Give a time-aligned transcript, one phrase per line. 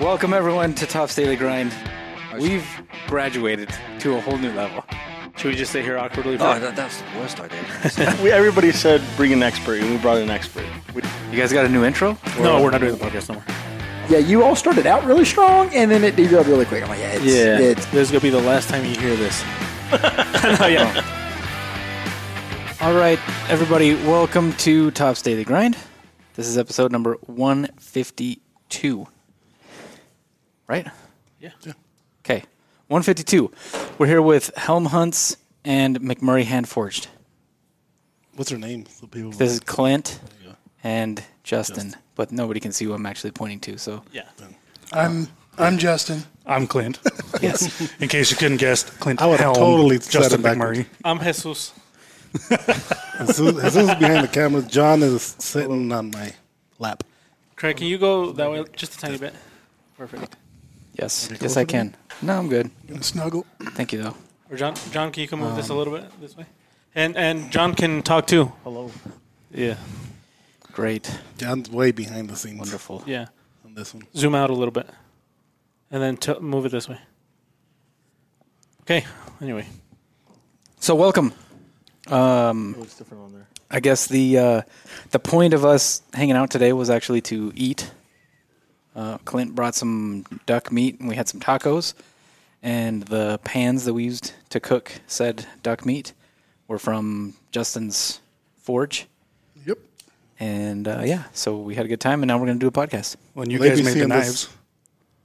[0.00, 1.72] Welcome everyone to Tops Daily Grind.
[2.38, 2.66] We've
[3.06, 3.68] graduated
[4.00, 4.82] to a whole new level.
[5.36, 6.38] Should we just stay here awkwardly?
[6.38, 8.16] For Oh, that, that's the worst idea.
[8.22, 10.64] We, everybody said bring an expert, and we brought an expert.
[10.94, 12.16] We, You guys got a new intro?
[12.38, 13.44] no, we're not doing the podcast no more.
[14.08, 16.82] Yeah, you all started out really strong, and then it derailed really quick.
[16.82, 17.58] I'm like, yeah, it's, Yeah.
[17.58, 19.42] it's This is gonna be the last time you hear this.
[20.60, 21.04] no, yeah.
[22.80, 23.18] All right,
[23.50, 25.76] everybody, welcome to Tops Daily Grind.
[26.34, 29.06] This is episode number 152.
[30.70, 30.86] Right?
[31.40, 31.50] Yeah.
[32.24, 32.44] Okay,
[32.86, 33.50] 152.
[33.98, 37.08] We're here with Helm Hunts and McMurry Handforged.
[38.36, 38.86] What's her name?
[38.86, 40.20] So people This is Clint
[40.84, 44.28] and Justin, but nobody can see who I'm actually pointing to, so Yeah.
[44.92, 45.26] I'm
[45.58, 46.22] I'm Justin.
[46.46, 47.00] I'm Clint.
[47.42, 47.90] yes.
[48.00, 50.56] In case you couldn't guess, Clint I would've Helm, totally said Justin it.
[50.56, 50.86] McMurry.
[51.04, 51.72] I'm Jesus.
[52.48, 54.62] Jesus, Jesus is behind the camera.
[54.62, 56.32] John is sitting on my
[56.78, 57.02] lap.
[57.56, 59.34] Craig, can you go that way just a tiny bit?
[59.98, 60.36] Perfect.
[60.94, 61.94] Yes, yes, I can.
[62.22, 62.70] No, I'm good.
[62.86, 63.46] Gonna snuggle.
[63.74, 64.16] Thank you, though.
[64.50, 66.46] Or John, John, can you come move this a little bit this way?
[66.94, 68.52] And and John can talk too.
[68.64, 68.90] Hello.
[69.52, 69.76] Yeah.
[70.72, 71.10] Great.
[71.38, 73.02] John's way behind the scenes Wonderful.
[73.06, 73.26] Yeah.
[73.64, 74.06] on this one.
[74.14, 74.88] Zoom out a little bit,
[75.90, 76.98] and then t- move it this way.
[78.82, 79.04] Okay.
[79.40, 79.66] Anyway,
[80.80, 81.32] So, welcome.
[82.08, 83.46] Um, what's different on there?
[83.70, 84.62] I guess the uh,
[85.10, 87.90] the point of us hanging out today was actually to eat.
[88.94, 91.94] Uh, Clint brought some duck meat, and we had some tacos.
[92.62, 96.12] And the pans that we used to cook said duck meat
[96.68, 98.20] were from Justin's
[98.62, 99.06] forge.
[99.66, 99.78] Yep.
[100.38, 102.68] And uh, yeah, so we had a good time, and now we're going to do
[102.68, 103.16] a podcast.
[103.34, 104.48] when you Maybe guys made the seeing this- knives,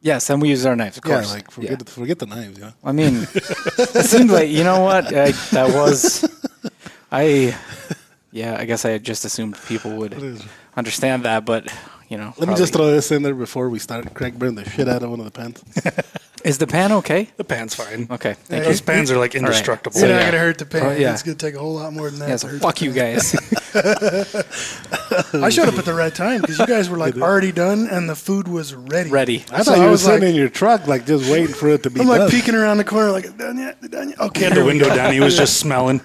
[0.02, 1.34] Yes, and we use our knives, of Yeah, course.
[1.34, 2.60] like forget forget the knives.
[2.60, 2.72] Yeah.
[2.84, 6.24] I mean, it seemed like you know what I, that was.
[7.12, 7.58] I,
[8.32, 10.14] yeah, I guess I just assumed people would
[10.78, 11.74] understand that, but
[12.10, 12.34] you know.
[12.38, 14.14] Let me just throw this in there before we start.
[14.14, 15.64] Craig burned the shit out of one of the pens.
[16.46, 17.28] Is the pan okay?
[17.38, 18.08] the pan's fine.
[18.12, 20.00] Okay, thank Yeah, Those pans are like indestructible.
[20.00, 20.26] You're So, not yeah.
[20.28, 20.86] gonna hurt the pan.
[20.86, 21.14] Oh, yeah.
[21.14, 22.26] It's gonna take a whole lot more than that.
[22.26, 22.32] you.
[22.32, 23.34] Yeah, so fuck you guys.
[25.34, 28.08] I showed up at the right time because you guys were like already done and
[28.10, 29.10] the food was ready.
[29.10, 29.44] Ready.
[29.52, 31.54] I So thought I you were was sitting like- in your truck, like just waiting
[31.56, 32.30] for it to be I'm like done.
[32.30, 33.82] peeking around the corner, like done yet?
[33.90, 34.20] Done yet?
[34.20, 34.40] Okay.
[34.42, 34.96] He had the window go.
[34.96, 35.14] down.
[35.14, 36.02] He was just smelling.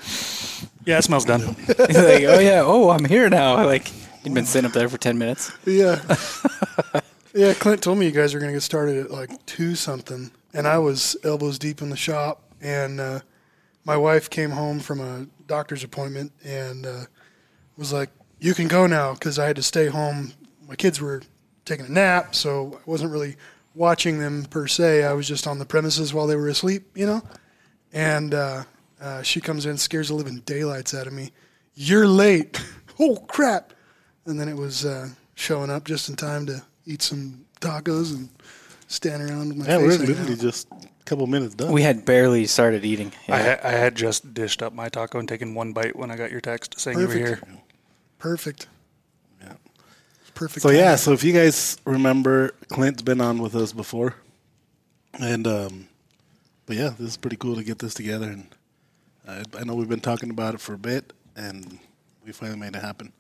[0.87, 1.41] Yeah, it smells done.
[1.67, 3.63] He's like, oh yeah, oh I'm here now.
[3.67, 3.91] Like
[4.23, 5.53] he'd been sitting up there for ten minutes.
[5.65, 6.01] Yeah.
[7.35, 7.55] yeah.
[7.55, 10.79] Clint told me you guys were gonna get started at like two something, and I
[10.79, 13.21] was elbows deep in the shop, and uh,
[13.85, 17.05] my wife came home from a doctor's appointment and uh,
[17.77, 20.33] was like, "You can go now," because I had to stay home.
[20.69, 21.23] My kids were
[21.65, 23.37] taking a nap, so I wasn't really
[23.75, 25.05] watching them per se.
[25.05, 27.23] I was just on the premises while they were asleep, you know.
[27.93, 28.65] And uh,
[29.01, 31.33] uh, she comes in, scares the living daylights out of me.
[31.75, 32.63] You're late.
[33.01, 33.73] oh crap!
[34.27, 38.29] And then it was uh, showing up just in time to eat some tacos and
[38.89, 39.99] stand around with my yeah, face.
[39.99, 40.39] we're literally out.
[40.39, 41.73] just a couple minutes done.
[41.73, 43.13] We had barely started eating.
[43.29, 43.35] Yeah.
[43.35, 46.17] I, ha- I had just dished up my taco and taken one bite when I
[46.17, 47.37] got your text saying you were here.
[47.37, 47.59] Perfect.
[48.19, 48.69] Perfect.
[49.43, 49.55] Yeah.
[50.35, 50.63] Perfect.
[50.63, 54.15] So yeah, so if you guys remember, Clint's been on with us before,
[55.19, 55.89] and um,
[56.67, 58.47] but yeah, this is pretty cool to get this together, and
[59.27, 61.79] I, I know we've been talking about it for a bit, and
[62.25, 63.13] we finally made it happen.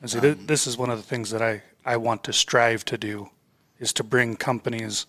[0.00, 2.84] And see, thi- this is one of the things that I, I want to strive
[2.86, 3.30] to do,
[3.78, 5.06] is to bring companies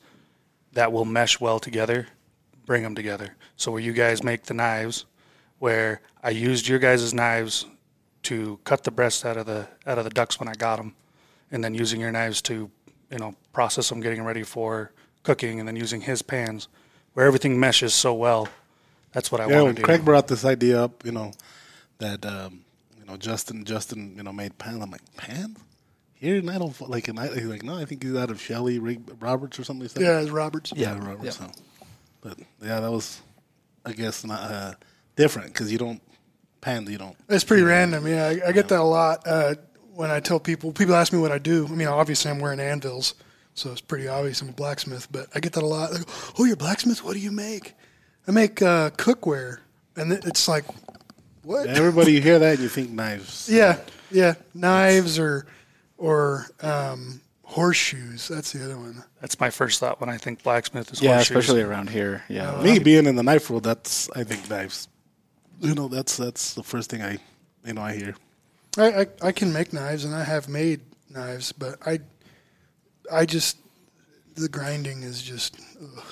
[0.74, 2.08] that will mesh well together,
[2.66, 3.36] bring them together.
[3.58, 5.06] So where you guys make the knives,
[5.60, 7.66] where I used your guys' knives
[8.24, 10.94] to cut the breast out of the out of the ducks when I got them,
[11.52, 12.70] and then using your knives to,
[13.10, 14.92] you know, process them, getting ready for
[15.24, 16.68] cooking, and then using his pans,
[17.14, 18.48] where everything meshes so well.
[19.12, 19.86] That's what I Yeah, want to do.
[19.86, 21.34] Craig brought this idea up, you know,
[21.98, 22.62] that um,
[23.12, 24.82] know Justin Justin you know made Pan.
[24.82, 25.56] I'm like Pan?
[26.22, 27.08] here, and I don't like.
[27.08, 29.84] And I, he's like, no, I think he's out of Shelley Rig- Roberts or something.
[29.84, 30.02] Like that.
[30.02, 30.72] yeah, it's Roberts.
[30.76, 31.38] yeah, Roberts.
[31.38, 31.52] So.
[32.22, 33.20] But yeah, that was,
[33.84, 34.74] I guess, not uh,
[35.16, 36.00] different because you don't
[36.62, 37.18] Pan, You don't.
[37.28, 38.06] It's pretty random.
[38.06, 39.56] Yeah, I, I get that a lot uh,
[39.96, 40.72] when I tell people.
[40.72, 41.66] People ask me what I do.
[41.66, 43.16] I mean, obviously I'm wearing anvils,
[43.56, 45.08] so it's pretty obvious I'm a blacksmith.
[45.12, 45.92] But I get that a lot.
[45.92, 46.06] They go,
[46.38, 47.04] "Oh, you're a blacksmith?
[47.04, 47.74] What do you make?"
[48.28, 49.58] I make uh, cookware,
[49.96, 50.66] and it's like,
[51.44, 51.68] what?
[51.68, 53.50] Everybody, you hear that, and you think knives.
[53.52, 53.80] Yeah,
[54.12, 55.46] yeah, knives or
[55.98, 58.28] or um, horseshoes.
[58.28, 59.04] That's the other one.
[59.20, 61.38] That's my first thought when I think blacksmith is yeah, horseshoes.
[61.38, 62.24] especially around here.
[62.28, 62.62] Yeah.
[62.62, 64.88] Me being in the knife world, that's I think knives.
[65.60, 67.18] You know, that's that's the first thing I,
[67.66, 68.16] you know, I hear.
[68.78, 72.00] I, I I can make knives, and I have made knives, but I
[73.12, 73.58] I just
[74.36, 75.60] the grinding is just.
[75.82, 76.04] Ugh.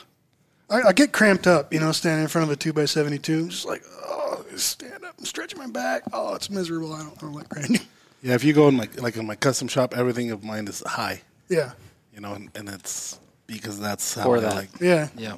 [0.69, 3.18] I, I get cramped up, you know, standing in front of a two by seventy
[3.19, 3.50] two.
[3.50, 6.04] Just like, oh, stand up and stretch my back.
[6.13, 6.94] Oh, it's miserable.
[6.94, 7.81] I don't, I don't like grinding.
[8.21, 10.83] Yeah, if you go in my like in my custom shop, everything of mine is
[10.86, 11.21] high.
[11.48, 11.71] Yeah,
[12.13, 13.18] You know, and, and it's
[13.48, 14.56] because that's how For I that.
[14.56, 14.69] like.
[14.81, 15.07] Yeah.
[15.16, 15.38] Yeah.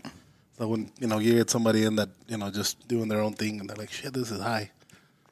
[0.58, 3.34] So when you know you get somebody in that you know just doing their own
[3.34, 4.72] thing and they're like, shit, this is high.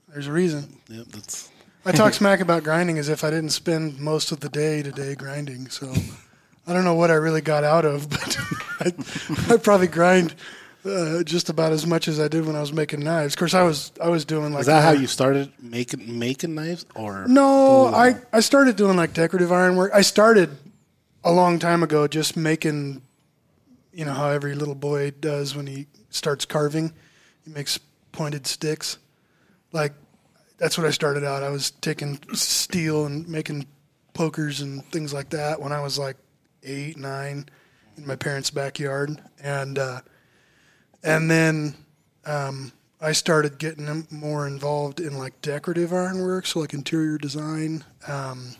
[0.10, 0.78] There's a reason.
[0.90, 1.50] Yep, that's
[1.88, 5.16] I talk smack about grinding as if I didn't spend most of the day today
[5.16, 5.70] grinding.
[5.70, 5.92] So
[6.70, 8.38] I don't know what I really got out of, but
[8.80, 10.36] I, I probably grind
[10.86, 13.34] uh, just about as much as I did when I was making knives.
[13.34, 16.56] Of course, I was I was doing like is that how you started making making
[16.56, 17.94] knives or No, Ooh.
[17.94, 19.92] I, I started doing like decorative ironwork.
[19.94, 20.56] I started
[21.24, 23.02] a long time ago just making,
[23.92, 26.94] you know, how every little boy does when he starts carving.
[27.44, 27.80] He makes
[28.12, 29.00] pointed sticks.
[29.72, 29.94] Like,
[30.58, 31.44] that's what I started out.
[31.44, 33.68] I was taking steel and making
[34.14, 36.16] pokers and things like that when I was like
[36.64, 37.48] eight, nine
[37.98, 39.22] in my parents' backyard.
[39.42, 40.02] And, uh,
[41.04, 41.76] and then
[42.26, 42.72] um,
[43.02, 48.56] I started getting more involved in like decorative ironwork, so like interior design, um,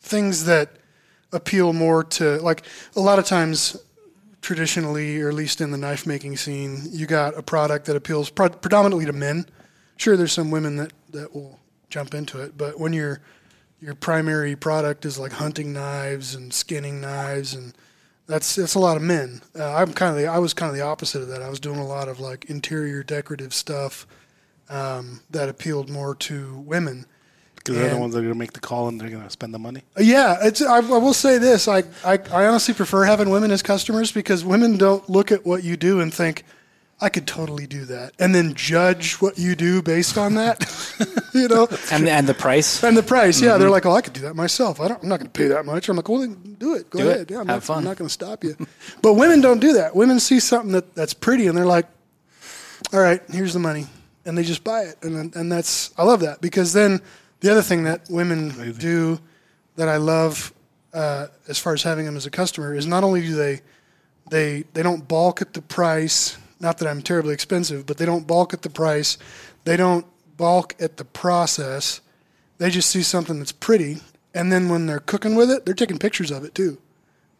[0.00, 0.70] things that
[1.32, 2.64] appeal more to like
[2.96, 3.76] a lot of times
[4.40, 8.28] traditionally, or at least in the knife making scene, you got a product that appeals
[8.28, 9.46] pro- predominantly to men.
[9.96, 13.20] Sure, there's some women that, that will jump into it, but when your
[13.82, 17.74] your primary product is like hunting knives and skinning knives and
[18.28, 19.42] that's that's a lot of men.
[19.58, 21.42] Uh, I'm kind of the I was kind of the opposite of that.
[21.42, 24.06] I was doing a lot of like interior decorative stuff
[24.70, 27.04] um, that appealed more to women.
[27.56, 29.58] because they're the ones that are gonna make the call and they're gonna spend the
[29.58, 29.82] money?
[29.98, 30.62] Uh, Yeah, it's.
[30.62, 31.66] I, I will say this.
[31.66, 35.64] I, I I honestly prefer having women as customers because women don't look at what
[35.64, 36.44] you do and think,
[37.02, 40.62] I could totally do that, and then judge what you do based on that.
[41.34, 41.68] you know.
[41.90, 42.82] And and the price.
[42.84, 44.80] And the price, yeah, they're like, "Oh, I could do that myself.
[44.80, 46.88] I don't, I'm not going to pay that much." I'm like, "Well, then do it.
[46.90, 47.14] Go Do it.
[47.14, 47.30] ahead.
[47.30, 47.78] Yeah, I'm, Have not, fun.
[47.78, 48.56] I'm not going to stop you."
[49.02, 49.96] but women don't do that.
[49.96, 51.86] Women see something that, that's pretty, and they're like,
[52.92, 53.86] "All right, here's the money,"
[54.24, 57.00] and they just buy it, and and that's I love that because then
[57.40, 59.18] the other thing that women do
[59.74, 60.52] that I love
[60.94, 63.60] uh, as far as having them as a customer is not only do they
[64.30, 66.38] they they don't balk at the price.
[66.62, 69.18] Not that I'm terribly expensive, but they don't balk at the price.
[69.64, 70.06] They don't
[70.36, 72.00] balk at the process.
[72.58, 73.98] They just see something that's pretty,
[74.32, 76.78] and then when they're cooking with it, they're taking pictures of it too.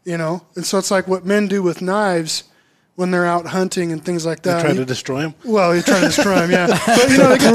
[0.04, 2.42] You know, and so it's like what men do with knives
[2.96, 4.50] when they're out hunting and things like that.
[4.50, 4.60] They that.
[4.62, 5.34] try You- to destroy them.
[5.44, 6.66] well, you try to destroy him, yeah.
[6.86, 7.54] But you know, they get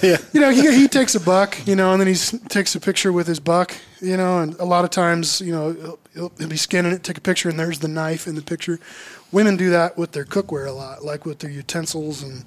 [0.00, 2.14] the guy, you know, he, he takes a buck, you know, and then he
[2.48, 5.98] takes a picture with his buck, you know, and a lot of times, you know,
[6.18, 8.42] he'll, he'll, he'll be scanning it, take a picture, and there's the knife in the
[8.42, 8.78] picture.
[9.32, 12.44] Women do that with their cookware a lot, like with their utensils and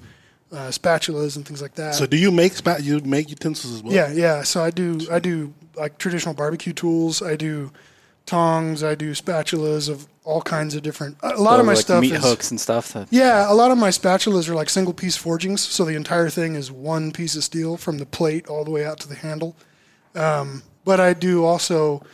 [0.52, 1.94] uh, spatulas and things like that.
[1.94, 2.82] So do you make spat?
[2.82, 3.92] You make utensils as well?
[3.92, 4.42] yeah, yeah.
[4.42, 7.22] So I do, I do like traditional barbecue tools.
[7.22, 7.72] I do
[8.26, 8.84] tongs.
[8.84, 11.16] I do spatulas of all kinds of different.
[11.22, 12.92] A lot of my like stuff meat is hooks and stuff.
[12.92, 16.30] That, yeah, a lot of my spatulas are like single piece forgings, so the entire
[16.30, 19.16] thing is one piece of steel from the plate all the way out to the
[19.16, 19.56] handle.
[20.14, 22.04] Um, but I do also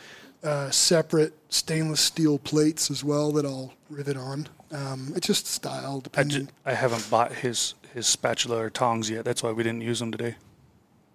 [0.43, 4.47] uh, separate stainless steel plates as well that I'll rivet on.
[4.71, 6.45] Um, it's just style I, depending.
[6.47, 9.25] ju- I haven't bought his his spatula or tongs yet.
[9.25, 10.35] That's why we didn't use them today.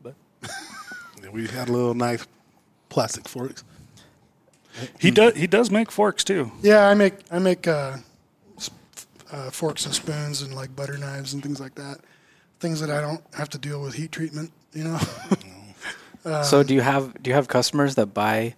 [0.03, 0.15] But
[1.33, 2.27] We had a little nice
[2.89, 3.65] plastic forks.
[4.99, 6.51] he does he does make forks too.
[6.63, 7.97] yeah, I make I make uh,
[9.31, 11.99] uh, forks and spoons and like butter knives and things like that.
[12.61, 14.51] Things that I don't have to deal with heat treatment.
[14.73, 14.99] You know.
[16.43, 18.55] so do you have do you have customers that buy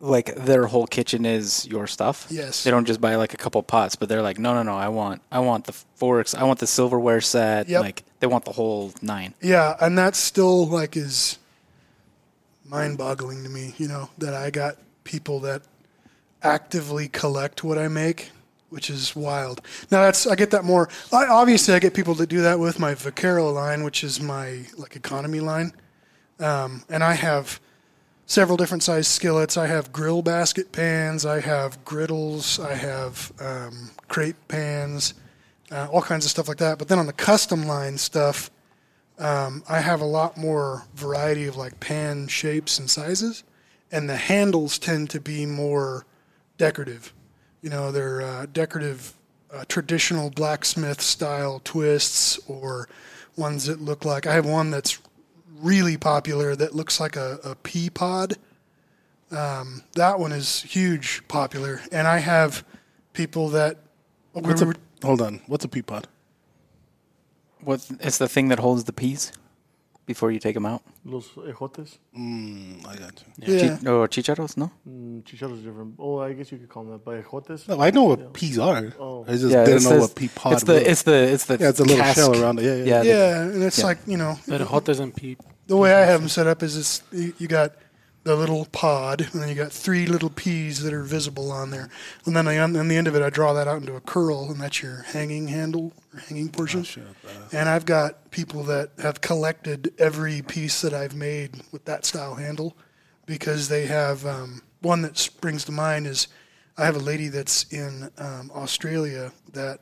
[0.00, 2.26] like their whole kitchen is your stuff?
[2.30, 2.64] Yes.
[2.64, 4.76] They don't just buy like a couple pots, but they're like, no, no, no.
[4.76, 6.34] I want I want the forks.
[6.34, 7.68] I want the silverware set.
[7.68, 7.82] Yep.
[7.82, 9.34] Like they want the whole nine.
[9.42, 11.38] Yeah, and that still like is
[12.64, 13.74] mind-boggling to me.
[13.76, 15.62] You know that I got people that
[16.42, 18.30] actively collect what I make,
[18.70, 19.60] which is wild.
[19.90, 20.88] Now that's I get that more.
[21.12, 24.64] I, obviously, I get people that do that with my Vaquero line, which is my
[24.78, 25.72] like economy line,
[26.38, 27.60] um, and I have
[28.30, 29.56] several different size skillets.
[29.56, 31.26] I have grill basket pans.
[31.26, 32.60] I have griddles.
[32.60, 35.14] I have um, crepe pans.
[35.72, 36.78] Uh, all kinds of stuff like that.
[36.78, 38.48] But then on the custom line stuff,
[39.18, 43.42] um, I have a lot more variety of like pan shapes and sizes,
[43.90, 46.06] and the handles tend to be more
[46.56, 47.12] decorative.
[47.62, 49.12] You know, they're uh, decorative,
[49.52, 52.88] uh, traditional blacksmith style twists, or
[53.36, 54.24] ones that look like.
[54.28, 55.00] I have one that's
[55.60, 58.34] really popular that looks like a, a pea pod.
[59.30, 62.64] Um, that one is huge popular, and I have
[63.12, 63.78] people that.
[64.34, 65.40] we What's were- a, hold on.
[65.46, 66.08] What's a pea pod?
[67.62, 67.86] What?
[68.00, 69.32] It's the thing that holds the peas
[70.12, 70.82] before you take them out.
[71.04, 73.54] Los ejotes, Mm, I got you.
[73.54, 73.76] yeah.
[73.82, 74.66] Chi- or chicharos, No.
[74.88, 75.94] mm, chicharros is different.
[75.98, 77.04] Oh, I guess you could call them that.
[77.04, 78.92] But ejotes, No, I know what peas are.
[78.98, 79.24] Oh.
[79.28, 80.82] I just yeah, didn't know what pea pod It's the was.
[80.92, 82.16] it's the it's the yeah, it's a little cask.
[82.18, 82.64] shell around it.
[82.64, 82.84] Yeah, yeah.
[82.84, 83.86] Yeah, the- Yeah, and it's Yeah.
[83.90, 85.38] like you know But hot doesn't Pete.
[85.72, 87.70] the way I have them set up is it's you, you got
[88.22, 91.88] the little pod, and then you got three little peas that are visible on there.
[92.26, 94.50] And then I, on the end of it, I draw that out into a curl,
[94.50, 96.84] and that's your hanging handle or hanging portion.
[97.52, 102.34] and I've got people that have collected every piece that I've made with that style
[102.34, 102.76] handle
[103.24, 106.28] because they have um, one that springs to mind is
[106.76, 109.80] I have a lady that's in um, Australia that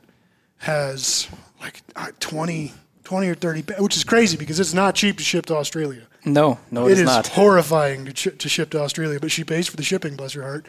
[0.59, 1.27] has
[1.61, 2.73] like uh, 20,
[3.09, 6.03] 20 or 30, pa- which is crazy because it's not cheap to ship to Australia.
[6.25, 7.25] No, no, It it is not.
[7.29, 10.43] horrifying to, sh- to ship to Australia, but she pays for the shipping, bless her
[10.43, 10.67] heart.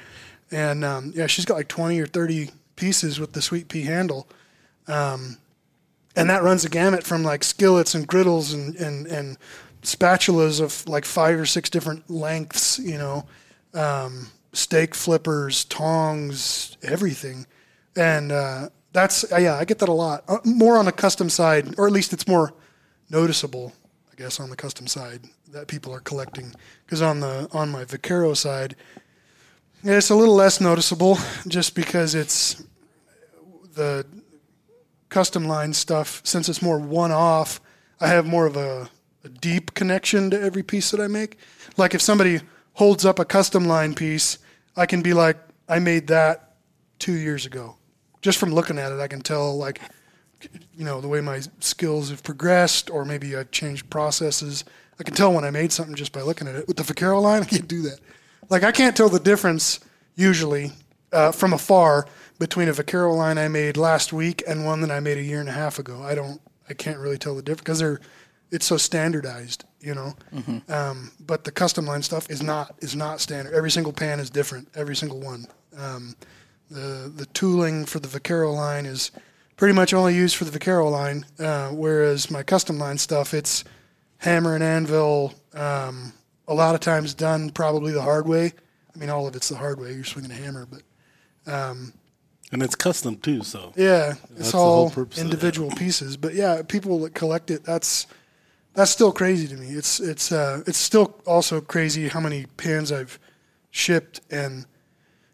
[0.51, 4.27] And um, yeah, she's got like 20 or 30 pieces with the sweet pea handle.
[4.89, 5.37] Um,
[6.17, 9.37] and that runs the gamut from like skillets and griddles and, and, and
[9.83, 13.27] spatulas of like five or six different lengths, you know,
[13.75, 17.45] um, steak flippers, tongs, everything.
[17.95, 20.25] And uh, that's, uh, yeah, I get that a lot.
[20.29, 22.53] Uh, more on the custom side, or at least it's more
[23.09, 23.73] noticeable,
[24.11, 26.53] I guess, on the custom side that people are collecting.
[26.85, 28.77] Because on the on my Vaquero side,
[29.83, 31.19] it's a little less noticeable,
[31.49, 32.63] just because it's
[33.75, 34.05] the
[35.09, 36.21] custom line stuff.
[36.25, 37.61] Since it's more one off,
[38.01, 38.89] I have more of a,
[39.25, 41.39] a deep connection to every piece that I make.
[41.77, 42.41] Like if somebody
[42.75, 44.39] holds up a custom line piece,
[44.77, 45.37] I can be like,
[45.69, 46.55] I made that
[46.99, 47.77] two years ago.
[48.23, 49.81] Just from looking at it, I can tell like
[50.75, 54.65] you know the way my skills have progressed or maybe i've changed processes.
[54.99, 56.67] I can tell when i made something just by looking at it.
[56.67, 58.01] With the vaquero line i can't do that.
[58.49, 59.81] Like i can't tell the difference
[60.17, 60.73] usually
[61.13, 62.07] uh, from afar
[62.39, 65.41] between a vaquero line i made last week and one that i made a year
[65.41, 66.03] and a half ago.
[66.03, 68.01] I don't i can't really tell the difference because they're
[68.51, 70.15] it's so standardized you know?
[70.69, 73.55] Um, but the custom line stuff is not is not standard.
[73.55, 74.69] Every single pan is different.
[74.75, 75.47] Every single one.
[75.77, 76.15] Um,
[76.71, 79.11] the the tooling for the Vaquero line is
[79.57, 83.65] pretty much only used for the Vaquero line, uh, whereas my custom line stuff, it's
[84.19, 85.35] hammer and anvil.
[85.55, 86.13] Um,
[86.49, 88.53] a lot of times done probably the hard way.
[88.95, 89.93] I mean, all of it's the hard way.
[89.93, 91.53] You're swinging a hammer, but
[92.53, 95.25] And it's custom too, so yeah, it's all purpose of it.
[95.27, 96.17] individual pieces.
[96.17, 98.07] But yeah, people that collect it, that's
[98.75, 99.69] that's still crazy to me.
[99.69, 103.19] It's it's uh, it's still also crazy how many pans I've
[103.71, 104.67] shipped and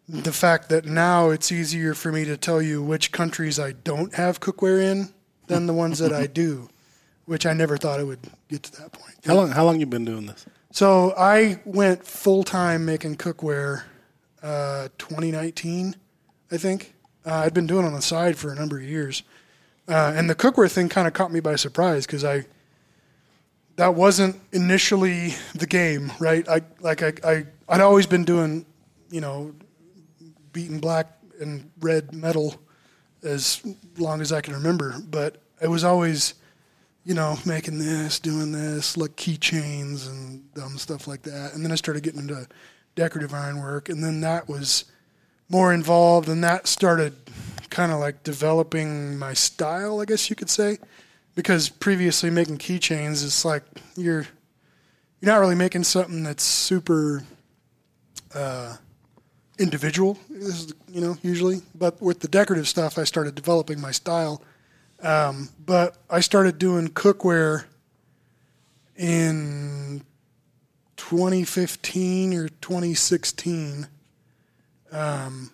[0.08, 4.14] the fact that now it's easier for me to tell you which countries I don't
[4.14, 5.12] have cookware in
[5.48, 6.68] than the ones that I do,
[7.24, 9.14] which I never thought I would get to that point.
[9.24, 10.46] how long how long you been doing this?
[10.70, 13.84] So I went full time making cookware,
[14.42, 15.96] uh, 2019,
[16.52, 16.92] I think.
[17.24, 19.24] Uh, I'd been doing it on the side for a number of years,
[19.88, 22.46] uh, and the cookware thing kind of caught me by surprise because I
[23.74, 26.48] that wasn't initially the game, right?
[26.48, 28.64] I like I, I I'd always been doing,
[29.10, 29.52] you know,
[30.56, 32.54] beating black and red metal
[33.22, 33.62] as
[33.98, 36.34] long as I can remember, but it was always
[37.06, 41.54] you know, making this, doing this, like keychains and dumb stuff like that.
[41.54, 42.48] And then I started getting into
[42.96, 44.86] decorative ironwork, and then that was
[45.48, 47.14] more involved, and that started
[47.70, 50.78] kind of like developing my style, I guess you could say.
[51.36, 53.62] Because previously making keychains, it's like
[53.96, 54.26] you're
[55.20, 57.22] you're not really making something that's super
[58.34, 58.76] uh,
[59.58, 61.62] individual, is- you know, usually.
[61.74, 64.42] But with the decorative stuff, I started developing my style.
[65.02, 67.64] Um, but I started doing cookware
[68.96, 70.02] in
[70.96, 73.88] 2015 or 2016
[74.92, 75.50] um,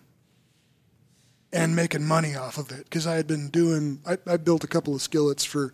[1.51, 4.67] and making money off of it because I had been doing, I, I built a
[4.67, 5.73] couple of skillets for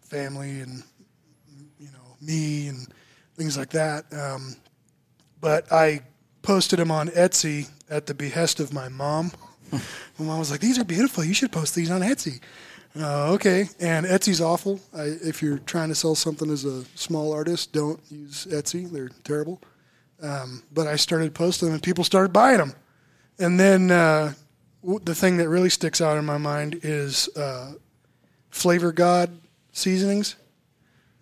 [0.00, 0.82] family and,
[1.78, 2.86] you know, me and
[3.36, 4.06] things like that.
[4.12, 4.56] Um,
[5.40, 6.00] but I
[6.42, 9.32] posted them on Etsy at the behest of my mom.
[9.72, 9.80] my
[10.18, 11.24] mom was like, "These are beautiful.
[11.24, 12.40] You should post these on Etsy."
[12.98, 14.80] Uh, okay, and Etsy's awful.
[14.92, 18.90] I, if you're trying to sell something as a small artist, don't use Etsy.
[18.90, 19.60] They're terrible.
[20.20, 22.74] Um, but I started posting them, and people started buying them.
[23.38, 24.34] And then uh,
[24.82, 27.74] w- the thing that really sticks out in my mind is uh,
[28.50, 29.38] Flavor God
[29.72, 30.36] seasonings.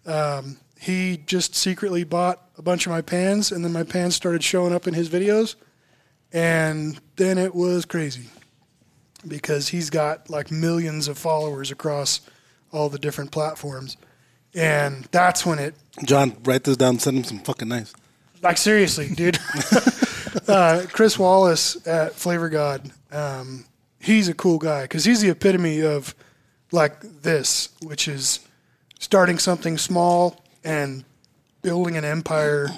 [0.07, 4.43] Um, he just secretly bought a bunch of my pans, and then my pans started
[4.43, 5.57] showing up in his videos,
[6.33, 8.29] and then it was crazy
[9.27, 12.21] because he's got like millions of followers across
[12.73, 13.97] all the different platforms,
[14.55, 16.99] and that's when it John, write this down.
[16.99, 17.93] Send him some fucking knives.
[18.43, 19.39] like seriously, dude.
[20.49, 23.65] uh, Chris Wallace at Flavor God, um,
[24.01, 26.15] he's a cool guy because he's the epitome of
[26.71, 28.41] like this, which is
[29.01, 31.05] starting something small and
[31.63, 32.69] building an empire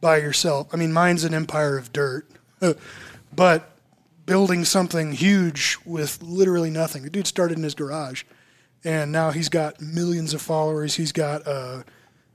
[0.00, 0.68] by yourself.
[0.72, 2.26] I mean, mine's an empire of dirt,
[3.34, 3.76] but
[4.26, 7.02] building something huge with literally nothing.
[7.02, 8.24] The dude started in his garage,
[8.84, 10.94] and now he's got millions of followers.
[10.94, 11.84] He's got a,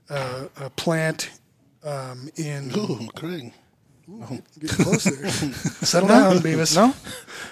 [0.08, 1.30] a, a plant
[1.84, 2.70] um, in
[4.10, 4.42] Ooh, Craig.
[4.58, 5.28] Getting close there.
[5.30, 6.74] Settle down, Beavis.
[6.74, 6.94] No,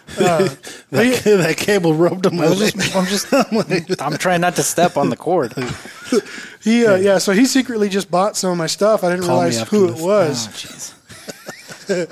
[0.16, 0.58] That,
[0.90, 2.72] that cable rubbed on my leg.
[2.94, 3.26] I'm just,
[4.02, 5.52] I'm trying not to step on the cord.
[6.62, 9.04] He, uh, yeah, so he secretly just bought some of my stuff.
[9.04, 10.94] I didn't Call realize who it was.
[11.88, 12.06] Oh.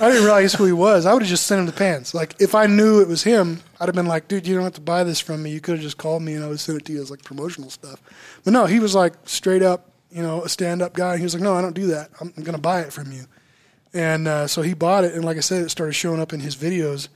[0.00, 1.06] I didn't realize who he was.
[1.06, 2.14] I would have just sent him the pants.
[2.14, 4.74] Like if I knew it was him, I'd have been like, "Dude, you don't have
[4.74, 5.50] to buy this from me.
[5.50, 7.22] You could have just called me and I would send it to you as like
[7.22, 8.00] promotional stuff."
[8.42, 11.16] But no, he was like straight up, you know, a stand-up guy.
[11.16, 12.10] He was like, "No, I don't do that.
[12.20, 13.24] I'm, I'm going to buy it from you."
[13.94, 16.40] And uh, so he bought it, and like I said, it started showing up in
[16.40, 17.08] his videos,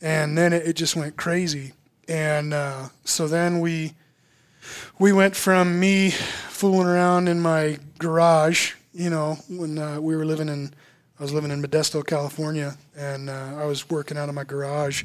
[0.00, 1.72] and then it, it just went crazy.
[2.08, 3.94] And uh, so then we
[4.98, 10.24] we went from me fooling around in my garage, you know, when uh, we were
[10.24, 10.72] living in,
[11.18, 15.04] I was living in Modesto, California, and uh, I was working out of my garage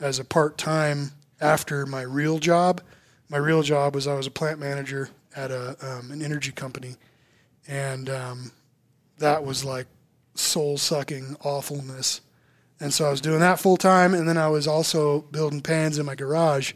[0.00, 2.80] as a part time after my real job.
[3.28, 6.96] My real job was I was a plant manager at a um, an energy company,
[7.66, 8.52] and um,
[9.18, 9.86] that was like
[10.38, 12.20] soul sucking awfulness.
[12.80, 15.98] And so I was doing that full time, and then I was also building pans
[15.98, 16.74] in my garage.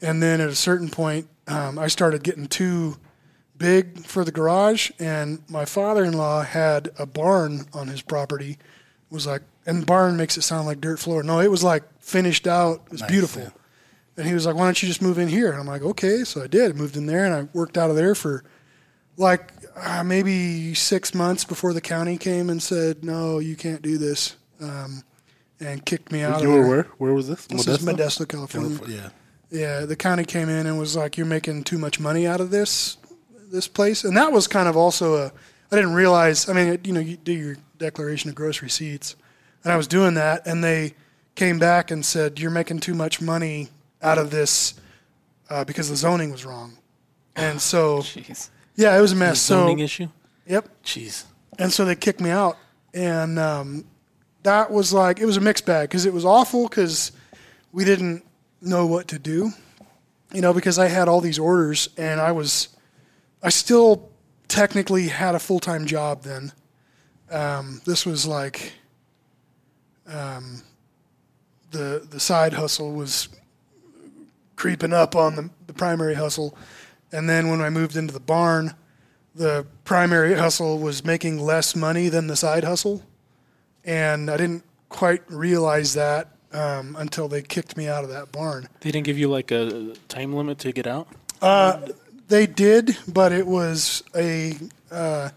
[0.00, 2.96] And then at a certain point, um, I started getting too
[3.56, 8.52] big for the garage, and my father-in-law had a barn on his property.
[8.52, 11.22] It was like, and barn makes it sound like dirt floor.
[11.22, 12.82] No, it was like finished out.
[12.86, 13.42] It was beautiful.
[13.42, 13.50] yeah.
[14.16, 16.22] And he was like, "Why don't you just move in here?" And I'm like, "Okay."
[16.22, 16.70] So I did.
[16.70, 18.44] I moved in there, and I worked out of there for
[19.16, 23.98] like uh, maybe six months before the county came and said, "No, you can't do
[23.98, 25.02] this," um,
[25.60, 26.40] and kicked me out.
[26.42, 26.68] You of were there.
[26.68, 26.82] where?
[26.98, 27.46] Where was this?
[27.46, 28.70] This is Modesto, California.
[28.78, 28.96] California.
[29.04, 29.10] Yeah.
[29.50, 32.50] Yeah, the county came in and was like, "You're making too much money out of
[32.50, 32.96] this
[33.50, 35.32] this place," and that was kind of also a.
[35.70, 36.48] I didn't realize.
[36.48, 39.16] I mean, you know, you do your declaration of gross receipts,
[39.62, 40.94] and I was doing that, and they
[41.34, 43.68] came back and said, "You're making too much money
[44.02, 44.74] out of this
[45.50, 46.78] uh, because the zoning was wrong,"
[47.36, 48.50] and so Jeez.
[48.74, 49.40] Yeah, it was a mess.
[49.40, 50.08] So zoning issue.
[50.46, 51.24] yep, Jeez.
[51.58, 52.56] and so they kicked me out,
[52.92, 53.84] and um,
[54.42, 57.12] that was like it was a mixed bag because it was awful because
[57.72, 58.24] we didn't
[58.60, 59.50] know what to do,
[60.32, 62.68] you know, because I had all these orders and I was,
[63.42, 64.10] I still
[64.48, 66.52] technically had a full time job then.
[67.30, 68.72] Um, this was like,
[70.06, 70.62] um,
[71.70, 73.28] the the side hustle was
[74.56, 76.56] creeping up on the, the primary hustle,
[77.14, 78.74] and then when I moved into the barn
[79.34, 83.02] the primary hustle was making less money than the side hustle,
[83.84, 88.68] and I didn't quite realize that um, until they kicked me out of that barn.
[88.80, 91.08] They didn't give you like a time limit to get out.
[92.28, 94.56] They did, but it was a
[94.90, 95.30] uh,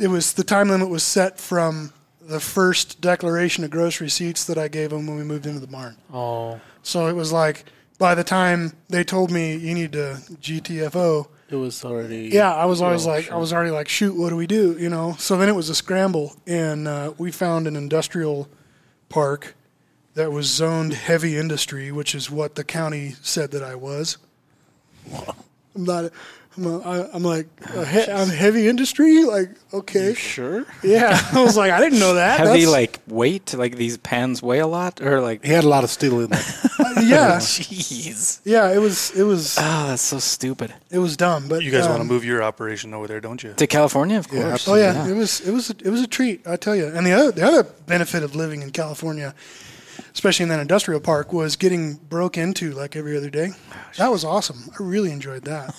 [0.00, 4.56] it was the time limit was set from the first declaration of gross receipts that
[4.56, 5.96] I gave them when we moved into the barn.
[6.12, 7.64] Oh, So it was like
[7.98, 12.28] by the time they told me you need to GTFO, it was already.
[12.32, 13.30] Yeah, I was always Oh, like.
[13.30, 14.76] I was already like, shoot, what do we do?
[14.78, 15.14] You know.
[15.18, 18.48] So then it was a scramble, and uh, we found an industrial
[19.08, 19.54] park
[20.14, 24.18] that was zoned heavy industry, which is what the county said that I was.
[25.74, 26.10] I'm not.
[26.56, 29.24] I'm, a, I, I'm like, a he, I'm heavy industry.
[29.24, 30.64] Like, okay, Sure.
[30.82, 31.20] yeah.
[31.32, 32.38] I was like, I didn't know that.
[32.38, 33.52] Heavy That's- like weight?
[33.54, 35.44] Like these pans weigh a lot, or like?
[35.44, 36.40] He had a lot of steel in there.
[37.02, 38.40] yeah, Jeez.
[38.44, 38.70] yeah.
[38.72, 40.72] It was, it was, Oh, that's so stupid.
[40.90, 41.48] it was dumb.
[41.48, 43.52] But You guys want to um, move your operation over there, don't you?
[43.54, 44.68] To California, of Yeah, course.
[44.68, 46.86] Oh yeah, it was it was a, it was a treat, I tell you.
[46.86, 49.34] And the other the other benefit of living in California,
[50.14, 53.50] especially in that industrial park, was getting broke into like every other day.
[53.98, 54.70] That was awesome.
[54.78, 55.74] I really enjoyed that.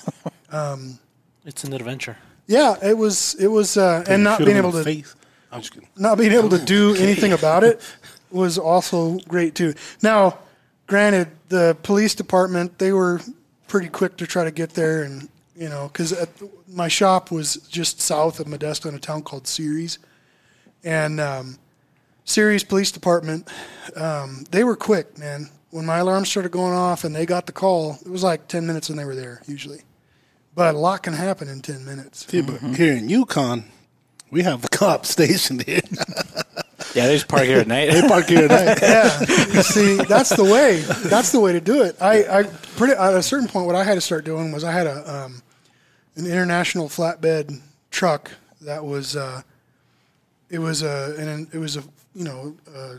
[1.48, 2.18] It's an adventure.
[2.48, 5.16] Yeah, it was it was, uh, and not being able to the face.
[5.52, 5.90] I'm just kidding.
[5.96, 7.82] not being able to do anything about it
[8.32, 9.74] was also great too.
[10.02, 10.40] Now,
[10.88, 13.22] granted, the police department they were
[13.68, 16.14] pretty quick to try to get there, and you know, because
[16.68, 20.00] my shop was just south of Modesto in a town called Ceres,
[20.84, 21.58] and um,
[22.26, 23.48] Ceres Police Department,
[23.96, 25.50] um, they were quick, man.
[25.70, 28.66] When my alarm started going off and they got the call, it was like ten
[28.68, 29.82] minutes and they were there usually.
[30.58, 32.26] But a lot can happen in ten minutes.
[32.26, 33.66] See, but here in Ucon,
[34.32, 35.82] we have the cop stationed here.
[36.96, 37.92] Yeah, they just park here at night.
[37.92, 38.80] they park here at night.
[38.82, 39.20] yeah.
[39.20, 40.78] You see, that's the way.
[40.82, 41.96] That's the way to do it.
[42.02, 42.44] I, I
[42.76, 45.26] pretty at a certain point, what I had to start doing was I had a
[45.26, 45.44] um,
[46.16, 49.44] an international flatbed truck that was uh,
[50.50, 51.84] it was a and it was a
[52.16, 52.96] you know a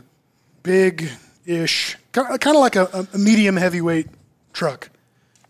[0.63, 1.09] big
[1.45, 4.07] ish kind of like a, a medium heavyweight
[4.53, 4.89] truck.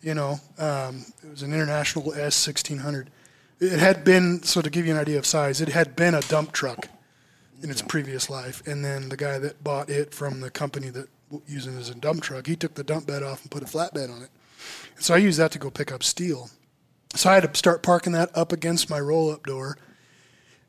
[0.02, 3.10] You know, um, it was an international S sixteen hundred.
[3.60, 6.22] It had been so to give you an idea of size, it had been a
[6.22, 6.88] dump truck
[7.62, 11.10] in its previous life, and then the guy that bought it from the company that
[11.46, 13.66] using it as a dump truck, he took the dump bed off and put a
[13.66, 14.30] flatbed on it.
[14.96, 16.50] And so I used that to go pick up steel.
[17.16, 19.78] So I had to start parking that up against my roll-up door,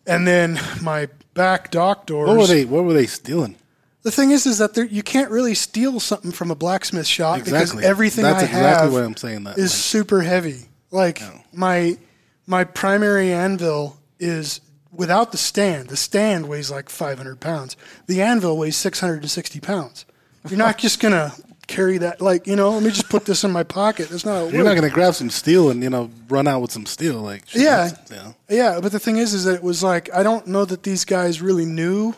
[0.06, 2.28] And then my back dock doors.
[2.28, 2.64] What were they?
[2.64, 3.56] What were they stealing?
[4.02, 7.38] The thing is, is that there, you can't really steal something from a blacksmith shop
[7.38, 7.76] Exactly.
[7.76, 9.58] because everything That's I exactly have why I'm saying that.
[9.58, 10.68] is Like- super heavy.
[10.90, 11.98] Like my
[12.46, 14.60] my primary anvil is
[14.90, 15.88] without the stand.
[15.88, 17.76] The stand weighs like 500 pounds.
[18.06, 20.04] The anvil weighs 660 pounds.
[20.48, 21.32] You're not just gonna
[21.68, 22.20] carry that.
[22.22, 24.08] Like you know, let me just put this in my pocket.
[24.08, 24.34] That's not.
[24.36, 27.20] How You're not gonna grab some steel and you know run out with some steel
[27.20, 27.88] like shit, Yeah.
[27.88, 28.34] that's- you know.
[28.48, 31.04] Yeah, but the thing is, is that it was like I don't know that these
[31.04, 32.14] guys really knew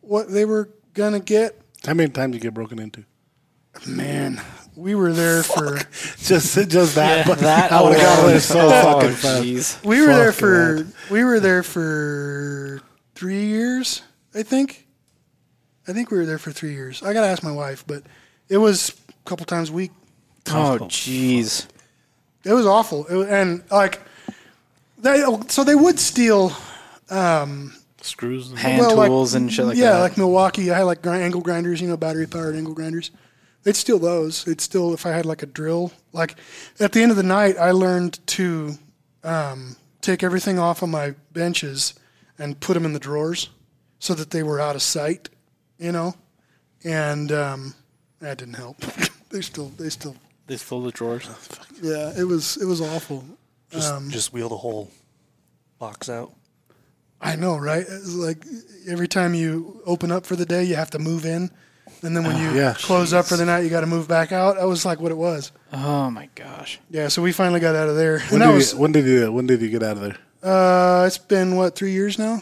[0.00, 1.58] what they were gonna get.
[1.86, 3.04] How many times you get broken into?
[3.86, 4.40] Man,
[4.74, 5.78] we were there for
[6.18, 7.26] Just just that.
[7.26, 8.30] but that I would have got alone.
[8.32, 9.42] there so Oh, fucking fast.
[9.44, 9.84] jeez.
[9.84, 10.86] we were there for hell.
[11.10, 12.82] we were there for
[13.14, 14.02] three years,
[14.34, 14.86] I think.
[15.86, 17.02] I think we were there for three years.
[17.02, 18.02] I gotta ask my wife, but
[18.48, 19.92] it was a couple times a week.
[20.50, 21.66] Oh, jeez.
[22.44, 24.00] It was awful, it was, and like
[24.98, 26.52] they so they would steal
[27.10, 28.50] um, Screws.
[28.50, 30.00] And Hand well, like- tools and shit like yeah, that.
[30.00, 30.70] like Milwaukee.
[30.70, 33.10] I had like angle grinders, you know, battery powered angle grinders.
[33.64, 34.44] They'd steal those.
[34.44, 35.92] They'd steal if I had like a drill.
[36.12, 36.36] Like
[36.78, 38.74] at the end of the night, I learned to
[39.24, 41.94] um, take everything off of my benches
[42.38, 43.50] and put them in the drawers
[43.98, 45.28] so that they were out of sight,
[45.78, 46.14] you know.
[46.84, 47.74] And um,
[48.20, 48.78] that didn't help.
[49.30, 50.14] they still, they still,
[50.46, 51.28] they stole the drawers.
[51.82, 52.12] yeah.
[52.16, 53.24] It was, it was awful.
[53.70, 54.88] Just Um, just wheel the whole
[55.80, 56.32] box out.
[57.20, 57.84] I know, right?
[57.88, 58.44] It's like
[58.86, 61.50] every time you open up for the day, you have to move in,
[62.02, 62.74] and then when you yeah.
[62.78, 64.56] close up for the night, you got to move back out.
[64.56, 65.50] That was like what it was.
[65.72, 66.78] oh my gosh.
[66.90, 69.32] Yeah, so we finally got out of there, When did, was you, when did you
[69.32, 70.16] when did you get out of there?
[70.42, 72.40] uh, it's been what three years now.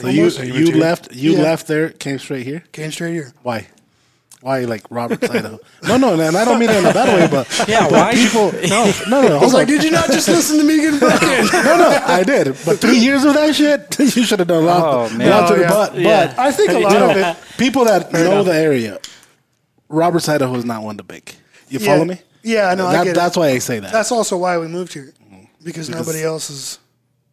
[0.00, 1.42] So you you left you Yeah.
[1.42, 2.64] left there, came straight here.
[2.72, 3.32] Came straight here.
[3.42, 3.68] Why?
[4.42, 5.54] Why like Robert Idaho?
[5.56, 7.92] Uh, no, no, and I don't mean it in a bad way, but Yeah, but
[7.92, 8.12] why?
[8.14, 8.52] people?
[8.68, 9.38] No, no, no.
[9.38, 11.28] I was like, did you not just listen to me getting broken?
[11.52, 12.48] no, no, I did.
[12.64, 14.82] But three years of that shit, you should have done a lot.
[15.12, 15.30] Oh, man.
[15.30, 15.68] lot to Oh, the yeah.
[15.68, 15.92] butt.
[15.92, 16.34] But Yeah.
[16.38, 17.36] I think a lot you know, of it.
[17.58, 18.98] people that know the area,
[19.88, 21.36] Robert Idaho is not one to bake.
[21.68, 21.86] You Yeah.
[21.94, 22.20] follow me?
[22.42, 23.14] Yeah, no, I That- get it.
[23.16, 23.90] that's why I say that.
[23.92, 25.12] That's also why we moved here
[25.64, 26.78] because, nobody else is.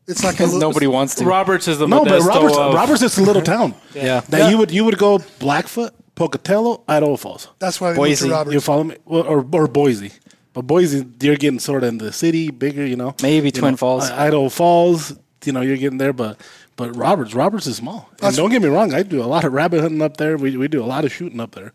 [0.07, 1.25] It's like a Because little, nobody wants to.
[1.25, 3.73] Roberts is the no, but Robert's of- Robert's just a little town.
[3.93, 4.21] Yeah.
[4.29, 7.47] That you would you would go Blackfoot, Pocatello, Idaho Falls.
[7.59, 8.29] That's why we Boise.
[8.29, 8.95] moved to You follow me?
[9.05, 10.11] Well, or or Boise.
[10.53, 13.15] But Boise, you're getting sort of in the city, bigger, you know.
[13.23, 14.09] Maybe You Twin know, Falls.
[14.11, 16.39] I- Idaho Falls, you know, you're getting there, but
[16.75, 18.07] but Roberts, Roberts is small.
[18.11, 20.37] And That's- don't get me wrong, I do a lot of rabbit hunting up there.
[20.37, 21.73] We we do a lot of shooting up there.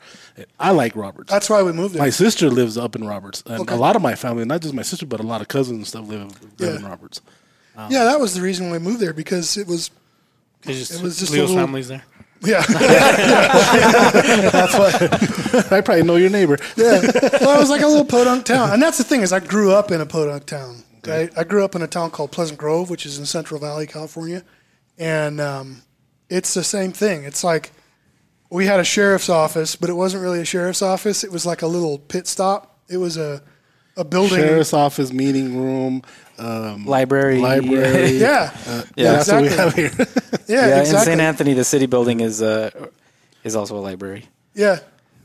[0.60, 1.30] I like Roberts.
[1.32, 2.02] That's why we moved there.
[2.02, 3.74] my sister lives up in Roberts, and Okay.
[3.74, 5.86] a lot of my family, not just my sister, but a lot of cousins and
[5.86, 6.22] stuff live,
[6.60, 6.76] live Yeah.
[6.76, 7.20] in Roberts.
[7.90, 9.90] yeah, that was the reason we moved there because it was
[10.62, 12.02] They just, It was just a Leo's little- family's there.
[12.42, 12.64] Yeah.
[12.68, 14.50] Yeah.
[14.50, 16.58] that's what I probably know your neighbor.
[16.76, 17.00] Yeah.
[17.40, 18.72] Well, it was like a little podunk town.
[18.72, 20.84] And that's the thing is I grew up in a podunk town.
[21.06, 21.30] Right?
[21.38, 24.44] I grew up in a town called Pleasant Grove, which is in Central Valley, California.
[24.98, 25.82] And um,
[26.28, 27.24] it's the same thing.
[27.24, 27.72] It's like
[28.50, 31.24] we had a sheriff's office, but it wasn't really a sheriff's office.
[31.24, 32.78] It was like a little pit stop.
[32.88, 33.42] It was a
[33.98, 34.38] a building.
[34.38, 36.02] Sheriff's office, meeting room,
[36.38, 37.38] um, Library.
[37.52, 38.12] library.
[38.12, 38.50] Yeah.
[38.66, 39.90] Uh, Yeah, yeah, that's what we have here.
[40.48, 40.86] Yeah, Yeah, in.
[40.86, 41.20] St.
[41.20, 42.70] Anthony, the city building is uh,
[43.44, 44.24] is also a library.
[44.54, 44.78] Yeah.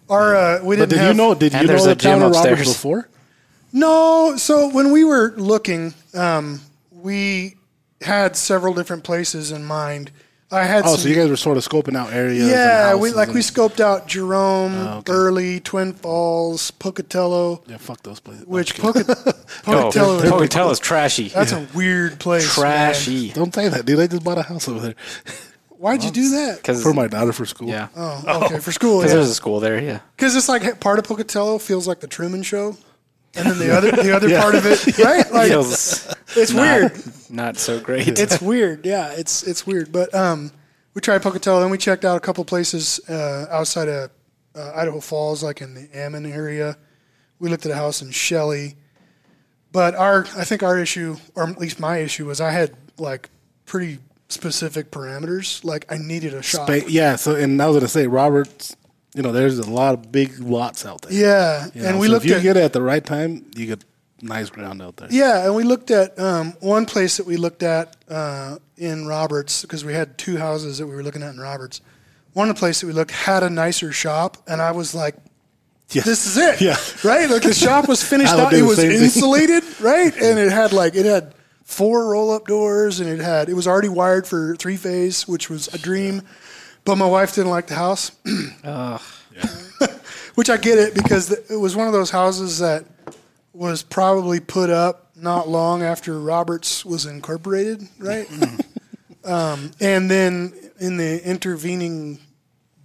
[0.10, 1.34] Our uh, we didn't But did have you know?
[1.34, 2.74] Did And you there's know a the town gym of Roberts upstairs.
[2.74, 3.10] before?
[3.72, 6.60] No, so when we were looking, um,
[6.92, 7.56] we
[8.02, 10.12] had several different places in mind.
[10.54, 12.48] I had Oh, some, so you guys were sort of scoping out areas.
[12.48, 15.12] yeah, and we houses like we scoped out Jerome, Oh, okay.
[15.12, 18.46] Burley, Twin Falls, Pocatello, Yeah, fuck those places.
[18.46, 18.94] which I'm.
[18.94, 19.04] Poca-
[19.64, 20.16] Pocatello.
[20.18, 21.30] Oh, is- Pocatello is trashy.
[21.30, 22.44] That's a weird place.
[22.58, 22.66] man.
[22.66, 23.32] trashy.
[23.32, 24.00] Don't say that, dude.
[24.00, 24.96] I just bought a house over there
[25.78, 26.58] Why'd you do that?
[26.58, 27.68] Because for my daughter for school.
[27.68, 29.00] yeah, Oh, okay, for school.
[29.00, 29.18] because Yeah.
[29.18, 29.82] there's a school there.
[29.82, 30.00] Yeah.
[30.16, 32.78] Because it's like part of Pocatello feels like the Truman Show,
[33.36, 35.32] and then the other the other part of it, right?
[35.32, 37.04] Like Feels it's not, weird.
[37.30, 38.20] Not so great.
[38.20, 38.86] it's weird.
[38.86, 39.92] Yeah, it's it's weird.
[39.92, 40.52] But um,
[40.94, 44.12] we tried Pocatello, then we checked out a couple places uh, outside of
[44.56, 46.78] uh, Idaho Falls, like in the Ammon area.
[47.40, 48.76] We looked at a house in Shelley.
[49.72, 53.30] But our, I think our issue, or at least my issue, was I had like
[53.66, 53.98] pretty
[54.30, 55.64] specific parameters.
[55.66, 56.68] Like I needed a shop.
[56.68, 57.16] Ba- yeah.
[57.16, 58.76] So, and I was gonna say, Roberts.
[59.16, 61.12] You know, there's a lot of big lots out there.
[61.14, 63.04] Yeah, You and know, we so looked if you at get it at the right
[63.06, 63.84] time, you get
[64.22, 65.08] nice ground out there.
[65.12, 69.62] Yeah, and we looked at um, one place that we looked at uh, in Roberts
[69.62, 71.82] because we had two houses that we were looking at in Roberts.
[72.34, 75.16] One of the places that we looked had a nicer shop, and I was like,
[75.92, 76.02] Yeah.
[76.02, 76.78] "This is it." Yeah.
[77.04, 77.30] right.
[77.30, 81.06] Like the shop was finished out; it was insulated, right, and it had like it
[81.06, 85.52] had four roll-up doors, and it had it was already wired for three phase, which
[85.52, 86.24] was a dream.
[86.86, 88.12] But my wife didn't like the house.
[90.36, 92.86] Which I get it because it was one of those houses that
[93.54, 98.28] was probably put up not long after Roberts was incorporated, right?
[99.26, 102.20] Um, and then in the intervening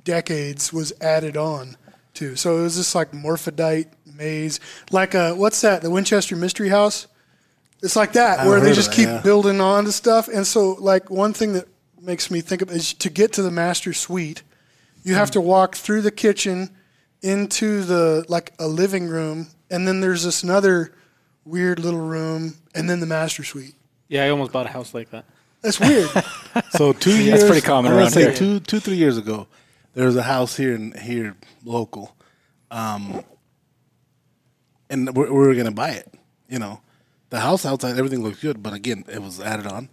[0.05, 1.77] decades was added on
[2.15, 2.37] too.
[2.37, 5.83] So it was just like morphodite maze, like uh, what's that?
[5.83, 7.09] The Winchester Mystery House.
[7.83, 9.21] It's like that I've where they just that, keep yeah.
[9.21, 10.29] building on to stuff.
[10.29, 11.67] And so like one thing that
[12.09, 14.43] makes me think of is to get to the master suite,
[15.05, 16.71] you have to walk through the kitchen
[17.21, 20.95] into the like a living room, and then there's this another
[21.45, 23.75] weird little room, and then the master suite.
[24.09, 25.27] Yeah, I almost bought a house like that.
[25.61, 26.09] That's weird.
[26.71, 27.41] So two years.
[27.41, 28.35] That's pretty common I'm around say here.
[28.35, 29.47] two, two, three years ago,
[29.95, 32.17] there was a house here in here local,
[32.71, 33.23] um,
[34.91, 36.13] and we we were gonna buy it.
[36.49, 36.81] You know,
[37.31, 39.89] the house outside everything looked good, but again, it was added on.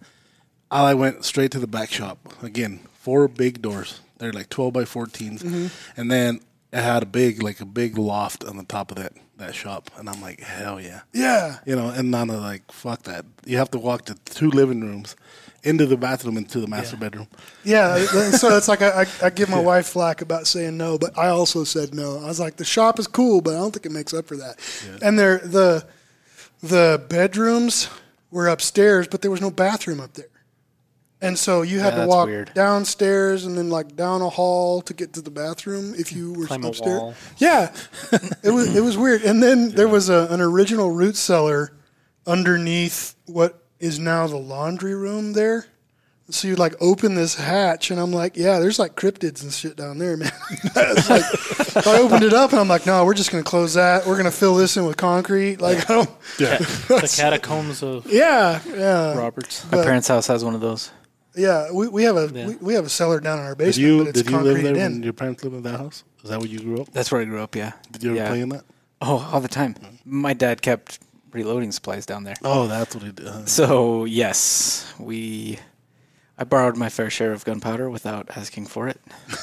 [0.70, 2.80] I went straight to the back shop again.
[3.00, 4.00] Four big doors.
[4.18, 5.66] They're like twelve by 14s, Mm-hmm.
[6.00, 6.40] and then
[6.72, 9.90] it had a big like a big loft on the top of that that shop,
[9.98, 11.02] and I'm like, hell yeah.
[11.12, 11.58] yeah.
[11.66, 13.26] You know, and Nana like, fuck that.
[13.44, 15.14] You have to walk to two living rooms,
[15.62, 17.28] into the bathroom, into the master bedroom.
[17.62, 17.98] Yeah,
[18.30, 21.28] so it's like I, I, I give my wife flack about saying no, but I
[21.28, 22.18] also said no.
[22.18, 24.36] I was like, the shop is cool, but I don't think it makes up for
[24.38, 24.58] that.
[25.02, 25.86] And there, the
[26.62, 27.90] the bedrooms
[28.30, 30.28] were upstairs, but there was no bathroom up there,
[31.26, 32.52] and so you had Yeah, to walk weird.
[32.54, 36.46] downstairs and then like down a hall to get to the bathroom if you were
[36.46, 37.00] Climb a upstairs.
[37.00, 37.14] wall.
[37.38, 37.74] Yeah,
[38.42, 39.22] it was it was weird.
[39.22, 41.72] And then there was a, an original root cellar
[42.26, 45.66] underneath what is now the laundry room there.
[46.28, 49.76] So you'd like open this hatch, and I'm like, yeah, there's like cryptids and shit
[49.76, 50.32] down there, man.
[50.74, 53.74] It's like, so I opened it up, and I'm like, no, we're just gonna close
[53.74, 54.04] that.
[54.06, 55.60] We're gonna fill this in with concrete.
[55.60, 56.10] Like, I don't.
[56.40, 56.58] Yeah.
[56.88, 59.64] The catacombs of Yeah, yeah, Roberts.
[59.70, 60.90] My parents' house has one of those.
[61.36, 61.70] Yeah.
[61.72, 62.46] We, we have a Yeah.
[62.48, 64.36] we, we have a cellar down in our Did basement, you but it's did you
[64.38, 66.04] live there concreted when your parents lived in that house?
[66.24, 66.92] Is that where you grew up?
[66.92, 67.54] That's where I grew up.
[67.54, 67.72] Yeah.
[67.92, 68.28] Did you ever yeah.
[68.28, 68.64] play in that?
[69.00, 69.76] Oh, all the time.
[70.04, 70.98] My dad kept
[71.32, 72.36] reloading supplies down there.
[72.42, 73.26] Oh, that's what he did.
[73.26, 73.44] huh?
[73.46, 75.58] So yes, we.
[76.38, 79.00] I borrowed my fair share of gunpowder without asking for it.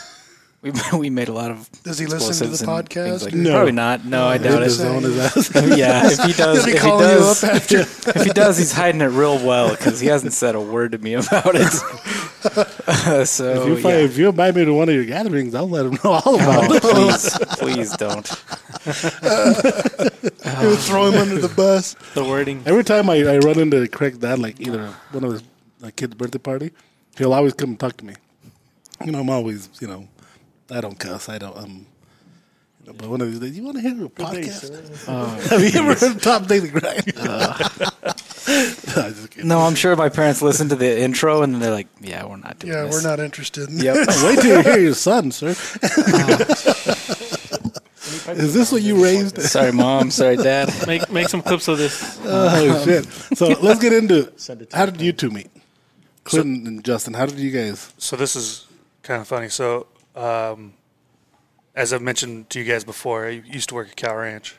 [0.63, 1.69] we we made a lot of.
[1.83, 3.25] Does he listen to the podcast?
[3.25, 3.51] Like No.
[3.51, 4.05] Probably not.
[4.05, 4.79] No, I doubt it.
[4.79, 5.51] own his ass.
[5.77, 7.79] yeah, if he does, if he calling you does, up after.
[7.81, 10.97] if he does, he's hiding it real well because he hasn't said a word to
[10.99, 11.69] me about it.
[13.27, 14.05] so if you find, yeah.
[14.05, 16.71] if you invite me to one of your gatherings, I'll let him know all about
[16.71, 16.81] Oh, it.
[16.81, 18.27] please, please don't.
[20.61, 21.95] He'll throw him under the bus.
[22.13, 22.63] The wording.
[22.65, 25.43] Every time I, I run into Craig's dad, like either one of his
[25.81, 26.71] like kid's birthday party,
[27.17, 28.13] he'll always come and talk to me.
[29.05, 30.07] You know, I'm always, you know,
[30.69, 31.29] I don't cuss.
[31.29, 31.57] I don't.
[31.57, 31.85] Um,
[32.85, 35.07] but one of these days, you want to hear a podcast?
[35.07, 37.13] Uh, Have you ever heard Top Daily Grind?
[37.17, 38.11] Uh,
[38.97, 39.47] no, I'm.
[39.47, 42.59] No, I'm sure my parents listen to the intro and they're like, "Yeah, we're not
[42.59, 43.69] doing Yeah, this." we're not interested.
[43.71, 43.95] Yep.
[44.23, 45.55] Wait till you hear your son, sir.
[48.27, 49.41] Uh, is this what you raised?
[49.41, 50.11] Sorry, mom.
[50.11, 50.69] Sorry, dad.
[50.87, 52.19] Make make some clips of this.
[52.25, 53.05] Oh shit!
[53.37, 55.49] So let's get into Send it to how did you two meet?
[56.25, 57.13] Clinton and Justin.
[57.13, 57.93] How did you guys?
[57.97, 58.67] So this is
[59.03, 59.47] kind of funny.
[59.49, 60.73] So, um,
[61.75, 64.55] as I've mentioned to you guys before, I used to work at Cal Ranch,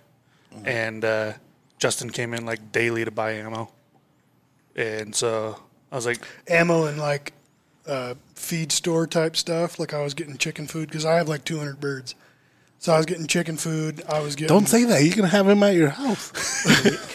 [0.64, 1.32] and uh,
[1.78, 3.70] Justin came in like daily to buy ammo,
[4.74, 5.60] and so
[5.92, 7.32] I was like, ammo and like
[7.86, 9.78] uh, feed store type stuff.
[9.78, 12.14] Like I was getting chicken food because I have like 200 birds.
[12.84, 14.02] So I was getting chicken food.
[14.06, 14.54] I was getting.
[14.54, 15.02] Don't say that.
[15.02, 16.30] You can have him at your house.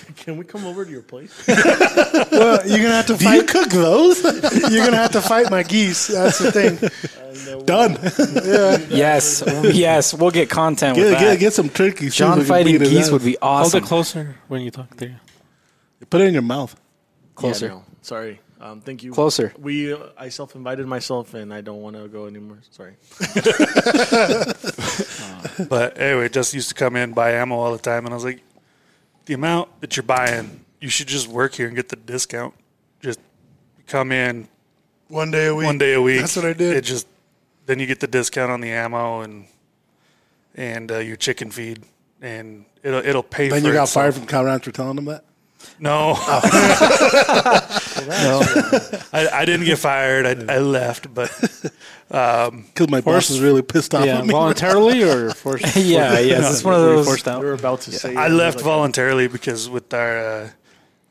[0.15, 1.31] Can we come over to your place?
[2.31, 3.47] Well, you're gonna have to Do you fight.
[3.47, 4.23] cook those?
[4.71, 6.07] you're gonna have to fight my geese.
[6.07, 7.65] That's the thing.
[7.65, 7.99] Done.
[8.89, 11.19] Yes, yes, we'll get content with Get, that.
[11.33, 12.05] get, get some turkey.
[12.05, 13.11] shoes John we can fighting beat his geese ass.
[13.11, 13.49] would be awesome.
[13.49, 13.83] Hold awesome.
[13.83, 15.19] it closer when you talk there.
[16.09, 16.75] Put it in your mouth.
[17.35, 17.67] Closer.
[17.67, 17.83] Yeah, no.
[18.01, 18.39] Sorry.
[18.61, 19.13] Um, thank you.
[19.13, 19.53] Closer.
[19.57, 22.57] We, uh, I self-invited myself, and I don't want to go anymore.
[22.71, 22.95] Sorry.
[25.69, 28.25] but anyway, just used to come in buy ammo all the time, and I was
[28.25, 28.41] like,
[29.25, 32.53] the amount that you're buying, you should just work here and get the discount.
[32.99, 33.19] Just
[33.87, 34.47] come in
[35.07, 35.65] One day a week.
[35.65, 36.19] one day a week.
[36.21, 36.75] That's what I did.
[36.75, 37.07] It just
[37.65, 39.45] then you get the discount on the ammo and
[40.55, 41.83] and uh, your chicken feed,
[42.21, 43.49] and it'll it'll pay.
[43.49, 43.57] For it.
[43.57, 44.03] Then for you got itself.
[44.03, 45.23] fired from Cal Ranch for telling them that.
[45.77, 46.13] No,
[48.07, 48.41] No.
[49.13, 50.25] I, I didn't get fired.
[50.49, 51.29] I, I left, but
[52.07, 54.31] Because my boss Forced- is really pissed off Yeah, at me.
[54.31, 55.75] voluntarily or forced?
[55.75, 57.05] yeah, yes, it's one of Were you those.
[57.07, 57.39] forced out.
[57.41, 58.15] We were about to say.
[58.15, 60.51] I left like- voluntarily because with our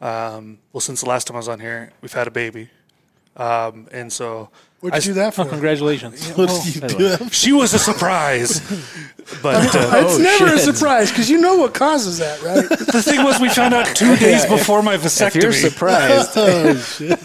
[0.01, 2.71] uh, um, well, since the last time I was on here, we've had a baby,
[3.37, 4.49] um, and so
[4.81, 5.43] What'd I- you do that for?
[5.43, 6.29] Oh, congratulations.
[6.37, 6.81] What did you
[7.17, 7.29] do?
[7.31, 8.61] she was a surprise.
[9.43, 12.69] but uh, it's never a surprise because you know what causes that, right?
[12.93, 16.31] the thing was, we found out two days Yeah, if- before my If you're surprised,
[16.37, 17.21] Oh shit!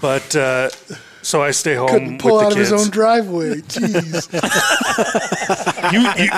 [0.00, 0.70] But uh,
[1.26, 3.56] so I stay home Couldn't pull with out the of his own driveway.
[3.62, 4.30] Jeez.
[5.92, 6.30] You, you,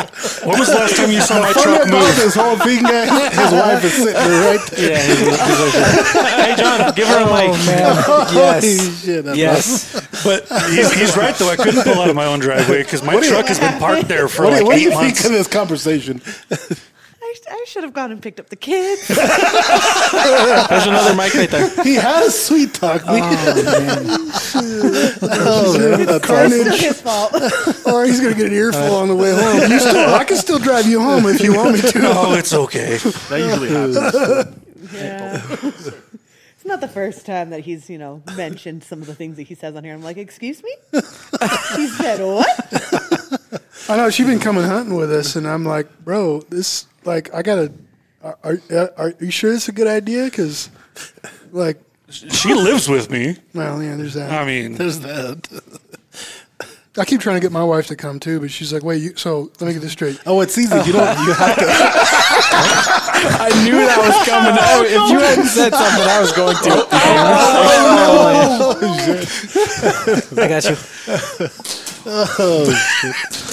[0.45, 2.17] when was the last time you saw my truck about move?
[2.17, 4.91] this whole thing, guy, his wife is sitting there right there.
[4.91, 5.07] Yeah.
[5.07, 7.57] He's, he's like, hey, John, give her a oh, mic.
[7.67, 8.05] yes.
[8.31, 10.23] Holy shit, Yes.
[10.23, 11.49] But he's, he's right though.
[11.49, 13.59] I couldn't pull out of my own driveway because my What do you- truck has
[13.59, 15.25] been parked there for What, do like you- what do eight you think months.
[15.25, 16.21] of this conversation?
[17.29, 19.07] I, I should have gone and picked up the kids.
[19.09, 19.19] There's
[20.87, 21.69] another mic right there.
[21.85, 23.03] He had a sweet talk.
[23.05, 23.21] We-
[24.61, 26.61] Oh, man, oh, that's It's awesome.
[26.61, 27.33] still his fault.
[27.87, 29.59] or he's gonna get an earful on the way home.
[29.71, 32.01] You still, I can still drive you home if you want me to.
[32.05, 32.97] Oh, it's okay.
[32.97, 34.93] That usually happens.
[34.95, 35.43] Yeah.
[36.57, 39.43] It's not the first time that he's, you know, mentioned some of the things that
[39.45, 39.95] he says on here.
[39.95, 40.75] I'm like, excuse me?
[40.93, 43.61] he said what?
[43.89, 47.43] I know she's been coming hunting with us, and I'm like, bro, this like I
[47.43, 47.73] gotta.
[48.23, 48.37] Are,
[48.71, 50.25] are, are you sure it's a good idea?
[50.25, 50.71] Because,
[51.53, 53.37] like, She lives with me.
[53.55, 54.33] well, yeah, there's that.
[54.33, 55.47] I mean, There's that.
[56.99, 59.15] I keep trying to get my wife to come too, but she's like, wait, you,
[59.17, 60.21] so let me get this straight.
[60.27, 60.75] Oh, it's easy.
[60.75, 61.19] You don't.
[61.27, 61.65] You have to.
[63.41, 64.57] I knew that was coming.
[64.71, 66.71] Oh, if you hadn't said something, I was going to.
[66.93, 68.75] oh,
[70.43, 70.77] I got you.
[72.11, 73.48] Oh shit.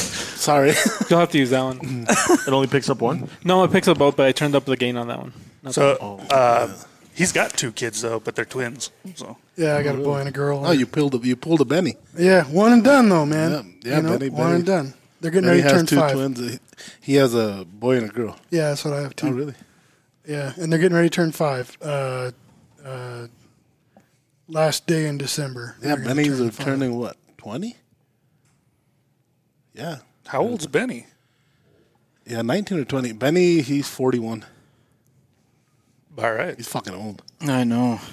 [0.46, 0.74] Sorry.
[1.10, 2.06] You'll have to use that one.
[2.10, 3.28] It only picks up one.
[3.44, 5.34] No, it picks up both, but I turned up the gain on that one.
[5.64, 6.72] Not so uh,
[7.16, 8.92] he's got two kids though, but they're twins.
[9.16, 10.62] So Yeah, I got a boy and a girl.
[10.66, 11.96] Oh, you pulled a you pulled a Benny.
[12.18, 13.52] yeah, one and done though, man.
[13.52, 14.94] Yeah, yeah, You know, Benny- one Benny- and done.
[15.22, 16.12] They're getting Benny ready to has turn two five.
[16.14, 16.60] twins.
[17.02, 18.38] He has a boy and a girl.
[18.52, 19.28] Yeah, that's what I have too.
[19.28, 19.56] Oh, really?
[20.28, 21.76] Yeah, and they're getting ready to turn five.
[21.82, 22.32] Uh,
[22.86, 23.28] uh,
[24.48, 25.76] last day in December.
[25.82, 26.66] Yeah, They're gonna Benny's turn are five.
[26.66, 27.18] turning what?
[27.38, 27.78] Twenty?
[29.74, 29.98] Yeah.
[30.28, 31.08] How old's Benny?
[32.26, 33.14] Yeah, nineteen or twenty.
[33.14, 34.46] Benny, he's forty-one.
[36.18, 36.56] All right.
[36.56, 37.22] He's fucking old.
[37.42, 38.00] I know.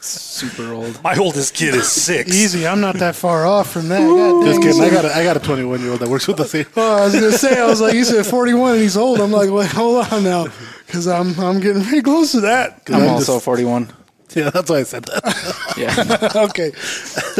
[0.00, 1.02] Super old.
[1.02, 2.32] My oldest kid is six.
[2.32, 3.98] Easy, I'm not that far off from that.
[4.00, 4.80] God Just kidding.
[4.80, 6.66] I got a, I got a twenty-one-year-old that works with us here.
[6.76, 9.20] Oh, I was gonna say, I was like, you said 41 and he's old.
[9.20, 10.46] I'm like, wait, hold on now,
[10.86, 12.82] because I'm I'm getting pretty close to that.
[12.88, 13.92] I'm I'm also just- 41.
[14.34, 15.74] Yeah, that's why I said that.
[15.78, 16.42] Yeah.
[16.50, 16.72] okay,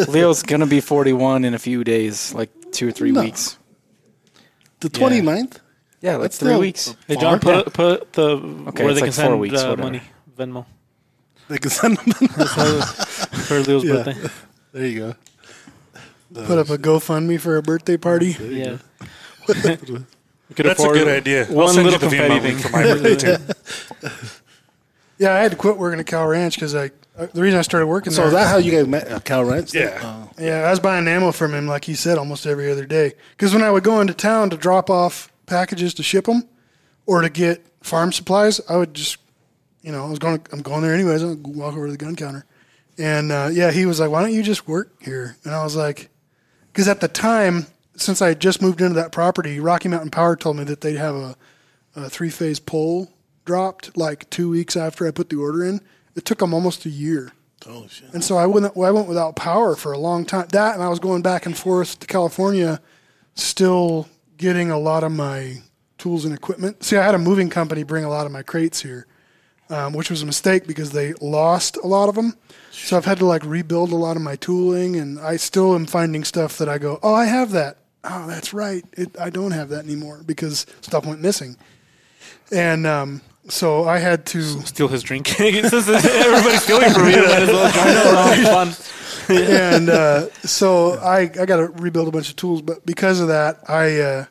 [0.11, 3.23] Leo's going to be 41 in a few days, like two or three No.
[3.23, 3.57] weeks.
[4.81, 5.59] The 29th?
[6.03, 6.95] Yeah, like That's three still weeks.
[7.09, 7.63] Hey, John, far.
[7.65, 9.83] put, put the Okay, where it's they like can four send weeks, uh, whatever.
[9.83, 10.03] money,
[10.39, 10.67] Venmo,
[11.49, 12.13] They can send them.
[12.29, 13.93] for Leo's Yeah.
[14.03, 14.31] birthday.
[14.73, 15.15] there you go.
[16.45, 18.37] put up a GoFundMe for a birthday party.
[18.39, 18.77] Yeah.
[19.49, 21.47] We could That's a afford good idea.
[21.49, 24.09] I'll One send you little the confetti Venmo thing link for my birthday too.
[25.19, 27.63] Yeah, I had to quit working at Cal Ranch because I uh, the reason I
[27.63, 28.17] started working there.
[28.17, 28.41] So there.
[28.41, 29.75] is that how you guys met at Cal Ranch?
[29.75, 29.99] Yeah.
[30.03, 30.31] Oh.
[30.39, 33.15] Yeah, I was buying ammo from him, like he said, almost every other day.
[33.31, 36.49] Because when I would go into town to drop off packages to ship them,
[37.07, 39.19] or to get farm supplies, I would just,
[39.83, 41.23] you know, I was going, I'm going there anyways.
[41.23, 42.45] I'll walk over to the gun counter,
[42.99, 45.77] and uh, yeah, he was like, "Why don't you just work here?" And I was
[45.77, 46.11] like,
[46.73, 50.37] because at the time, since I had just moved into that property, Rocky Mountain Power
[50.37, 51.37] told me that they'd have a,
[51.95, 53.11] a three phase pole
[53.45, 55.81] dropped like two weeks after I put the order in.
[56.17, 57.33] It took them almost a year.
[57.67, 58.13] Oh, shit.
[58.13, 60.47] And so I went, I went without power for a long time.
[60.53, 62.81] That, and I was going back and forth to California,
[63.35, 65.59] still getting a lot of my
[65.99, 66.83] tools and equipment.
[66.83, 69.07] See, I had a moving company bring a lot of my crates here,
[69.71, 72.37] um, which was a mistake because they lost a lot of them.
[72.71, 75.87] So I've had to like rebuild a lot of my tooling, and I still am
[75.87, 77.79] finding stuff that I go, oh, I have that.
[78.05, 78.85] Oh, that's right.
[78.93, 81.57] It, I don't have that anymore because stuff went missing.
[82.53, 84.43] And um, so I had to.
[84.63, 85.29] steal his drink.
[85.29, 87.17] Since Everybody's stealing from me.
[87.17, 88.93] Might as well join fun.
[89.29, 93.29] and uh, so I, I got to rebuild a bunch of tools, but because of
[93.29, 94.25] that, I uh,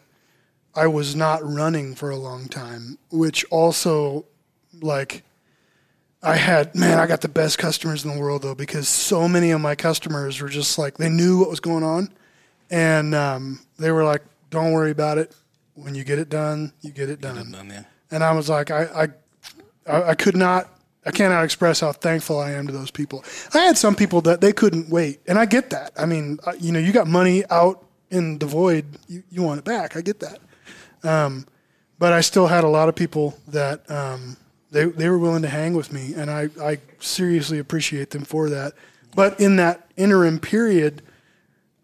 [0.74, 4.26] I was not running for a long time, which also
[4.82, 5.24] like
[6.24, 9.52] I had man, I got the best customers in the world though because so many
[9.52, 12.10] of my customers were just like they knew what was going on,
[12.70, 15.36] and um, they were like, "Don't worry about it.
[15.74, 17.84] When you get it done, you get it done." Done, yeah.
[18.12, 19.10] And I was like, I,
[19.88, 20.70] I, I could not,
[21.06, 23.24] I cannot express how thankful I am to those people.
[23.54, 25.92] I had some people that they couldn't wait, and I get that.
[25.98, 29.60] I mean, uh, you know, you got money out in the void, you, you want
[29.60, 29.96] it back.
[29.96, 30.40] I get that.
[31.04, 31.46] Um,
[32.00, 34.38] but I still had a lot of people that um,
[34.72, 38.50] they they were willing to hang with me, and I I seriously appreciate them for
[38.50, 38.74] that.
[39.16, 41.02] But in that interim period,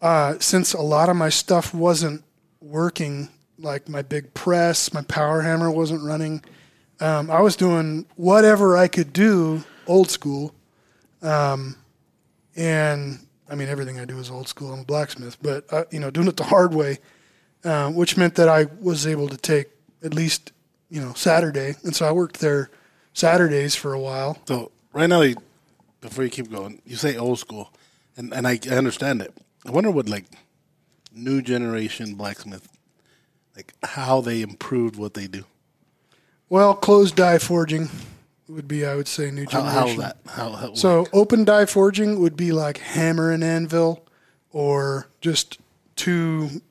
[0.02, 2.24] uh, since a lot of my stuff wasn't
[2.60, 3.30] working,
[3.62, 6.42] like my big press, my power hammer wasn't running,
[7.00, 10.54] um, I was doing whatever I could do old school.
[11.22, 11.76] Um,
[12.56, 14.72] and I mean, everything I do is old school.
[14.72, 16.98] I'm a blacksmith, but, uh, you know, doing it the hard way,
[17.64, 19.68] uh, which meant that I was able to take
[20.02, 20.52] at least,
[20.90, 21.74] you know, Saturday.
[21.84, 22.70] And so I worked there
[23.14, 24.38] Saturdays for a while.
[24.46, 25.36] So right now, you-
[26.00, 27.72] before you keep going, you say old school.
[28.16, 29.32] and and I, I understand it.
[29.64, 30.24] I wonder what like
[31.14, 32.66] new generation blacksmith,
[33.56, 35.44] like how they improved what they do.
[36.48, 37.88] Well, closed die forging
[38.48, 39.96] would be, I would say, new generation.
[39.96, 40.16] how that?
[40.26, 44.06] How, how So open die forging would be like hammer and anvil,
[44.50, 45.58] or just
[45.96, 46.62] two,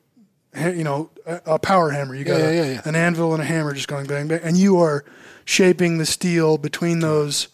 [0.54, 2.14] you know, a, power hammer.
[2.14, 2.80] You got Yeah, a- yeah, yeah, yeah.
[2.84, 5.04] an anvil and a hammer just going bang bang, and you are
[5.44, 7.48] shaping the steel between those.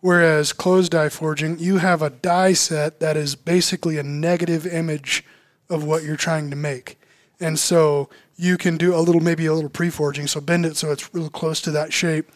[0.00, 5.24] Whereas closed die forging, you have a die set that is basically a negative image
[5.70, 7.00] of what you're trying to make,
[7.40, 10.26] and so you can do a little, maybe a little pre-forging.
[10.26, 12.30] So bend it so it's real close to that shape,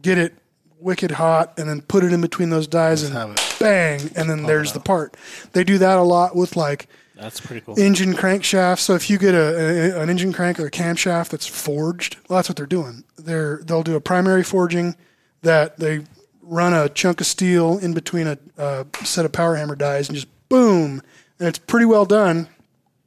[0.00, 0.34] get it
[0.78, 3.56] wicked hot, and then put it in between those dies have and it.
[3.60, 5.16] bang, and then there's the part.
[5.52, 7.78] They do that a lot with like That's pretty cool.
[7.78, 8.80] engine crankshaft.
[8.80, 12.38] So if you get a, a an engine crank or a camshaft that's forged, well,
[12.38, 13.04] that's what they're doing.
[13.16, 14.96] They're they'll do a primary forging
[15.42, 16.04] that they
[16.42, 20.16] run a chunk of steel in between a, a set of power hammer dies and
[20.16, 21.00] just boom,
[21.38, 22.48] and it's pretty well done.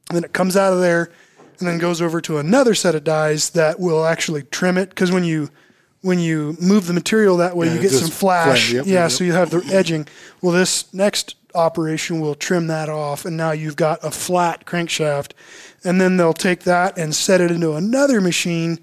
[0.08, 1.10] And then it comes out of there
[1.60, 5.10] and then goes over to another set of dies that will actually trim it because
[5.12, 5.50] when you
[6.02, 8.46] when you move the material that way, Yeah, you get some flash.
[8.46, 10.06] flash, yep, yeah, yep, so you have the edging.
[10.40, 15.32] Well, this next operation will trim that off, and now you've got a flat crankshaft.
[15.84, 18.78] And then they'll take that and set it into another machine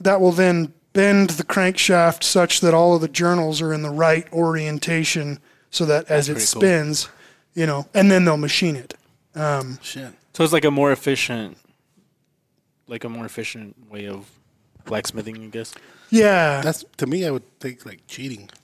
[0.00, 3.90] that will then bend the crankshaft such that all of the journals are in the
[3.90, 5.38] right orientation
[5.70, 6.60] so that as it pretty cool.
[6.60, 7.08] spins,
[7.54, 8.94] you know, and then they'll machine it.
[9.34, 10.12] Um, shit.
[10.34, 11.56] So it's like a more efficient,
[12.90, 14.28] like a more efficient way of
[14.84, 15.72] blacksmithing, I guess.
[16.10, 16.60] Yeah.
[16.60, 17.24] That's to me.
[17.26, 18.50] I would think like cheating.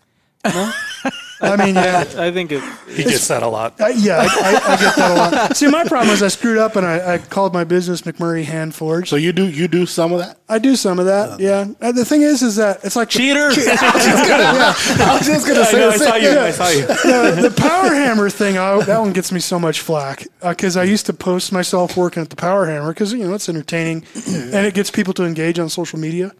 [1.40, 2.04] I mean, yeah.
[2.16, 2.62] I think it.
[2.88, 3.80] He gets that a lot.
[3.80, 5.56] Uh, yeah, I, I, I get that a lot.
[5.56, 8.74] See, my problem is I screwed up and I, I called my business McMurry Hand
[8.74, 9.08] Forge.
[9.10, 10.38] So you do you do some of that?
[10.48, 11.38] I do some of that.
[11.40, 11.66] Yeah.
[11.80, 13.48] Uh, the thing is, is that it's like the- Cheater!
[13.50, 16.28] I was just gonna I, say know, I saw you.
[16.28, 16.38] thing.
[16.38, 16.86] I saw you.
[16.86, 18.56] the, the power hammer thing.
[18.58, 22.22] I, that one gets me so much flack because I used to post myself working
[22.22, 25.58] at the power hammer because you know it's entertaining and it gets people to engage
[25.58, 26.32] on social media.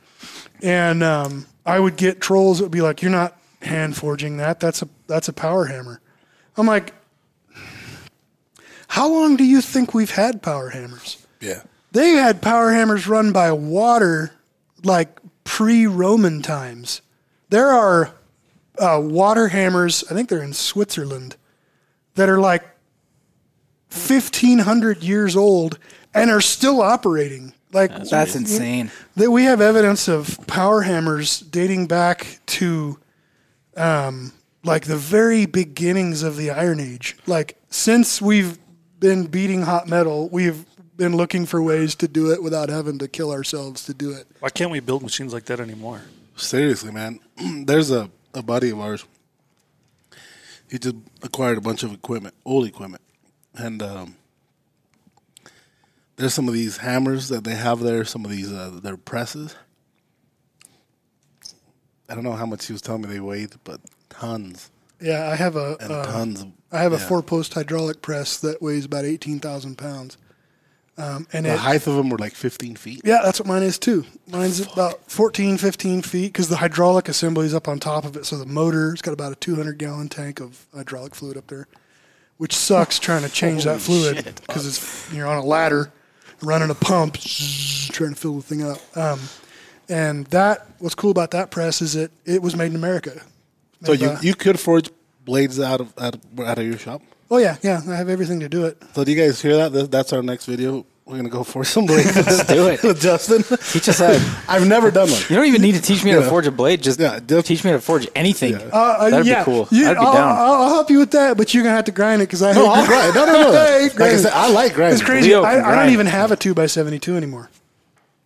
[0.63, 4.61] And um, I would get trolls that would be like, "You're not hand forging that.
[4.61, 6.01] That's a that's a power hammer."
[6.57, 6.95] I'm like,
[8.89, 11.63] "How long do you think we've had power hammers?" Yeah.
[11.93, 14.33] They had power hammers run by water
[14.85, 17.01] like pre Roman times.
[17.49, 18.13] There are
[18.79, 21.37] uh, water hammers, I think they're in Switzerland,
[22.15, 22.63] that are like
[23.91, 25.79] 1,500 years old
[26.15, 27.53] and are still operating.
[27.73, 28.91] Like That's insane.
[29.17, 32.99] that we have evidence of power hammers dating back to
[33.77, 34.33] um,
[34.65, 37.17] like the very beginnings of the Iron Age.
[37.27, 38.59] Like since we've
[38.99, 40.65] been beating hot metal, we've
[40.97, 44.27] been looking for ways to do it without having to kill ourselves to do it.
[44.41, 46.03] Why can't we build machines like that anymore?
[46.37, 47.21] Seriously, man.
[47.65, 49.05] There's a, a buddy of ours.
[50.69, 53.03] He just acquired a bunch of equipment, old equipment,
[53.55, 54.17] and um,
[56.17, 58.05] there's some of these hammers that they have there.
[58.05, 59.55] Some of these uh, their presses.
[62.09, 63.81] I don't know how much he was telling me they weighed, but
[64.11, 66.43] tons Yeah, I have a and uh, tons.
[66.43, 70.17] Of, I have a four post hydraulic press that weighs about eighteen thousand pounds.
[70.99, 73.03] Um, and The it, height of them were like 15 feet.
[73.05, 74.07] Yeah, that's what mine is too.
[74.29, 78.25] Mine's about 14, 15 feet because the hydraulic assembly is up on top of it.
[78.25, 81.69] So the motor, it's got about a 200 gallon tank of hydraulic fluid up there,
[82.39, 85.93] which sucks trying to change that fluid because it's you're on a ladder
[86.43, 88.79] running a pump trying to fill the thing up.
[88.97, 89.21] Um,
[89.89, 93.21] and that what's cool about that press is it it was made in America.
[93.85, 94.89] So you by- you could forge
[95.25, 97.03] blades out of out of, out of your shop.
[97.31, 98.83] oh yeah yeah I have everything to do it.
[98.95, 99.73] So do you guys hear that?
[99.73, 100.85] That- That's our next video.
[101.05, 102.17] We're gonna go forge some blades.
[102.17, 102.83] Let's do it.
[102.83, 103.45] with Justin.
[103.71, 104.43] Teach us how.
[104.53, 105.21] I've never done one.
[105.29, 106.83] You don't even need to teach me how to forge a blade.
[106.83, 108.57] Just, Yeah, just- teach me how to forge anything.
[108.57, 109.69] Uh, uh, That'd yeah, be cool.
[109.71, 110.29] you- I'd be I'll, down.
[110.37, 112.53] I'll, I'll help you with that, but you're gonna have to grind it because I
[112.55, 113.15] No, hate I'll grind.
[113.15, 113.49] No, no, no.
[113.53, 114.19] I like I grinding.
[114.19, 114.99] said, I like grinding.
[114.99, 115.33] It's crazy.
[115.33, 117.51] I, can I don't even have a two by seventy two anymore.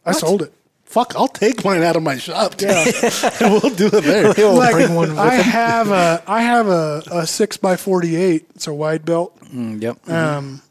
[0.07, 0.55] I sold it.
[0.91, 2.57] Fuck, I'll take mine out of my shop.
[2.57, 2.71] Dude.
[3.41, 4.35] and we'll do it there.
[4.35, 4.75] Like
[5.17, 8.51] I have a I have a, a six by forty eight.
[8.57, 9.39] It's a wide belt.
[9.55, 10.09] Mm, yep.
[10.09, 10.63] Um,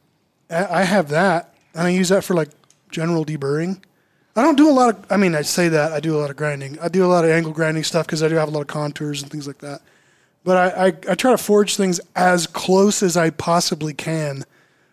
[0.49, 2.49] I I have that, and I use that for like
[2.91, 3.79] general deburring.
[4.35, 5.05] I don't do a lot of.
[5.09, 6.77] I mean, I say that I do a lot of grinding.
[6.79, 8.67] I do a lot of angle grinding stuff because I do have a lot of
[8.67, 9.81] contours and things like that.
[10.43, 14.43] But I, I, I try to forge things as close as I possibly can,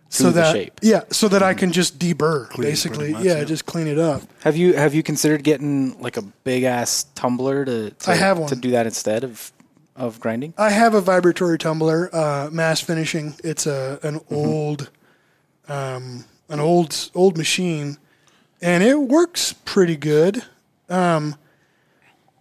[0.08, 0.80] so the that shape.
[0.82, 3.12] yeah, so that I can just deburr Clean basically.
[3.12, 3.44] much, yeah, yeah.
[3.44, 4.22] just clean it up.
[4.42, 8.38] Have you have you considered getting like a big ass tumbler to, to I have
[8.38, 8.48] one.
[8.48, 9.52] to do that instead of
[9.94, 10.54] of grinding?
[10.56, 13.34] I have a vibratory tumbler, uh, mass finishing.
[13.42, 14.90] It's a an old,
[15.68, 17.98] um, an old old machine,
[18.62, 20.42] and it works pretty good.
[20.88, 21.34] Um,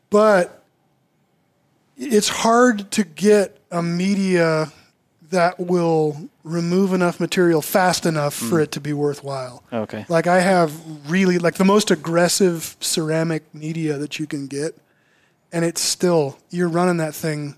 [0.10, 0.64] but
[1.98, 4.72] it's hard to get a media
[5.36, 8.64] that will remove enough material fast enough for mm.
[8.64, 9.64] it to be worthwhile.
[9.72, 10.06] Okay.
[10.10, 10.72] Like I have
[11.10, 14.76] really like the most aggressive ceramic media that you can get,
[15.52, 17.56] and it's still you're running that thing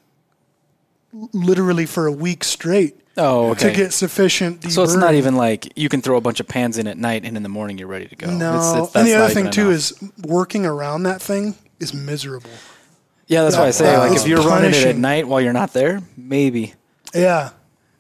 [1.34, 3.70] literally for a week straight Oh, okay.
[3.70, 4.70] to get sufficient.
[4.72, 7.26] so it's not even like you can throw a bunch of pans in at night
[7.26, 8.30] and in the morning you're ready to go.
[8.30, 8.56] no.
[8.56, 9.74] It's- it's- and the other thing too enough.
[9.74, 12.52] is working around that thing is miserable.
[13.28, 15.54] yeah, that's why I say that- like if you're running it at night while you're
[15.54, 16.76] not there, maybe.
[17.16, 17.50] Yeah.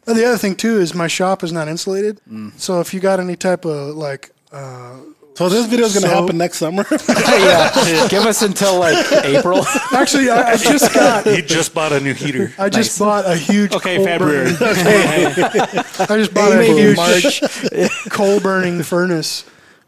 [0.08, 2.52] And the other thing too is my shop is not insulated, Mm.
[2.58, 4.32] so if you got any type of like.
[4.52, 4.96] Uh,
[5.38, 6.84] So this video is going to So- happen next summer.
[7.10, 9.64] yeah, give us until like April.
[9.94, 12.52] actually, I, I just got He just bought a new heater.
[12.58, 14.54] I just bought a huge Okay, coal February.
[14.58, 14.88] burning-
[16.10, 17.42] I just bought a huge March.
[18.10, 19.44] coal burning furnace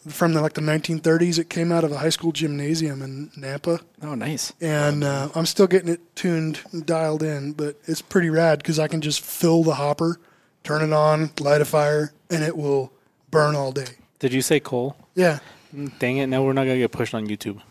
[0.07, 1.37] from the, like the 1930s.
[1.39, 4.53] It came out of a high school gymnasium in Nampa, Oh, nice.
[4.61, 7.53] and uh, I'm still getting it tuned, and dialed in.
[7.53, 10.19] But it's pretty rad because I can just fill the hopper,
[10.63, 12.91] turn it on, light a fire, and it will
[13.31, 13.97] burn all day.
[14.19, 14.95] Did you say coal?
[15.15, 15.39] Yeah.
[15.99, 16.27] Dang it!
[16.27, 17.61] Now we're not gonna get pushed on YouTube.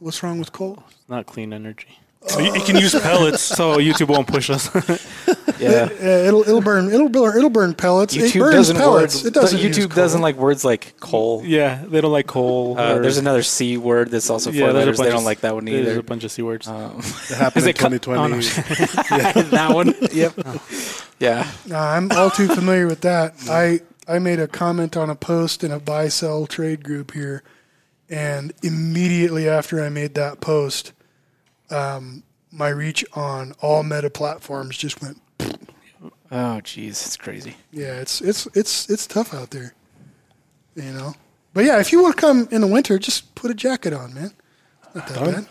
[0.00, 0.82] What's wrong with coal?
[0.90, 2.00] It's not clean energy.
[2.38, 3.40] You, you can use pellets.
[3.42, 4.70] So YouTube won't push us.
[5.62, 5.88] Yeah.
[5.92, 8.16] Uh, it'll it'll burn it'll burn it'll burn pellets.
[8.16, 9.22] it YouTube burns doesn't pellets.
[9.22, 9.60] word, it doesn't.
[9.60, 11.42] YouTube doesn't like words like coal.
[11.44, 12.76] yeah, they don't like coal.
[12.76, 14.98] Uh, there's another C word that's also four yeah, there's letters.
[14.98, 15.76] They don't of- like that one either.
[15.76, 16.00] There's either.
[16.00, 16.66] a bunch of c words.
[16.66, 17.04] Um, it
[17.36, 18.18] happened in it 2020.
[18.18, 19.42] oh, no.
[19.50, 19.94] that one.
[20.12, 20.34] Yep.
[21.20, 21.48] Yeah.
[21.66, 23.34] No, I'm all too familiar with that.
[23.48, 27.44] I I made a comment on a post in a buy sell trade group here,
[28.10, 30.92] and immediately after I made that post,
[31.72, 35.20] um, my reach on all meta platforms just went.
[36.30, 37.56] Oh, jeez, it's crazy.
[37.72, 39.74] Yeah, it's it's it's it's tough out there,
[40.76, 41.14] you know.
[41.54, 44.14] But yeah, if you want to come in the winter, just put a jacket on,
[44.14, 44.32] man.
[44.94, 45.46] Not that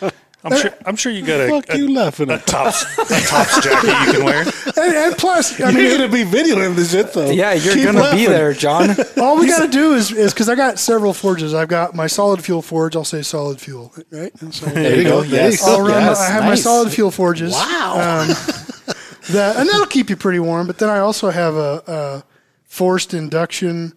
[0.00, 0.12] bad.
[0.44, 0.70] I'm sure.
[0.84, 2.46] I'm sure you got a, Fuck a, you laughing a at?
[2.46, 4.44] tops a tops jacket you can wear.
[4.78, 7.30] And, and plus, I mean, You're going to be videoing this shit though.
[7.30, 8.18] Yeah, you're Keep gonna laughing.
[8.18, 8.90] be there, John.
[9.16, 11.54] all we got to do is is because I got several forges.
[11.54, 12.94] I've got my solid fuel forge.
[12.94, 14.30] I'll say solid fuel, right?
[14.42, 15.22] And so There you go.
[15.22, 15.66] Yes.
[15.66, 15.90] I'll run.
[16.02, 17.52] Yes, I have my solid fuel forges.
[17.54, 17.94] Wow.
[17.94, 18.28] Um,
[19.30, 20.66] that and that'll keep you pretty warm.
[20.66, 22.24] But then I also have a, a
[22.64, 23.94] forced induction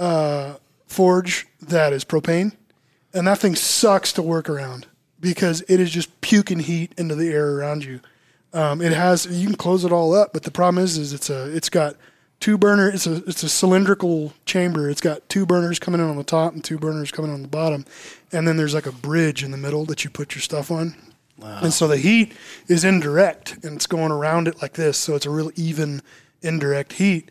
[0.00, 0.54] uh,
[0.86, 2.56] forge that is propane,
[3.14, 4.88] and that thing sucks to work around
[5.20, 8.00] because it is just puking heat into the air around you.
[8.52, 11.28] Um, it has you can close it all up, but the problem is is it's
[11.28, 11.96] a it's got
[12.40, 14.88] two burner it's a it's a cylindrical chamber.
[14.88, 17.48] It's got two burners coming in on the top and two burners coming on the
[17.48, 17.84] bottom,
[18.32, 20.94] and then there's like a bridge in the middle that you put your stuff on.
[21.62, 22.32] And so the heat
[22.66, 24.98] is indirect and it's going around it like this.
[24.98, 26.02] So it's a real even
[26.42, 27.30] indirect heat.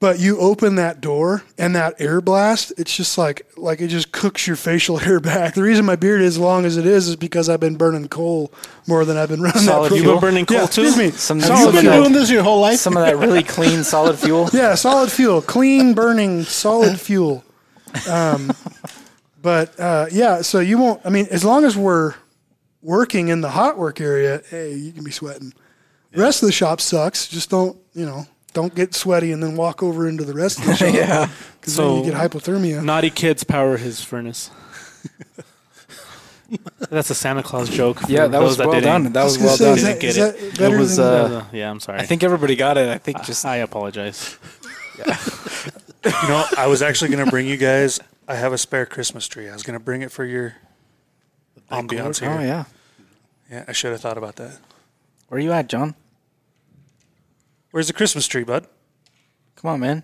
[0.00, 4.12] But you open that door and that air blast, it's just like like it just
[4.12, 5.54] cooks your facial hair back.
[5.54, 8.06] The reason my beard is as long as it is is because I've been burning
[8.06, 8.52] coal
[8.86, 9.96] more than I've been running Solid that.
[9.96, 10.14] You've fuel?
[10.16, 10.82] been burning coal Yeah, too.
[10.82, 11.10] excuse me.
[11.10, 12.78] Some, Have you been that, doing this your whole life?
[12.78, 14.48] some of that really clean solid fuel.
[14.52, 17.44] Yeah, solid fuel, clean burning solid fuel.
[18.08, 18.52] Um,
[19.42, 21.00] but uh, yeah, so you won't.
[21.04, 22.14] I mean, as long as we're
[22.82, 25.52] working in the hot work area, hey, you can be sweating.
[26.12, 27.26] The rest of the shop sucks.
[27.26, 30.66] Just don't, you know, don't get sweaty and then walk over into the rest of
[30.66, 30.94] the shop.
[30.94, 31.28] Yeah.
[31.60, 32.82] because So- then you get hypothermia.
[32.84, 34.50] Naughty kids power his furnace.
[36.90, 38.00] That's a Santa Claus joke.
[38.00, 39.12] for Yeah, that was well didn't- done.
[39.12, 39.76] That was well say, done.
[39.76, 39.82] Is
[40.16, 40.78] that, Didn't get it.
[40.78, 41.98] was, than uh, yeah, I'm sorry.
[42.00, 42.88] I think everybody got it.
[42.88, 44.38] I think just I apologize.
[46.04, 47.98] You know, I was actually going to bring you guys.
[48.28, 49.48] I have a spare Christmas tree.
[49.48, 50.54] I was going to bring it for your
[51.70, 52.30] ambiance here.
[52.30, 52.64] oh yeah.
[53.50, 54.58] Yeah, I should have thought about that.
[55.28, 55.96] Where are you at, John?
[57.70, 58.66] Where's the Christmas tree, bud?
[59.56, 60.02] Come on, man.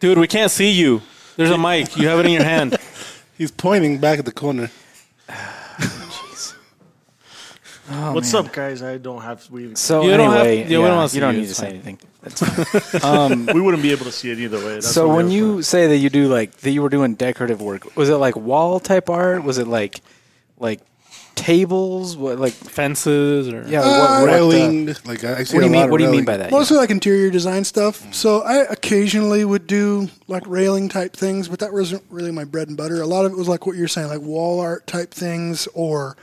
[0.00, 1.02] Dude, we can't see you.
[1.36, 1.96] There's a mic.
[1.96, 2.76] You have it in your hand.
[3.38, 4.70] He's pointing back at the corner.
[7.94, 8.46] Oh, What's man.
[8.46, 8.80] up, guys?
[8.82, 9.50] I don't have.
[9.50, 11.46] We So You don't have- anyway, yeah, we don't wanna see you don't you, need
[11.46, 11.74] to it's say fine.
[11.74, 11.98] anything.
[12.22, 13.02] That's fine.
[13.02, 14.74] Um, we wouldn't be able to see it either way.
[14.74, 16.88] That's so what when we you were say that you do like that, you were
[16.88, 17.94] doing decorative work.
[17.96, 19.42] Was it like wall type art?
[19.44, 20.00] Was it like
[20.58, 20.80] like
[21.34, 22.16] tables?
[22.16, 23.80] What like Fences or yeah?
[23.80, 24.86] Uh, what, what, uh, Railing.
[25.04, 25.82] like I, I see what do a you lot mean?
[25.84, 26.50] of What do you mean by that?
[26.50, 28.12] Mostly like interior design stuff.
[28.14, 32.68] So I occasionally would do like railing type things, but that wasn't really my bread
[32.68, 33.00] and butter.
[33.02, 36.16] A lot of it was like what you're saying, like wall art type things or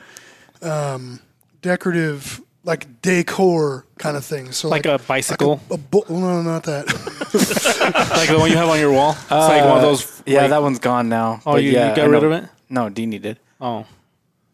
[0.62, 1.20] um,
[1.62, 4.57] decorative, like decor kind of things.
[4.57, 6.86] So like like, a bicycle, a bo- no, not that.
[8.18, 9.12] like the one you have on your wall.
[9.12, 10.20] It's like one of those.
[10.20, 11.41] Uh, Yeah, like- that one's gone now.
[11.45, 12.32] Oh, you, yeah, you got I rid know.
[12.32, 12.49] of it?
[12.70, 13.39] No, Deanie did.
[13.62, 13.86] Oh,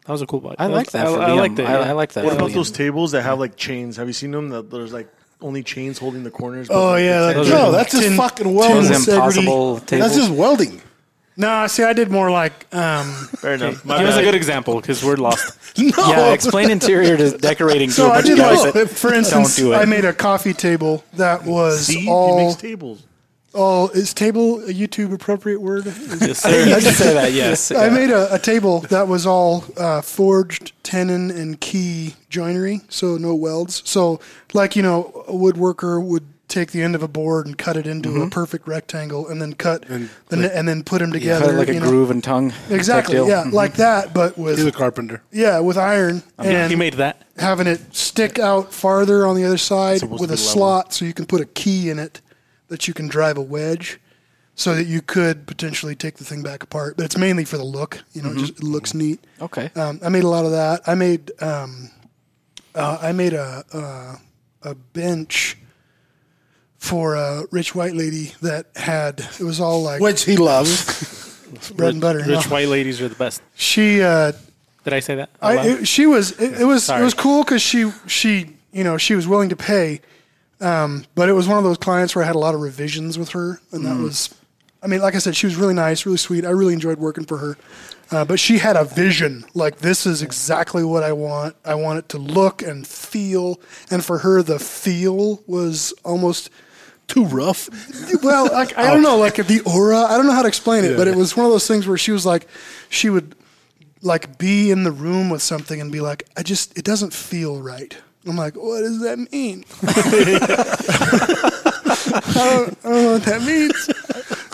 [0.06, 0.56] that was a cool bike.
[0.58, 1.06] I like that.
[1.06, 1.36] I, for I Liam.
[1.36, 1.66] liked it.
[1.68, 1.88] I.
[1.88, 2.24] I like that.
[2.24, 3.96] What about those tables that have like chains?
[3.96, 4.48] Have you seen them?
[4.50, 5.08] That there's like
[5.40, 6.68] only chains holding the corners.
[6.70, 8.76] Oh like, yeah, like like- No, that's just tin- fucking welding.
[8.76, 9.40] Those integrity.
[9.40, 10.08] impossible tables?
[10.08, 10.80] That's just welding.
[11.38, 13.84] No, see, I did more like um, Fair enough.
[13.84, 14.24] My Give us a bad.
[14.24, 15.58] good example because we're lost.
[15.78, 18.88] Yeah, explain interior to decorating to So a I bunch did of guys like, that
[18.88, 19.76] for instance, don't do it.
[19.76, 23.02] I made a coffee table that was See, he all makes tables.
[23.56, 25.86] All is table a YouTube appropriate word?
[26.20, 26.80] Yes, I sir.
[26.80, 27.70] just say that, yes.
[27.70, 27.92] I yeah.
[27.94, 33.34] made a, a table that was all uh, forged tenon and key joinery, so no
[33.34, 33.82] welds.
[33.88, 34.20] So,
[34.54, 37.88] like you know, a woodworker would take the end of a board and cut it
[37.88, 41.52] into a perfect rectangle, and then cut And the ne- and then put them together.
[41.52, 41.88] it like a know.
[41.88, 42.52] groove and tongue.
[42.70, 43.28] Exactly, type deal.
[43.28, 43.52] yeah, Mhm.
[43.52, 45.22] like that, but with He's a carpenter.
[45.32, 47.22] yeah, with iron and he made that.
[47.36, 50.36] having it stick out farther on the other side with a level.
[50.36, 52.20] slot so you can put a key in it
[52.68, 54.00] that you can drive a wedge
[54.54, 56.96] so that you could potentially take the thing back apart.
[56.96, 59.22] But it's mainly for the look, you know, it just it looks neat.
[59.40, 59.70] Okay.
[59.76, 60.80] Um, I made a lot of that.
[60.86, 61.90] I made um,
[62.74, 64.16] uh, I made a uh,
[64.70, 65.58] a bench
[66.78, 71.34] for a rich white lady that had it was all like Which he loves.
[71.76, 72.18] bread and butter.
[72.20, 72.40] Rich No.
[72.50, 73.42] white ladies are the best.
[73.54, 74.32] She uh,
[74.84, 75.30] Did I say that?
[75.40, 77.00] I, it, she was it, it was Sorry.
[77.00, 80.00] it was cool because she she you know she was willing to pay,
[80.60, 83.18] um, but it was one of those clients where I had a lot of revisions
[83.18, 84.34] with her, and that was,
[84.82, 86.44] I mean, like I said, she was really nice, really sweet.
[86.44, 87.58] I really enjoyed working for her,
[88.10, 91.56] uh, but she had a vision like this is exactly what I want.
[91.64, 96.50] I want it to look and feel, and for her the feel was almost
[97.08, 97.68] Too rough.
[98.24, 99.98] well, like I don't know, like the aura.
[99.98, 101.96] I don't know how to explain it, but it was one of those things where
[101.96, 102.48] she was like,
[102.88, 103.36] she would
[104.02, 107.62] like be in the room with something and be like, I just, it doesn't feel
[107.62, 107.96] right.
[108.26, 109.64] I'm like, what does that mean?
[112.16, 113.88] I, don't, I don't know what that means,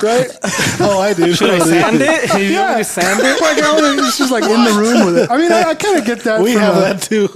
[0.03, 0.31] right?
[0.85, 1.33] Oh, I do.
[1.35, 2.29] Should I sand it?
[2.51, 3.41] You want me to sand it?
[3.41, 5.31] Like I was it's just like in the room with it.
[5.31, 6.41] I mean, I, I kind of get that.
[6.41, 7.29] We from have that too.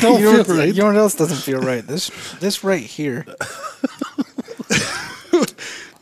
[0.00, 0.68] Don't you, know, feel what- right.
[0.74, 1.84] you know what else doesn't feel right?
[1.86, 3.24] This this right here.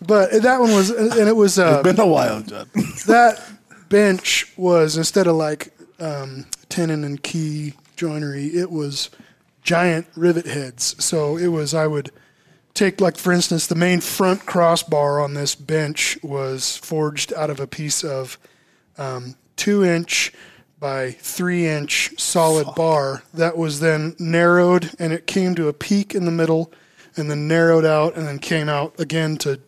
[0.01, 1.59] But that one was, and it was.
[1.59, 2.69] Uh, It's been a while, John.
[3.09, 3.43] that
[3.89, 6.47] bench was instead of like um,
[6.79, 9.11] tenon and key joinery, it was
[9.63, 10.95] giant rivet heads.
[11.05, 12.13] So it was I would
[12.73, 17.59] take like for instance the main front crossbar on this bench was forged out of
[17.59, 18.39] a piece of
[18.97, 20.33] um, two inch
[20.79, 26.15] by three inch solid bar that was then narrowed and it came to a peak
[26.15, 26.73] in the middle
[27.17, 29.59] and then narrowed out and then came out again to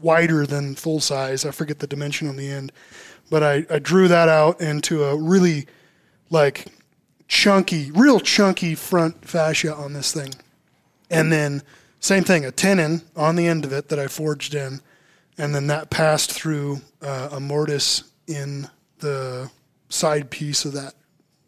[0.00, 1.44] wider than full size.
[1.44, 2.70] I forget the dimension on the end,
[3.30, 5.66] but I, I drew that out into a really
[6.32, 6.66] like
[7.28, 10.34] chunky, real chunky front fascia on this thing.
[11.10, 11.62] And then
[12.00, 14.80] same thing, a tenon on the end of it that I forged in,
[15.38, 18.68] and then that passed through uh, a mortise in
[18.98, 19.50] the
[19.88, 20.94] side piece of that,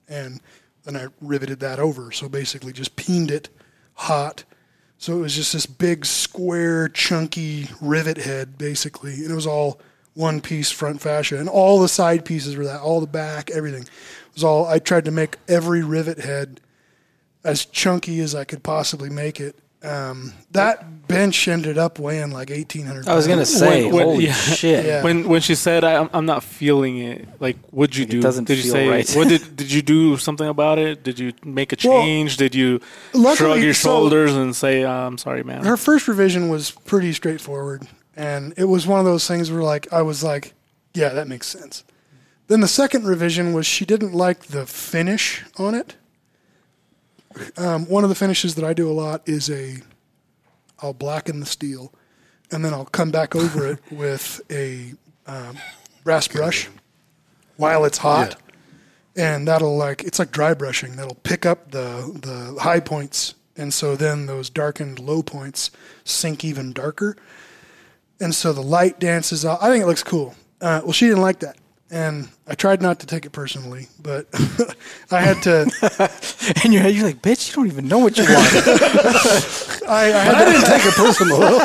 [0.06, 0.40] and
[0.84, 2.12] then I riveted that over.
[2.12, 3.48] So basically, just peened it
[3.94, 4.44] hot.
[4.98, 9.80] So it was just this big square, chunky rivet head, basically, and it was all
[10.12, 13.86] one piece front fascia, and all the side pieces were that, all the back, everything
[14.34, 14.66] it was all.
[14.66, 16.60] I tried to make every rivet head
[17.44, 19.56] as chunky as I could possibly make it.
[19.82, 23.06] Um, that bench ended up weighing like eighteen hundred.
[23.06, 24.32] I was gonna say, When- when- holy yeah.
[24.32, 24.86] shit.
[24.86, 25.02] Yeah.
[25.04, 28.16] When when she said I, I'm, I'm not feeling it, like what'd you Like, it
[28.16, 28.20] do?
[28.22, 29.10] doesn't did you feel say right.
[29.14, 31.02] what did did you do something about it?
[31.04, 32.38] Did you make a Well, change?
[32.38, 32.80] did you
[33.12, 35.64] luckily- shrug your so- shoulders and say uh, I'm sorry, man?
[35.64, 39.92] her first revision was pretty straightforward, and it was one of those things where like
[39.92, 40.54] I was like,
[40.94, 41.84] yeah, that makes sense.
[42.46, 45.96] Then the second revision was she didn't like the finish on it.
[47.56, 49.78] Um, one of the finishes that I do a lot is a,
[50.80, 51.92] I'll blacken the steel,
[52.52, 54.92] and then I'll come back over it with a
[55.26, 55.58] um,
[56.04, 56.68] brass brush
[57.56, 58.36] while it's hot,
[59.16, 60.96] and that'll like it's like dry brushing.
[60.96, 65.70] That'll pick up the the high points, and so then those darkened low points
[66.04, 67.16] sink even darker,
[68.20, 69.62] and so the light dances out.
[69.62, 70.34] I think it looks cool.
[70.60, 71.56] Uh, well, she didn't like that,
[71.90, 74.26] and I tried not to take it personally, but
[75.10, 76.10] I had to.
[76.62, 78.34] And you're, you're like, bitch, you don't even know what you want.
[79.88, 81.40] I, I, had to, didn't take it personal.
[81.40, 81.60] well,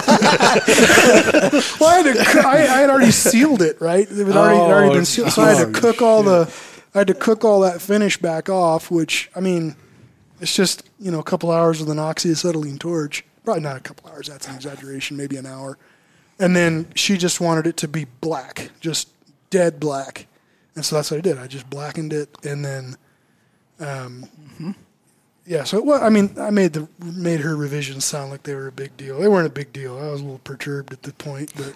[1.89, 2.47] I had to.
[2.47, 4.09] I, I had already sealed it, right?
[4.09, 6.01] It had already, it had already oh, been sealed, so I had to oh, cook
[6.01, 6.53] all the.
[6.95, 9.75] I had to cook all that finish back off, which I mean,
[10.39, 13.25] it's just you know a couple hours with an oxyacetylene torch.
[13.43, 14.27] Probably not a couple hours.
[14.27, 15.17] That's an exaggeration.
[15.17, 15.77] Maybe an hour.
[16.39, 19.09] And then she just wanted it to be black, just
[19.49, 20.27] dead black,
[20.75, 21.37] and so that's what I did.
[21.37, 22.97] I just blackened it, and then,
[23.79, 24.75] um,
[25.49, 25.63] yeah.
[25.65, 26.03] So what?
[26.03, 29.19] I mean, I made the made her revisions sound like they were a big deal.
[29.19, 29.97] They weren't a big deal.
[29.97, 31.73] I was a little perturbed at the point, but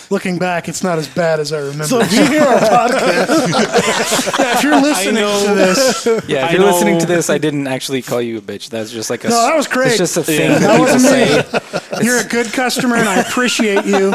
[0.10, 1.84] looking back, it's not as bad as I remember.
[1.84, 6.52] so if you hear our podcast, Yeah, if you're listening to this, yeah, if I
[6.54, 8.70] you're listening to this, I didn't actually call you a bitch.
[8.70, 9.28] That's just like a.
[9.28, 9.88] No, that was great.
[9.88, 10.58] It's just a thing Yeah.
[10.58, 11.98] that That people wasn't say.
[12.00, 12.04] me.
[12.06, 14.12] You're a good customer, and I appreciate you.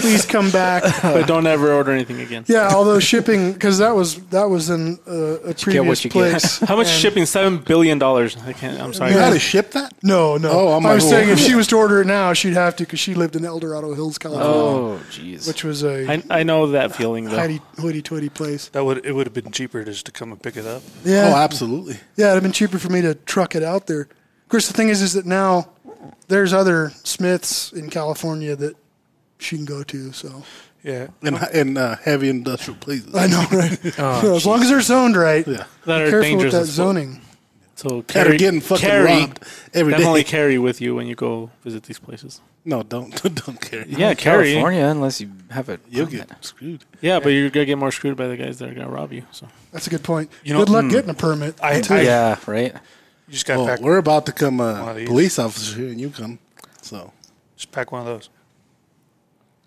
[0.00, 0.82] Please come back.
[1.02, 2.44] but don't ever order anything again.
[2.48, 5.12] Yeah, although shipping because that was that was in uh,
[5.42, 6.30] a get previous what you get.
[6.30, 6.58] place.
[6.60, 7.26] How much And- shipping?
[7.26, 8.21] Seven billion dollars.
[8.46, 8.80] I can't.
[8.80, 9.12] I'm sorry.
[9.12, 9.92] You had to ship that?
[10.02, 10.50] No, no.
[10.50, 12.84] Oh, I'm I was saying if she was to order it now, she'd have to
[12.84, 15.46] because she lived in El Dorado Hills, California, Oh, jeez.
[15.46, 17.36] which was a I, I know that feeling though.
[17.36, 18.68] hoity hoity place.
[18.68, 20.82] That would it would have been cheaper just to come and pick it up.
[21.04, 21.94] Yeah, Oh, absolutely.
[22.16, 24.02] yeah, it'd have been cheaper for me to truck it out there.
[24.02, 25.70] Of course, the thing is, is that now
[26.28, 28.76] there's other Smiths in California that
[29.38, 30.12] she can go to.
[30.12, 30.44] So
[30.84, 31.06] Yeah.
[31.22, 33.14] and in uh, heavy industrial places.
[33.14, 33.78] I know, right?
[33.98, 35.64] Oh, So as long as they're zoned right, Yeah.
[35.86, 36.44] that are careful dangerous.
[36.44, 36.74] with that as fuck.
[36.76, 37.20] zoning.
[37.82, 39.40] So That are carry, getting fucking carry, robbed
[39.74, 40.30] every definitely day.
[40.30, 42.40] carry with you when you go visit these places.
[42.64, 43.10] No, don't
[43.46, 43.86] don't carry.
[43.88, 44.52] Yeah, carry.
[44.52, 45.80] California, unless you have it.
[45.90, 46.84] You'll get screwed.
[47.00, 49.24] Yeah, but you're gonna get more screwed by the guys that are gonna rob you.
[49.32, 50.30] So That's a good point.
[50.44, 50.90] You know- good luck Hmm.
[50.90, 51.56] getting a permit.
[51.60, 52.02] I- I'll.
[52.04, 52.72] Yeah, right.
[53.26, 55.08] You just got Oh, to pack, we're about to come One uh, of these.
[55.08, 56.38] police officer here, and you come.
[56.82, 57.12] So
[57.56, 58.28] just pack one of those.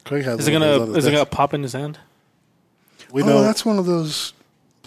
[0.05, 0.39] Craig has.
[0.39, 1.97] is it one of those gonna on is it gonna pop in his hand?
[3.11, 3.41] We oh, know.
[3.43, 4.31] that's one of those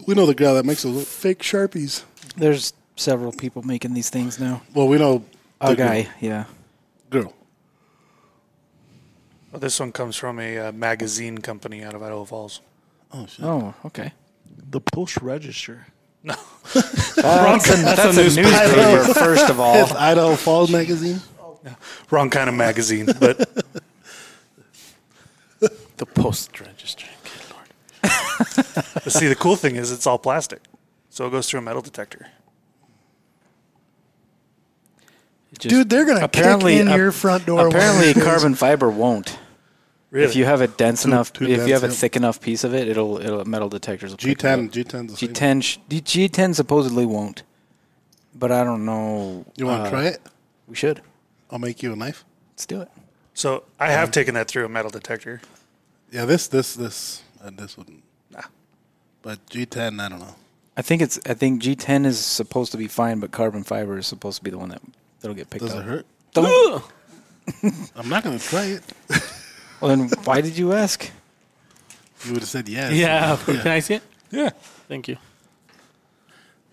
[0.06, 1.06] we know the guy that makes those.
[1.06, 2.04] fake sharpies.
[2.36, 4.62] There's several people making these things now.
[4.74, 5.24] Well, we know
[5.60, 6.44] A the guy, yeah.
[7.10, 7.22] Girl.
[7.22, 7.32] girl.
[9.52, 12.60] Well, this one comes from a uh, magazine company out of Idaho Falls.
[13.12, 13.44] Oh shit.
[13.44, 14.12] Oh, okay.
[14.70, 15.86] The Post Register.
[16.24, 19.74] That's, a, that's a newspaper, first of all.
[19.82, 21.20] It's Idaho Falls magazine.
[22.10, 23.38] Wrong kind of magazine, but
[25.96, 27.06] The post register.
[27.24, 27.68] Good lord.
[28.94, 30.60] but see, the cool thing is it's all plastic,
[31.10, 32.28] so it goes through a metal detector.
[35.47, 37.66] It just- Dude, they're gonna apparently- kick in ap- your front door.
[37.68, 39.38] Apparently, carbon fiber won't.
[40.10, 40.26] Really?
[40.26, 41.92] If you have a dense Too- enough, too if you have a yeah.
[41.92, 44.10] thick enough piece of it, it'll it'll metal detectors.
[44.12, 44.70] Will G10.
[44.70, 45.28] G10's the same.
[45.34, 47.42] G10, sh- D- G10 supposedly won't,
[48.34, 49.44] but I don't know.
[49.56, 50.22] You want to uh, try it?
[50.66, 51.02] We should.
[51.50, 52.24] I'll make you a knife.
[52.52, 52.88] Let's do it.
[53.34, 55.40] so I have taken that through a metal detector.
[56.10, 58.02] Yeah, this, this, this, and this wouldn't.
[58.30, 58.42] Nah.
[59.20, 60.34] But G10, I don't know.
[60.74, 61.18] I think it's.
[61.26, 64.50] I think G10 is supposed to be fine, but carbon fiber is supposed to be
[64.50, 64.80] the one that
[65.20, 65.80] that'll get picked Does up.
[65.80, 66.06] it hurt?
[66.34, 66.82] Don't.
[67.96, 68.82] I'm not gonna try it.
[69.80, 71.10] well, then why did you ask?
[72.24, 72.92] You would have said yes.
[72.92, 73.36] Yeah.
[73.44, 74.02] Can I see it?
[74.30, 74.50] Yeah.
[74.88, 75.16] Thank you.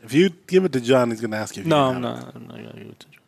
[0.03, 1.61] If you give it to John, he's gonna ask you.
[1.61, 2.35] If No, you I'm can have not.
[2.35, 3.19] I'm not gonna give it to you.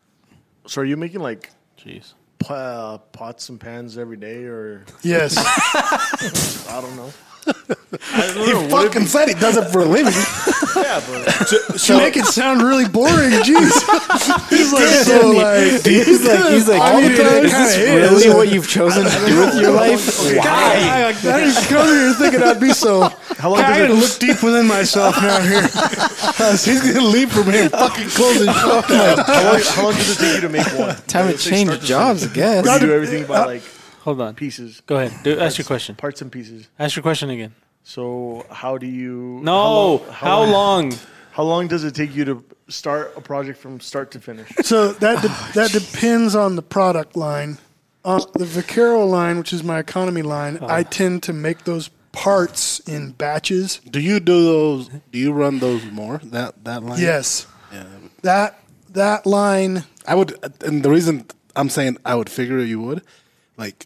[0.68, 2.14] So are you making like Jeez.
[2.40, 5.36] p- uh, pots and pans every day, or Yes.
[5.38, 7.12] I don't know.
[7.48, 8.36] I don't it.
[8.36, 8.46] know.
[8.46, 10.14] He Would it fucking said he does it for a living.
[10.76, 13.32] yeah, but you make it sound really boring.
[13.44, 13.72] Jeez.
[14.50, 15.84] He's like so like.
[15.86, 18.26] He's like, he's like, I mean, it is kinda this is.
[18.26, 20.20] really what you've chosen to do with your life?
[20.42, 23.10] I, I, I didn't come here thinking I'd be so.
[23.38, 25.62] how long I does gotta look deep within myself now here.
[25.62, 28.86] he's gonna leave from here, fucking close his shop.
[28.86, 30.96] How long, how long does it take you to make one?
[31.08, 32.66] Time to change start to jobs, I guess.
[32.66, 33.64] you do everything by like
[34.08, 34.36] Hold on.
[34.36, 34.82] pieces.
[34.86, 35.22] Go ahead.
[35.24, 35.96] Do, ask your question.
[35.96, 36.70] Parts and pieces.
[36.80, 37.54] Ask your question again.
[37.84, 39.42] So how do you?
[39.44, 39.98] No.
[39.98, 40.52] How How long?
[40.52, 40.94] long?
[41.32, 44.50] How long does it take you to start a project from start to finish?
[44.62, 47.58] So that de- that depends on the product line.
[48.06, 50.68] On the Vaquero line, which is my economy line, oh.
[50.70, 53.82] I tend to make those parts in batches.
[53.92, 54.88] Do you do those?
[55.12, 56.22] Do you run those more?
[56.24, 57.02] That that line?
[57.02, 57.84] Yes, Yeah.
[58.22, 58.58] that
[58.94, 59.84] that line.
[60.08, 60.32] I would,
[60.64, 61.26] and the reason
[61.58, 63.02] I'm saying I would figure you would,
[63.58, 63.86] like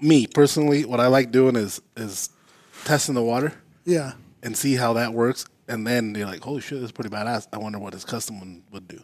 [0.00, 2.30] me personally, what I like doing is is
[2.84, 3.52] testing the water
[3.84, 7.46] Yeah, and see how that works, and then you're like, holy shit, that's pretty badass.
[7.52, 9.00] I wonder what his custom one would do.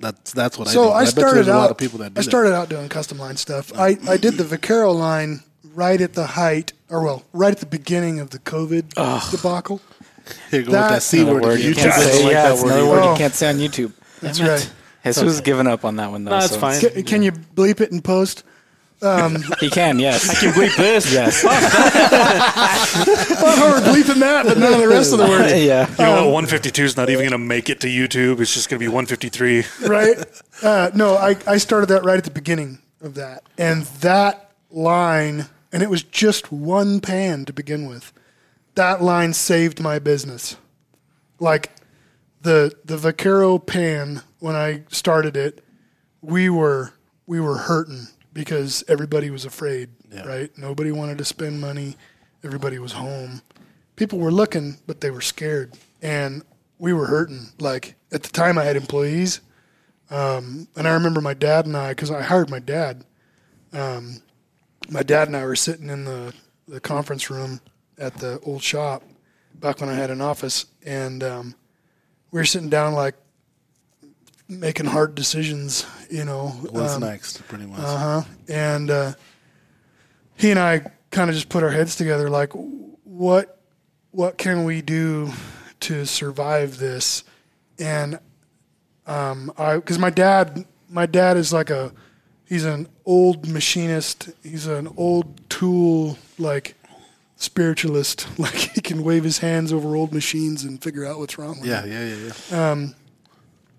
[0.00, 0.74] That's that's what I do.
[0.74, 1.56] so And I bet you started out.
[1.56, 2.28] a lot of people that do I that.
[2.28, 3.70] started out doing custom line stuff.
[3.78, 5.40] I, I did the Vaquero line
[5.74, 9.80] right at the height, or well, right at the beginning of the COVID debacle.
[10.50, 11.42] Here, go with that- that c word.
[11.42, 12.22] word you can't say.
[12.24, 13.12] like Yeah, that it's word another word Oh.
[13.12, 13.92] you can't say on YouTube.
[14.20, 14.70] That's right.
[15.04, 16.30] Jesus given up on that one though.
[16.32, 16.76] No, it's so fine.
[16.76, 18.44] it's- Can, can you bleep it in post?
[19.60, 20.28] He can, yes.
[20.28, 21.12] I can bleep this.
[21.12, 21.42] Yes.
[21.44, 21.48] Oh,
[23.60, 25.52] we're bleeping that, but none of the rest of the words.
[25.52, 25.88] yeah.
[25.90, 26.32] You know what?
[26.32, 28.40] 152 is not even going to make it to YouTube.
[28.40, 29.64] It's just going to be 153.
[29.88, 30.16] right?
[30.62, 33.44] Uh, no, I, I started that right at the beginning of that.
[33.56, 38.12] And that line, and it was just one pan to begin with.
[38.74, 40.56] That line saved my business.
[41.38, 41.70] Like
[42.42, 45.64] the the Vaquero pan, when I started it,
[46.20, 46.92] we were
[47.26, 49.90] we were hurting because everybody was afraid,
[50.26, 50.50] right?
[50.58, 51.96] Nobody wanted to spend money.
[52.44, 53.42] Everybody was home.
[53.96, 55.74] People were looking, but they were scared.
[56.02, 56.42] And
[56.78, 57.48] we were hurting.
[57.58, 59.40] Like at the time I had employees
[60.76, 63.04] and I remember my dad and I, because I hired my dad.
[63.72, 64.22] Um,
[64.88, 66.34] my dad and I were sitting in the,
[66.66, 67.60] the conference room
[67.98, 69.02] at the old shop
[69.54, 71.54] back when I had an office, and um,
[72.30, 73.14] we were sitting down like
[74.50, 75.86] making hard decisions.
[76.10, 77.46] You know, What's Um, next?
[77.48, 77.78] Pretty much.
[77.80, 78.22] uh huh.
[78.48, 79.12] And uh,
[80.36, 82.50] he and I kind of just put our heads together, like,
[83.04, 83.58] what
[84.10, 85.30] what can we do
[85.80, 87.22] to survive this?
[87.78, 88.18] And
[89.06, 91.92] um, I because my dad my dad is like a
[92.46, 94.30] he's an old machinist.
[94.42, 96.74] He's an old tool like
[97.36, 98.26] spiritualist.
[98.38, 101.68] Like he can wave his hands over old machines and figure out what's wrong with
[101.68, 102.70] yeah, them yeah, yeah, yeah.
[102.72, 102.94] um,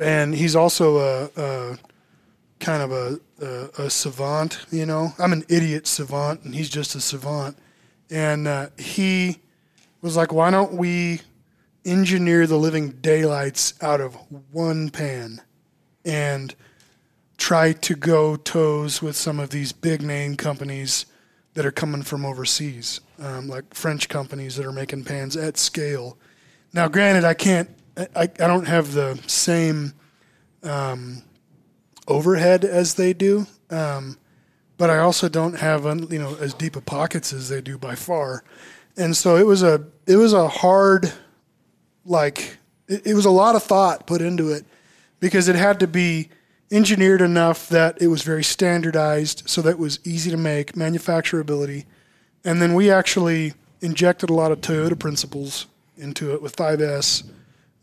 [0.02, 1.78] and he's also a, a
[2.60, 4.66] kind of a, a, a savant.
[4.72, 7.58] You know, I'm an idiot savant, and he's just a savant.
[8.10, 9.38] And uh, he
[10.02, 11.22] was like, "Why don't we
[11.86, 14.16] engineer the living daylights out of
[14.52, 15.41] one pan
[16.04, 16.54] and
[17.38, 21.06] try to go toes with some of these big name companies
[21.54, 26.18] that are coming from overseas, um, like French companies that are making pans at scale?"
[26.74, 27.70] Now, granted, I can't.
[28.16, 29.93] I, I don't have the same
[30.64, 31.24] um,
[32.08, 34.18] overhead as they do, um,
[34.78, 37.95] but I also don't have you know as deep of pockets as they do by
[37.95, 38.43] far,
[38.97, 41.12] and so it was a it was a hard
[42.06, 44.66] like it, it was a lot of thought put into it
[45.20, 46.30] because it had to be
[46.72, 51.86] engineered enough that it was very standardized so that it was easy to make manufacturability.
[52.45, 57.30] And then we actually injected a lot of Toyota principles into it with 5S,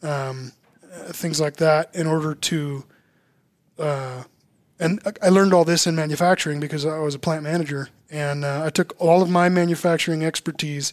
[0.02, 0.52] um,
[0.92, 2.84] uh, things like that, in order to.
[3.78, 4.24] Uh,
[4.80, 8.62] and I- learned all this in manufacturing because I was a plant manager, and uh,
[8.64, 10.92] I took all of my manufacturing expertise,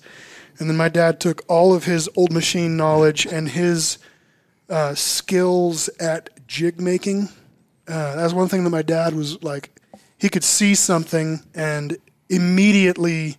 [0.58, 3.97] and then my dad took all of his old machine knowledge and his
[4.70, 7.30] uh, skills at jig making.
[7.88, 9.72] Uh, that's one thing that my dad was like.
[10.18, 11.97] He could see something and
[12.30, 13.38] immediately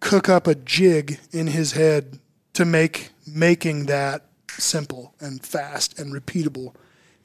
[0.00, 2.18] cook up a jig in his head
[2.54, 4.26] to make making that
[4.58, 6.74] simple and fast and repeatable.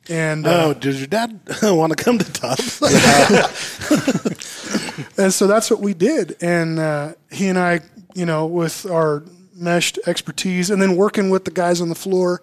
[0.10, 2.60] And uh, oh, does your dad want to come to Top?
[5.18, 6.38] and so that's what we did.
[6.42, 7.82] And uh, he and I,
[8.14, 9.24] you know, with our
[9.54, 12.42] meshed expertise, and then working with the guys on the floor.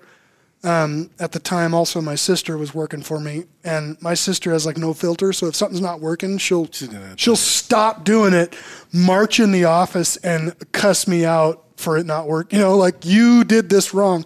[0.62, 4.64] Um, at the time, also my sister was working for me, and my sister has
[4.64, 5.30] like no filter.
[5.34, 6.70] So if something's not working, she'll
[7.16, 8.56] she'll stop doing it,
[8.90, 12.58] march in the office, and cuss me out for it not working.
[12.58, 14.24] You know, like you did this wrong.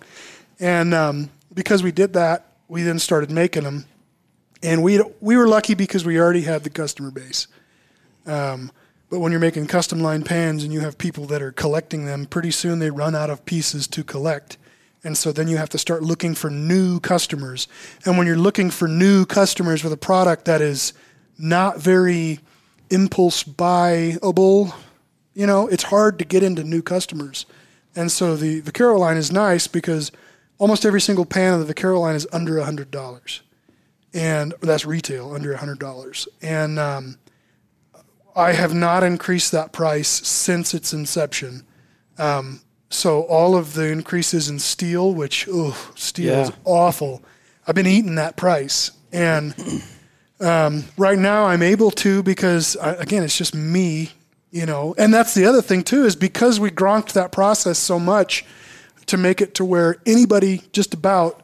[0.61, 3.87] And um, because we did that, we then started making them,
[4.63, 7.47] and we we were lucky because we already had the customer base.
[8.27, 8.71] Um,
[9.11, 12.27] but when you're making custom line pans and you have people that are collecting them,
[12.27, 14.59] pretty soon they run out of pieces to collect.
[15.03, 17.69] And so then you have to start looking for new customers.
[18.05, 20.93] And when you're looking for new customers with a product that is
[21.39, 22.41] not very
[22.91, 24.75] impulse buyable,
[25.35, 27.47] you know, it's hard to get into new customers.
[27.97, 30.13] And so the Vaquero line is nice because
[30.59, 33.41] almost every single pan of the Vaquero line is under $100.
[34.15, 36.29] And that's retail, under $100.
[36.43, 37.19] And um,
[38.35, 41.65] I have not increased that price since its inception.
[42.19, 47.23] Um, so all of the increases in steel, which oh, steel is awful.
[47.67, 49.55] I've been eating that price, and
[50.41, 54.13] um, right now I'm able to because I, again, it's just me,
[54.51, 54.95] you know.
[54.97, 58.47] And that's the other thing too is because we gronked that process so much
[59.09, 61.43] to make it to where anybody just about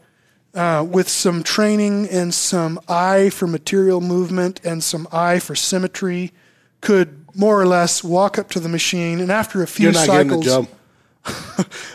[0.55, 6.33] uh, with some training and some eye for material movement and some eye for symmetry
[6.81, 10.07] could more or less walk up to the machine and after a few You're not
[10.07, 10.69] getting the cycles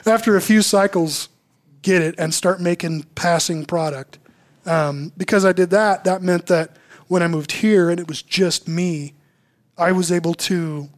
[0.06, 1.30] after a few cycles
[1.82, 4.18] get it and start making passing product.
[4.66, 6.76] Um, because i did that that meant that
[7.08, 9.14] when i moved here and it was just me
[9.78, 10.90] i was able to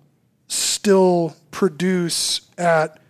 [0.47, 3.00] still produce at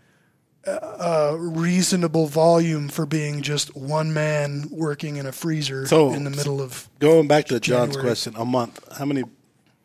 [0.66, 6.30] a reasonable volume for being just one man working in a freezer So in the
[6.30, 8.80] middle of going back to John's question, a month.
[8.98, 9.24] How many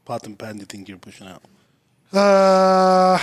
[0.04, 1.42] pot and pan do you think you're pushing out?
[2.12, 3.18] Uh,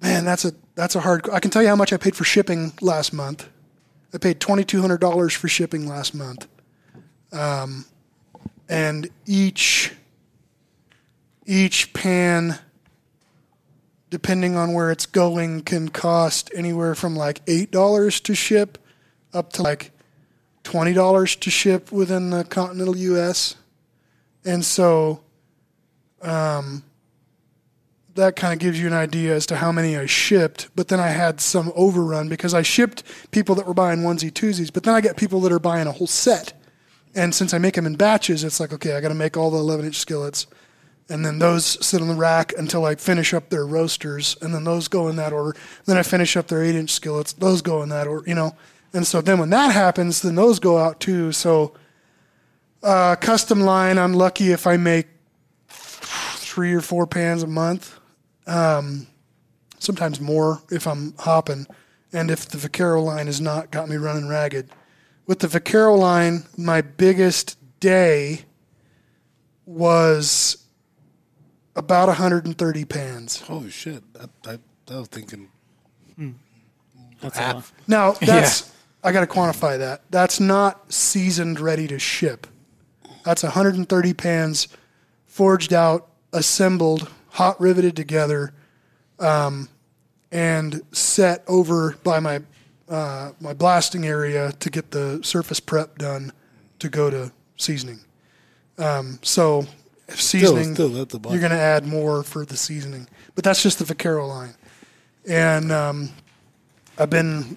[0.00, 1.28] man, that's a that's a hard.
[1.30, 3.48] I can tell you how much I paid for shipping last month.
[4.14, 6.46] I paid twenty two hundred dollars for shipping last month,
[7.32, 7.84] um,
[8.68, 9.92] and each
[11.46, 12.58] each pan,
[14.12, 18.76] depending on where it's going, can cost anywhere from like eight dollars to ship
[19.32, 19.90] up to like
[20.64, 23.56] twenty dollars to ship within the continental U.S.
[24.44, 25.22] And so
[26.20, 26.84] um,
[28.14, 30.68] that kind of gives you an idea as to how many I shipped.
[30.76, 34.70] But then I had some overrun because I shipped people that were buying onesie twosies,
[34.70, 36.52] but then I get people that are buying a whole set.
[37.14, 39.50] And since I make them in batches, it's like, okay, I got to make all
[39.50, 40.46] the 11 inch skillets.
[41.08, 44.36] And then those sit on the rack until I finish up their roasters.
[44.40, 45.58] And then those go in that order.
[45.84, 47.32] Then I finish up their 8 inch skillets.
[47.32, 48.56] Those go in that order, you know.
[48.94, 51.32] And so then when that happens, then those go out too.
[51.32, 51.74] So
[52.82, 55.06] uh, custom line, I'm lucky if I make
[55.68, 57.98] three or four pans a month.
[58.46, 59.06] Um,
[59.78, 61.66] sometimes more if I'm hopping,
[62.12, 64.68] and if the Vaquero line has not got me running ragged.
[65.26, 68.42] With the Vaquero line, my biggest day
[69.64, 70.61] was
[71.74, 73.40] about 130 pans.
[73.40, 74.02] Holy shit!
[74.20, 74.58] I, I,
[74.90, 75.48] I was thinking.
[77.20, 77.52] That's half.
[77.52, 77.72] a lot.
[77.86, 80.02] Now that's I got to quantify that.
[80.10, 82.46] That's not seasoned, ready to ship.
[83.24, 84.68] That's 130 pans,
[85.26, 88.52] forged out, assembled, hot riveted together,
[89.18, 89.68] um,
[90.30, 92.42] and set over by my
[92.88, 96.32] uh, my blasting area to get the surface prep done
[96.78, 98.00] to go to seasoning.
[98.76, 99.66] Um, so
[100.16, 101.38] seasoning, still at the bottom.
[101.38, 104.54] you're going to add more for the seasoning, but that's just the Vaquero line.
[105.28, 106.10] And um,
[106.98, 107.56] I've been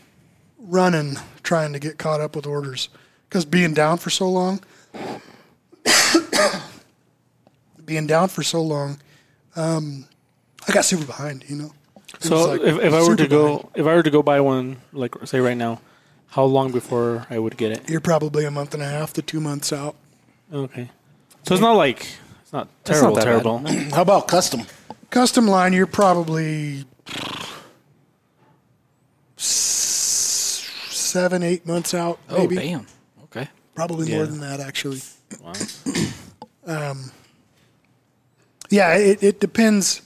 [0.60, 2.90] running trying to get caught up with orders
[3.30, 4.62] because being down for so long,
[7.86, 9.00] being down for so long,
[9.56, 10.06] um,
[10.68, 11.46] I got super behind.
[11.50, 11.72] You know.
[12.14, 13.70] It So like if, if I were to go, behind.
[13.76, 15.82] if I were to go buy one, like say right now,
[16.28, 17.90] how long before I would get it?
[17.90, 19.96] you're probably a month and a half to two months out.
[20.54, 20.90] Okay,
[21.44, 22.18] so it's not like it's
[22.56, 23.58] not terrible, not that terrible.
[23.96, 24.62] How about custom?
[25.10, 26.86] Custom line, you're probably
[29.38, 32.20] seven, eight months out.
[32.30, 32.56] Oh, Maybe.
[32.56, 32.88] damn.
[33.26, 33.48] Okay.
[33.76, 34.18] Probably Yeah.
[34.18, 35.02] more than that, actually.
[35.42, 35.54] Wow.
[36.68, 37.12] Um,
[38.72, 40.02] yeah, it, it depends.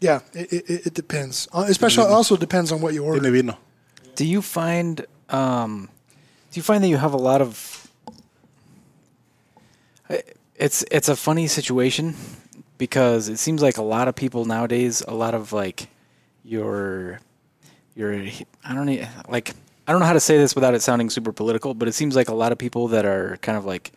[0.00, 1.46] Yeah, it, it, it depends.
[1.52, 3.20] Uh, Especially, also depends on what you order.
[3.20, 3.58] Tiene vino.
[4.14, 5.90] Do you find um,
[6.50, 7.86] do you find that you have a lot of
[10.08, 10.22] I-
[10.60, 12.14] it's it's a funny situation
[12.76, 15.88] because it seems like a lot of people nowadays a lot of like
[16.44, 17.18] your
[17.96, 18.12] your
[18.64, 19.54] I don't know like
[19.88, 22.14] I don't know how to say this without it sounding super political, but it seems
[22.14, 23.90] like a lot of people that are kind of like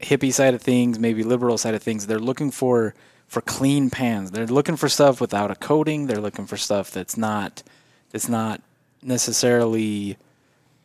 [0.00, 2.94] hippie side of things, maybe liberal side of things, they're looking for
[3.28, 4.32] for clean pans.
[4.32, 6.06] They're looking for stuff without a coating.
[6.06, 7.62] They're looking for stuff that's not
[8.10, 8.60] that's not
[9.02, 10.18] necessarily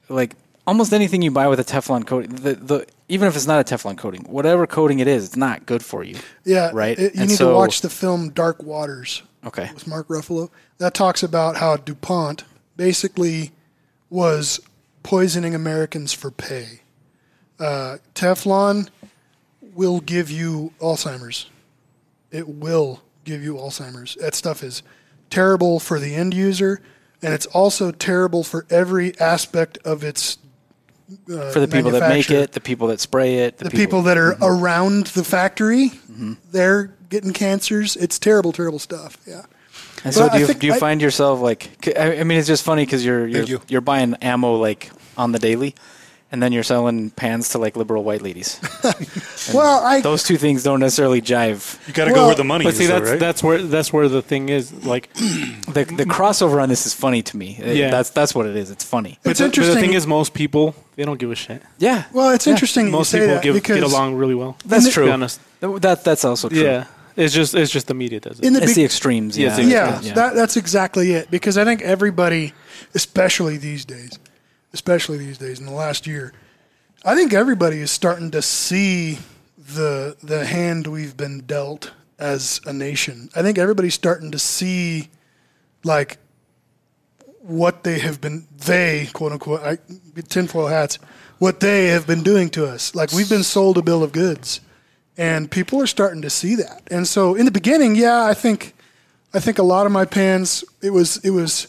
[0.09, 2.35] like almost anything you buy with a Teflon coating.
[2.35, 5.65] The the even if it's not a Teflon coating, whatever coating it is, it's not
[5.65, 6.17] good for you.
[6.43, 6.97] Yeah, Right?
[6.97, 9.69] it- you And need so- to watch the film Dark Waters Okay.
[9.73, 10.49] with Mark Ruffalo.
[10.77, 12.43] That talks about how DuPont
[12.75, 13.51] basically
[14.09, 14.59] was
[15.03, 16.81] poisoning Americans for pay.
[17.59, 18.89] Uh, Teflon
[19.73, 21.47] will give you Alzheimer's.
[22.31, 24.15] It will give you Alzheimer's.
[24.19, 24.83] That stuff is
[25.29, 26.81] terrible for the end user,
[27.21, 30.37] and it's also terrible for every aspect of its.
[31.31, 34.17] Uh, For the people that make it, the people that spray it, the people, that
[34.17, 36.33] are around the factory, Mm-hmm.
[36.51, 37.95] they're getting cancers.
[37.95, 39.17] It's terrible, terrible stuff.
[39.25, 39.43] Yeah.
[40.03, 41.69] And so, do you, do you I- find yourself like?
[41.97, 43.61] I mean, it's just funny because you're you're you.
[43.69, 45.75] you're buying ammo like on the daily,
[46.31, 48.59] and then you're selling pans to like liberal white ladies.
[49.53, 51.77] Well, I Those two things don't necessarily jive.
[51.87, 53.19] You got to Well, go where the money But is, But see, though, that's right?
[53.19, 54.73] that's where that's where the thing is.
[54.85, 57.57] Like, The the crossover on this is funny to me.
[57.61, 57.89] Yeah.
[57.91, 58.71] that's that's what it is.
[58.71, 59.19] It's funny.
[59.23, 61.61] but It's the, but the thing is, most people they don't give a shit.
[61.77, 62.03] Yeah.
[62.11, 64.57] well, it's interesting that you Most say people that give, get along really well.
[64.65, 65.09] That's To be true.
[65.11, 65.39] honest.
[65.61, 66.61] That that's also true.
[66.61, 68.45] Yeah, it's just it's just the media does it.
[68.45, 69.37] in the It's big, the extremes.
[69.37, 69.55] Yeah, Yeah.
[69.55, 70.13] the yeah, Yeah.
[70.13, 71.31] That, that's exactly it.
[71.31, 72.51] Because I think everybody,
[72.93, 74.19] especially these days,
[74.73, 76.33] especially these days in the last year,
[77.05, 79.19] I think everybody is starting to see
[79.57, 83.29] the the hand we've been dealt as a nation.
[83.35, 85.09] I think everybody's starting to see
[85.83, 86.17] like
[87.47, 89.77] what they have been they quote unquote I,
[90.27, 90.99] tinfoil hats
[91.39, 92.95] what they have been doing to us.
[92.95, 94.59] Like we've been sold a bill of goods,
[95.17, 96.83] and people are starting to see that.
[96.89, 98.73] And so in the beginning, yeah, I think
[99.33, 101.67] I think a lot of my pans it was it was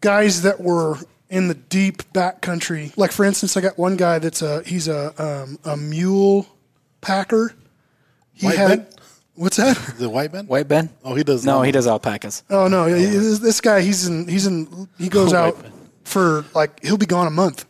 [0.00, 0.98] guys that were
[1.30, 2.92] in the deep back country.
[2.96, 6.46] Like for instance, I got one guy that's a he's a um, a mule
[7.00, 7.54] packer.
[8.34, 8.88] He White had?
[9.34, 9.76] What's that?
[9.98, 10.46] The white man?
[10.46, 10.90] White Ben?
[11.04, 11.44] Oh, he does.
[11.44, 12.42] No, he does alpacas.
[12.50, 15.56] Oh no, he- this, this guy he's in he's in he goes out
[16.04, 17.64] for like he'll be gone a month.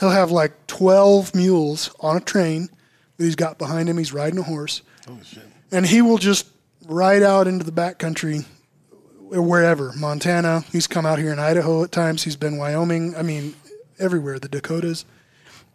[0.00, 2.68] He'll have like twelve mules on a train
[3.16, 3.98] that he's got behind him.
[3.98, 5.44] He's riding a horse, Oh shit.
[5.70, 6.46] and he will just
[6.86, 8.40] ride out into the back country,
[9.30, 10.64] or wherever Montana.
[10.72, 12.24] He's come out here in Idaho at times.
[12.24, 13.14] He's been Wyoming.
[13.16, 13.54] I mean,
[14.00, 15.04] everywhere the Dakotas,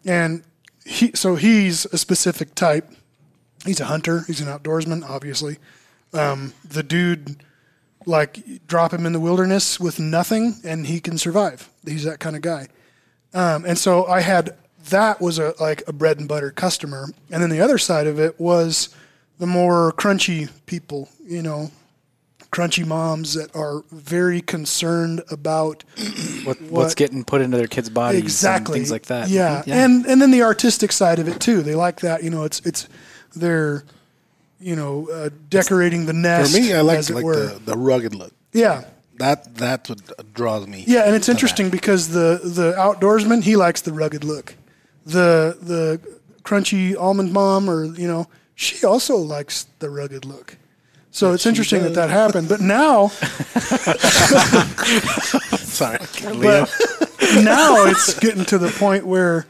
[0.03, 0.43] and
[0.85, 2.89] he so he's a specific type.
[3.67, 4.23] He's a hunter.
[4.27, 5.57] He's an outdoorsman, obviously.
[6.13, 7.43] Um, the dude
[8.05, 11.69] like drop him in the wilderness with nothing and he can survive.
[11.85, 12.67] He's that kind of guy.
[13.33, 14.55] Um, and so I had
[14.89, 18.19] that was a like a bread and butter customer, and then the other side of
[18.19, 18.89] it was
[19.37, 21.69] the more crunchy people, you know,
[22.53, 25.83] crunchy moms that are very concerned about
[26.45, 29.27] What, what- what's getting put into their kids' bodies exactly and things like that.
[29.29, 29.63] Yeah.
[29.63, 29.71] Mhm.
[29.73, 31.61] and and then the artistic side of it too.
[31.61, 32.23] They like that.
[32.23, 32.87] You know, it's it's
[33.39, 33.83] they're
[34.59, 36.53] you know uh, decorating the nest.
[36.55, 38.33] For me, I like like the, the rugged look.
[38.53, 38.83] yeah.
[39.19, 40.83] That that's what draws me.
[40.85, 44.53] Yeah, and it's interesting because the the outdoorsman he likes the rugged look.
[45.07, 45.99] The the
[46.43, 50.57] crunchy almond mom, or you know, she also likes the rugged look.
[51.09, 52.47] So it's interesting that that happened.
[52.47, 53.07] But now,
[55.57, 55.97] Sorry.
[56.39, 56.69] but
[57.43, 59.45] now it's getting to the point where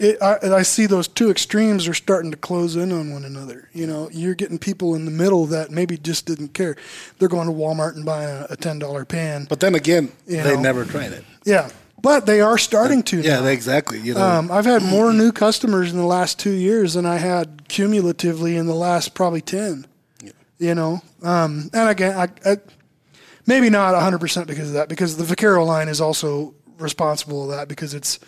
[0.00, 3.68] it, I, I see those two extremes are starting to close in on one another.
[3.72, 6.76] You know, you're getting people in the middle that maybe just didn't care.
[7.18, 9.46] They're going to Walmart and buying a, a ten dollar pan.
[9.48, 10.60] But then again, You they know.
[10.62, 11.24] never tried it.
[11.44, 11.68] Yeah,
[12.02, 13.20] but they are starting to.
[13.20, 13.46] Yeah, now.
[13.46, 14.00] exactly.
[14.00, 17.18] You know, Um, I've had more new customers in the last two years than I
[17.18, 19.86] had cumulatively in the last probably ten.
[20.58, 22.56] You know, um, and again, I, I,
[23.46, 27.56] maybe not 100 percent because of that, because the Vaquero line is also responsible of
[27.56, 28.18] that because it's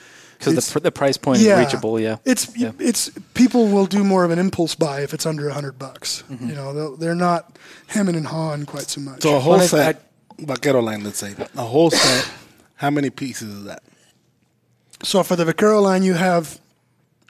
[0.45, 1.99] because the, the price point yeah, is reachable.
[2.01, 2.73] Yeah, it's Yeah.
[2.79, 6.25] it's people will do more of an impulse buy if it's under 100 bucks.
[6.31, 6.49] Mm-hmm.
[6.49, 9.23] You know, they'll- they're not hemming and hawing quite so much.
[9.23, 12.31] so a whole Well, I- set, vaquero line, let's say, a whole set.
[12.77, 13.83] How many pieces is that?
[15.05, 16.61] So for the Vaquero line, you have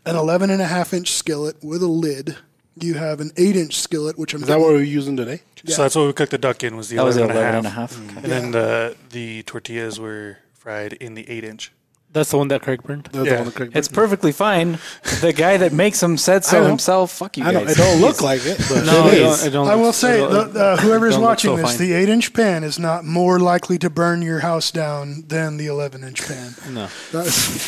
[0.04, 2.36] an 11 and a half inch skillet with a lid.
[2.74, 5.40] You have an eight inch skillet, which I'm Is that what we're using today?
[5.66, 7.70] So that's what we cooked the duck in was the that was 11 and a
[7.70, 7.96] half.
[7.98, 8.24] and a half.
[8.24, 11.70] And then the the tortillas were fried in the eight inch.
[12.12, 13.04] That's the one that Craig burned.
[13.12, 14.78] The- the one that Craig It's perfectly fine.
[15.22, 17.10] The guy that makes them said so himself.
[17.12, 17.62] Fuck you I guys.
[17.62, 17.70] don't.
[17.70, 19.40] It don't look like it, but No, it I don't.
[19.44, 19.68] I don't.
[19.68, 21.78] I will look- say, I don't- the, uh, whoever's don't watching so this, fine.
[21.78, 25.66] the eight inch pan is not more likely to burn your house down than the
[25.68, 26.54] 11 inch pan.
[26.70, 26.88] no.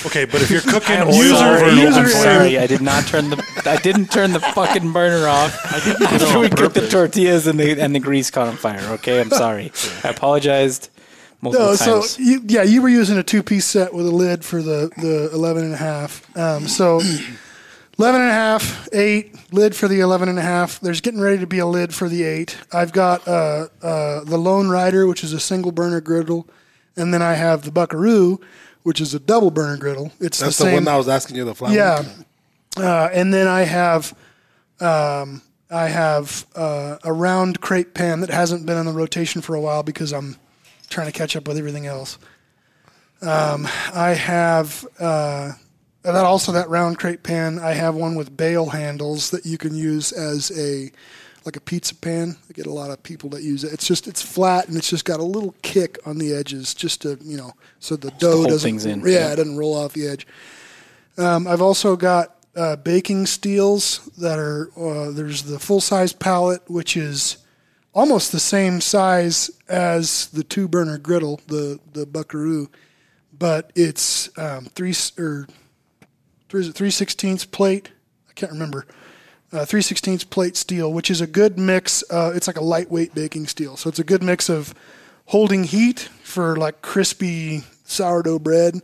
[0.06, 1.80] Okay, but if you're cooking I'm oil User- over sorry.
[1.80, 2.58] user I'm sorry.
[2.58, 3.42] I did not turn the.
[3.64, 5.54] I didn't turn the fucking burner off
[6.02, 8.80] after we cooked the tortillas and the and the grease caught on fire.
[8.96, 9.72] Okay, I'm sorry.
[10.04, 11.03] I apologized multiple
[11.52, 14.62] no, so you, yeah, you were using a two piece set with a lid for
[14.62, 16.36] the, the 11 and a half.
[16.36, 17.00] Um, so
[17.98, 20.80] 11 and a half, eight, lid for the 11 and a half.
[20.80, 22.56] There's getting ready to be a lid for the eight.
[22.72, 26.48] I've got uh, uh, the Lone Rider, which is a single burner griddle.
[26.96, 28.40] And then I have the Buckaroo,
[28.82, 30.12] which is a double burner griddle.
[30.20, 31.72] It's That's the the, one I was asking you the flour.
[31.72, 32.04] Yeah.
[32.76, 34.16] Uh, and then I have
[34.80, 39.54] um, I have uh, a round crepe pan that hasn't been in the rotation for
[39.54, 40.36] a while because I'm
[40.88, 42.18] trying to catch up with everything else.
[43.22, 45.52] Um, I have uh,
[46.02, 47.58] that also that round crepe pan.
[47.58, 50.90] I have one with bail handles that you can use as a
[51.46, 52.36] like a pizza pan.
[52.48, 53.72] I get a lot of people that use it.
[53.72, 57.02] It's just it's flat and it's just got a little kick on the edges, just
[57.02, 59.00] to you know, so the dough doesn't in.
[59.00, 59.32] yeah, Yeah.
[59.32, 60.26] it doesn't roll off the edge.
[61.16, 66.60] Um, I've also got uh, baking steels that are uh, there's the full size pallet,
[66.68, 67.38] which is
[67.94, 72.68] almost the same size as the two burner griddle, the the Buckaroo,
[73.36, 75.46] but it's um, three or
[76.48, 77.90] three three sixteenths plate.
[78.28, 78.86] I can't remember.
[79.52, 82.02] Uh, three sixteenths plate steel, which is a good mix.
[82.10, 84.74] Uh, it's like a lightweight baking steel, so it's a good mix of
[85.26, 88.82] holding heat for like crispy sourdough bread,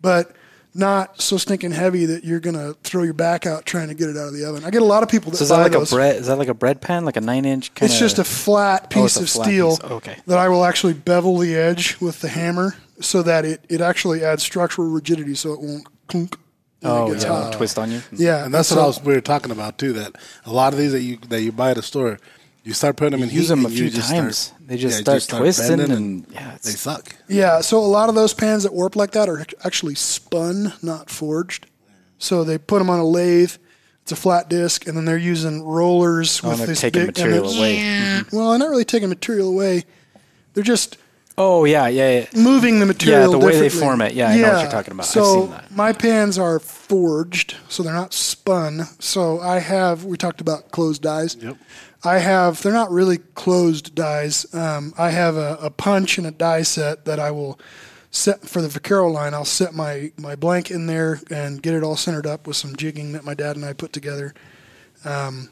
[0.00, 0.32] but
[0.78, 4.16] not so stinking heavy that you're gonna throw your back out trying to get it
[4.16, 4.64] out of the oven.
[4.64, 5.92] I get a lot of people that So is that buy like those.
[5.92, 6.16] a bread?
[6.16, 7.74] Is that like a bread pan, like a nine inch?
[7.74, 9.90] Kind It's just a flat Oh, piece it's a of flat steel piece.
[9.90, 10.16] Okay.
[10.26, 14.24] that I will actually bevel the edge with the hammer so that it, it actually
[14.24, 16.36] adds structural rigidity so it won't clunk
[16.84, 17.52] Oh it gets yeah, hot.
[17.54, 18.00] twist on you.
[18.12, 19.92] Yeah, and that's so- what I was we were talking about too.
[19.94, 20.14] That
[20.46, 22.18] a lot of these that you that you buy at a store,
[22.64, 24.36] you start putting them in Use heat them a few times.
[24.38, 27.14] Start, They just yeah, start twisting bending and- yeah, they suck.
[27.28, 31.08] Yeah, so a lot of those pans that warp like that are actually spun, not
[31.10, 31.66] forged.
[32.18, 33.52] So they put them on a lathe.
[34.02, 37.30] It's a flat disc, and then they're using rollers Oh, with this taking big and
[37.30, 37.76] material they're- away.
[37.78, 38.32] Mhm.
[38.32, 39.84] Well, they're not really taking material away.
[40.54, 40.96] They're just
[41.40, 42.26] Oh yeah, yeah, yeah.
[42.34, 43.32] moving the material.
[43.32, 44.14] Yeah, the way they form it.
[44.14, 45.04] Yeah, I know what you're talking about.
[45.06, 45.70] I've So seen that.
[45.70, 48.88] my pans are forged, so they're not spun.
[48.98, 50.04] So I have.
[50.04, 51.36] We talked about closed dies.
[51.40, 51.56] Yep.
[52.04, 52.62] I have.
[52.62, 54.52] They're not really closed dies.
[54.54, 57.58] Um, I have a, a punch and a die set that I will
[58.10, 59.34] set for the Vaquero line.
[59.34, 62.76] I'll set my my blank in there and get it all centered up with some
[62.76, 64.32] jigging that my dad and I put together.
[65.04, 65.50] Um,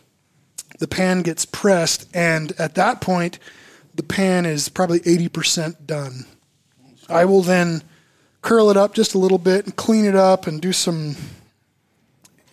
[0.78, 3.38] the pan gets pressed, and at that point,
[3.94, 6.26] the pan is probably eighty percent done.
[7.08, 7.82] I will then
[8.42, 11.16] curl it up just a little bit and clean it up and do some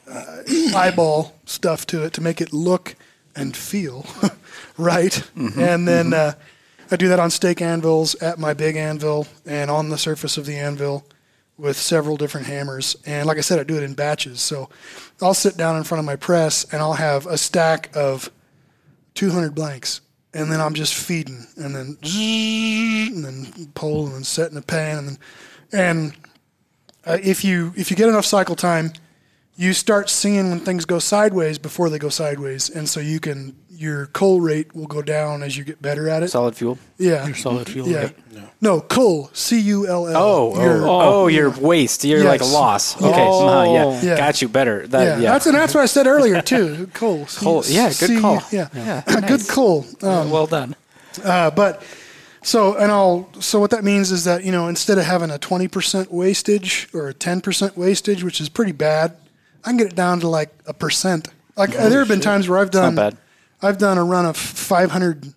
[0.09, 0.37] uh,
[0.75, 2.95] eyeball stuff to it to make it look
[3.35, 4.05] and feel
[4.77, 5.23] right.
[5.35, 6.33] And then uh,
[6.91, 10.45] I do that on stake anvils at my big anvil and on the surface of
[10.45, 11.05] the anvil
[11.57, 12.95] with several different hammers.
[13.05, 14.41] And like I said, I do it in batches.
[14.41, 14.69] So
[15.21, 18.29] I'll sit down in front of my press and I'll have a stack of
[19.13, 20.01] 200 blanks
[20.33, 24.61] and then I'm just feeding, and then and then pull, and then set in the
[24.61, 25.17] pan, and then
[25.71, 26.13] and
[27.05, 28.93] uh, if you if you get enough cycle time,
[29.55, 33.55] you start seeing when things go sideways before they go sideways, and so you can
[33.75, 36.29] your cull rate will go down as you get better at it.
[36.29, 36.77] Solid fuel.
[36.97, 38.15] Yeah, Your solid fuel Yeah, rate.
[38.61, 40.15] no cull, C U L L.
[40.15, 42.03] Oh, Your- oh, oh, your waste.
[42.05, 42.53] You're like a Yes.
[42.53, 42.95] loss.
[42.97, 43.41] Okay, Yes.
[43.41, 44.01] uh, yeah.
[44.11, 44.17] Yeah.
[44.17, 44.87] got you better.
[44.87, 46.87] That, yeah, yeah, that's and that's what I said earlier too.
[46.93, 48.41] Coal, C- Coal, yeah, good C- call.
[48.51, 49.51] Yeah, Yeah, good nice.
[49.51, 49.85] coal.
[50.01, 50.75] Um, well done.
[51.23, 51.83] Uh, but
[52.41, 55.37] so and I'll so what that means is that you know instead of having a
[55.39, 59.13] twenty percent wastage or a ten percent wastage, which is pretty bad,
[59.65, 61.29] I can get it down to like a percent.
[61.55, 63.17] Like there have been times where I've done bad.
[63.61, 65.33] I've done a run of five hundred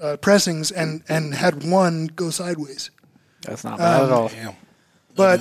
[0.00, 2.90] uh, pressings and and had one go sideways.
[3.42, 4.28] That's not bad at all.
[4.28, 4.54] Damn.
[5.16, 5.40] But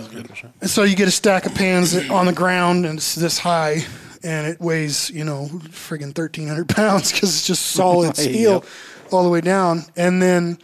[0.64, 3.86] so you get a stack of pans on the ground and it's this high,
[4.24, 8.66] and it weighs you know friggin' thirteen hundred pounds because it's just solid steel Yep.
[9.12, 9.84] all the way down.
[9.96, 10.60] And then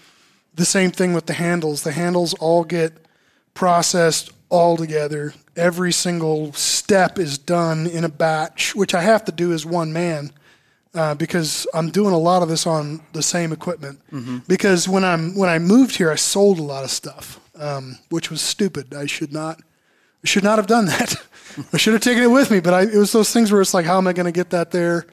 [0.53, 1.83] the same thing with the handles.
[1.83, 2.93] The handles all get
[3.53, 5.33] processed all together.
[5.55, 9.93] Every single step is done in a batch, which I have to do as one
[9.93, 10.31] man.
[10.93, 13.99] Uh, because I'm doing a lot of this on the same equipment.
[14.47, 18.31] Because when I'm when I moved here, I sold a lot of stuff, um, which
[18.31, 18.93] was stupid.
[18.93, 19.59] I should not
[20.23, 21.15] should not have done that.
[21.73, 22.59] I should have taken it with me.
[22.61, 24.49] But I, it was those things where it's like, how am I going to get
[24.51, 25.05] that there?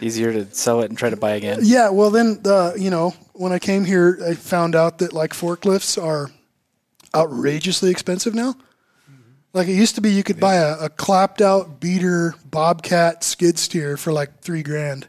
[0.00, 1.60] Easier to sell it and try to buy again.
[1.62, 5.32] Yeah, well then, uh, you know, when I came here, I found out that like
[5.32, 6.30] forklifts are
[7.14, 8.54] outrageously expensive now.
[9.52, 13.58] Like it used to be, you could buy a, a clapped out beater Bobcat skid
[13.58, 15.08] steer for like three grand,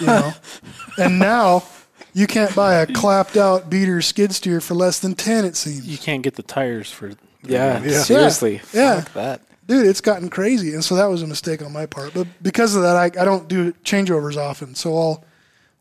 [0.00, 0.32] you know,
[0.98, 1.64] and now
[2.12, 5.44] you can't buy a clapped out beater skid steer for less than ten.
[5.44, 5.86] It seems.
[5.86, 7.12] You can't get the tires for.
[7.42, 8.62] Yeah, seriously.
[8.72, 9.00] Yeah.
[9.00, 9.40] Fuck that.
[9.66, 12.14] dude, it's gotten crazy, and so that was a mistake on my part.
[12.14, 14.74] But because of that, I, I don't do changeovers often.
[14.74, 15.24] So I'll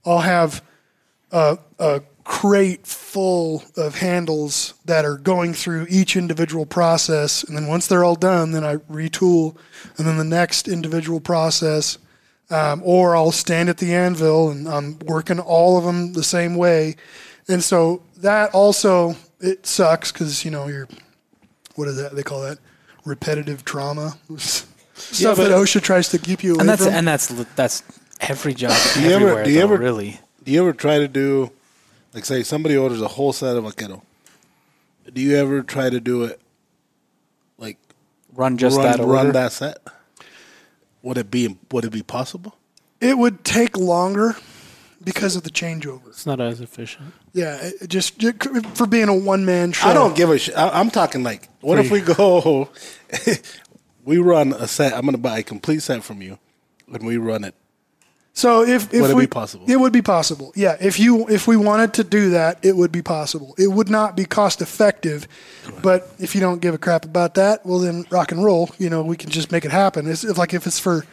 [0.05, 0.61] I'll have
[1.31, 7.67] a, a crate full of handles that are going through each individual process, and then
[7.67, 9.55] once they're all done, then I retool,
[9.97, 11.97] and then the next individual process.
[12.49, 16.55] Um, or I'll stand at the anvil and I'm working all of them the same
[16.55, 16.97] way,
[17.47, 20.87] and so that also it sucks because you know you're
[21.75, 22.59] what is that they call that
[23.05, 26.93] repetitive trauma stuff that OSHA tries to keep you away And that's from.
[26.93, 27.81] and that's that's
[28.19, 29.43] every job Do you ever- everywhere.
[29.45, 30.19] do you though, ever- really?
[30.43, 31.49] Do you ever try to do,
[32.13, 34.03] like, say somebody orders a whole set of vaquero?
[35.11, 36.39] Do you ever try to do it,
[37.57, 37.77] like,
[38.33, 39.11] Run just run, that order.
[39.11, 39.79] run that set?
[41.01, 42.55] Would it be Would it be possible?
[43.01, 44.35] it would take longer
[45.03, 46.07] because of the changeover.
[46.07, 47.13] It's not as efficient.
[47.33, 49.89] Yeah, it it just it could- for being a one man show.
[49.89, 50.55] I don't give a shit.
[50.57, 52.69] I'm talking like, what if we go,
[54.05, 54.93] we run a set?
[54.93, 56.39] I'm going to buy a complete set from you,
[56.91, 57.55] and we run it.
[58.35, 59.65] So if, if Would it we, be possible?
[59.69, 60.51] It would be possible.
[60.55, 63.53] Yeah, if you if we wanted to do that, it would be possible.
[63.59, 65.27] It would not be cost effective,
[65.83, 68.71] but if you don't give a crap about that, well then rock and roll.
[68.79, 70.07] You know, we can just make it happen.
[70.07, 71.05] It's if, like if it's for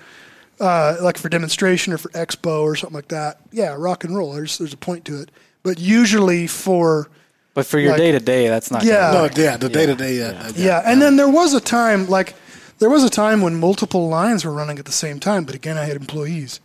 [0.60, 3.40] uh, like for demonstration or for expo or something like that.
[3.52, 4.32] Yeah, rock and roll.
[4.32, 5.30] There's there's a point to it.
[5.62, 7.10] But usually for
[7.52, 8.82] But for your day to day, that's not.
[8.82, 9.12] Yeah.
[9.12, 10.16] Gonna No, yeah, the day to day.
[10.16, 12.34] Yeah, Yeah, and then there was a time like
[12.78, 15.76] there was a time when multiple lines were running at the same time, but again
[15.76, 16.60] I had employees.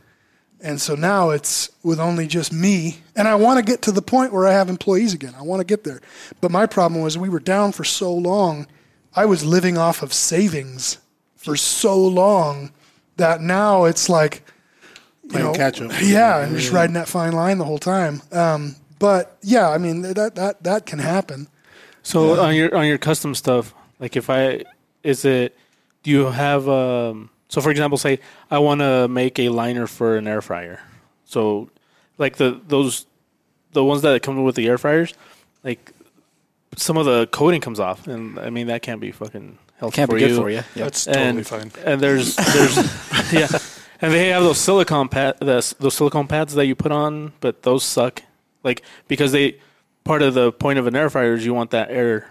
[0.65, 4.01] And so now it's with only just me, and I want to get to the
[4.01, 5.35] point where I have employees again.
[5.37, 6.01] I want to get there.
[6.41, 8.65] But my problem was we were down for so long.
[9.15, 10.97] I was living off of savings
[11.35, 12.71] for so long
[13.17, 14.41] that now it's like
[15.21, 15.91] you Playing know, catch up.
[16.01, 18.23] Yeah, and just riding that fine line the whole time.
[18.31, 21.47] Um, but yeah, I mean that that that can happen.
[22.01, 24.63] So on your on your custom stuff, like if I
[25.03, 25.55] is it,
[26.01, 27.29] do you have um?
[27.47, 28.19] So for example, say
[28.49, 30.81] I want to make a liner for an air fryer.
[31.25, 31.69] So
[32.17, 33.05] like the those
[33.73, 35.13] the ones that come with the air fryers,
[35.63, 35.91] like
[36.77, 40.09] some of the coating comes off, and I mean that can't be fucking healthy Can't
[40.09, 40.37] for be good you.
[40.37, 40.55] for you.
[40.55, 40.65] Yep.
[40.75, 41.71] That's totally and, fine.
[41.85, 42.77] And there's there's
[43.33, 43.47] yeah,
[44.01, 47.63] and they have those silicone pad the, those silicone pads that you put on, but
[47.63, 48.23] those suck.
[48.63, 49.59] Like because they
[50.03, 52.29] part of the point of an air fryer is you want that air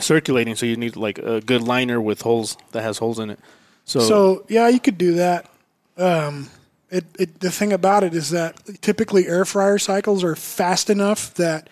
[0.00, 3.38] circulating, so you need like a good liner with holes that has holes in it.
[3.86, 5.48] So, So yeah, you could do that.
[5.96, 6.50] Um,
[6.90, 11.32] it, it the thing about it is that typically air fryer cycles are fast enough
[11.34, 11.68] that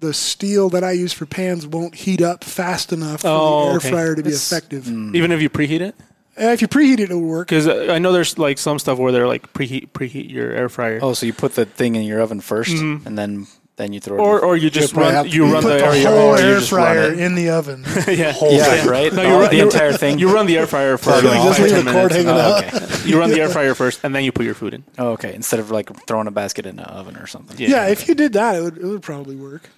[0.00, 3.70] the steel that I use for pans won't heat up fast enough for Oh, the
[3.70, 3.90] air okay.
[3.90, 4.88] fryer to be It's- effective.
[4.88, 5.94] even if you preheat it,
[6.36, 7.46] Uh, if you preheat it, it will work.
[7.48, 10.98] because I know there's like some stuff where they're like preheat preheat your air fryer.
[11.02, 13.06] Oh, so you put the thing in your oven 1st Mm-hmm.
[13.06, 13.46] and then
[13.76, 14.20] then you throw it.
[14.20, 16.18] Or in or you just run have you You run Put the the area whole
[16.18, 17.82] or air fryer in the oven.
[18.06, 18.32] yeah.
[18.32, 19.12] the, yeah, right.
[19.12, 20.18] No, Oh, you run the entire thing.
[20.18, 22.12] You run the air fryer for So like you just five, leave 10 the cord
[22.12, 22.14] minutes.
[22.14, 22.28] hanging
[22.84, 23.08] Oh, okay.
[23.08, 24.84] You run the air fryer first, and then you put your food in.
[24.98, 25.34] Oh, okay.
[25.34, 27.56] Instead of like throwing a basket in the oven or something.
[27.58, 27.86] Yeah.
[27.88, 29.68] if you did that, it would, it would probably work.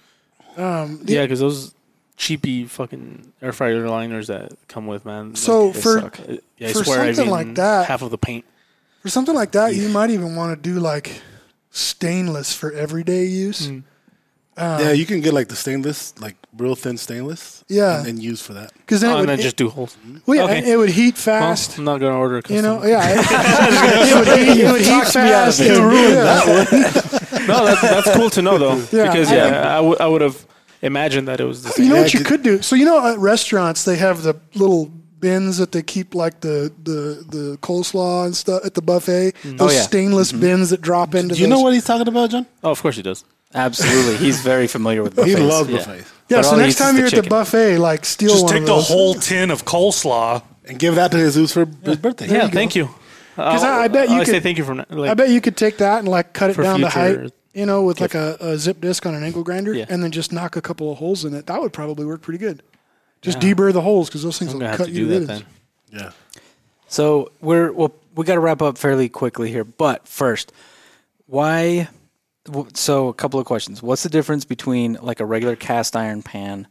[0.57, 1.73] Um, the- Yeah, because those
[2.17, 5.35] cheapy fucking air fryer liners that come with man.
[5.35, 6.19] So like, for- suck.
[6.57, 8.45] yeah, I for swear I've something like that- half of the paint.
[9.01, 11.21] For something like that, you might even want to do like
[11.75, 13.67] stainless for everyday use.
[13.67, 13.83] Mm.
[14.57, 17.63] yeah, you can get like the stainless, like real thin stainless.
[17.67, 17.97] Yeah.
[17.97, 18.71] and then use for that.
[18.77, 19.97] Because then Oh, it and would then just do holes.
[20.25, 20.71] well, yeah, okay.
[20.71, 21.77] it would heat Well, fast.
[21.77, 22.55] I'm not gonna order a custom.
[22.55, 25.59] you know, yeah, it, it would heat, it would heat fast.
[25.59, 27.45] and- yeah.
[27.47, 28.75] no, that's that's cool to know though.
[28.91, 30.45] Yeah, because yeah, I would I would have
[30.81, 31.83] imagined that it was the same.
[31.85, 32.61] You know Yeah, what you could- could do?
[32.61, 34.91] So you know at restaurants they have the little
[35.25, 36.57] bins that they keep like the
[36.89, 36.99] the,
[37.35, 39.33] the coleslaw and stuff at the buffet.
[39.43, 39.57] Mm.
[39.57, 39.81] Those Oh, yeah.
[39.81, 40.41] stainless mm-hmm.
[40.45, 41.35] bins that drop into.
[41.35, 41.53] Do you those.
[41.57, 42.45] know what he's talking about, John?
[42.63, 43.23] oh, of course he does.
[43.53, 44.17] Absolutely.
[44.25, 45.37] He's very familiar with buffets.
[45.37, 45.77] He loves yeah.
[45.77, 46.11] buffets.
[46.29, 46.37] Yeah.
[46.39, 47.29] But So he next eats is time the you're at the chicken.
[47.29, 48.87] buffet, like steal Just one take of the those.
[48.89, 50.43] whole tin of coleslaw.
[50.67, 52.27] And give that to Jesus for his birthday.
[52.27, 52.85] yeah, thank you.
[53.37, 55.39] 'Cause I- I bet you I say could- thank you from like, I bet you
[55.41, 58.01] could take that and like cut it For down to future height, you know, with
[58.01, 59.85] like a, a zip disc on an angle grinder, Yeah.
[59.89, 61.45] and then just knock a couple of holes in it.
[61.47, 62.61] That would probably work pretty good.
[63.25, 65.13] Just deburr the holes because those things I'm will gonna have cut to you do
[65.13, 65.45] to that then.
[65.91, 66.11] Yeah.
[66.87, 69.63] So we're well, we got to wrap up fairly quickly here.
[69.63, 70.51] But first,
[71.25, 71.89] why?
[72.73, 73.81] So a couple of questions.
[73.81, 76.67] What's the difference between like a regular cast iron pan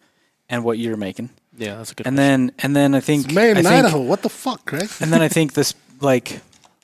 [0.48, 1.30] and what you're making?
[1.56, 2.06] Yeah, that's a good.
[2.06, 2.46] And question.
[2.46, 4.00] then and then I think It's made I in think, Idaho.
[4.00, 4.88] What the fuck, Craig?
[5.00, 6.40] And then I think this like,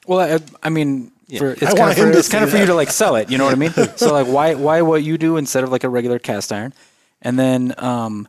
[0.07, 1.13] well, I, I mean.
[1.39, 3.31] For, it's I kind, of for, it's kind of for you to like sell it,
[3.31, 3.71] you know what I mean?
[3.97, 6.75] so like, why why what you do instead of like a regular cast iron,
[7.23, 8.27] and then um,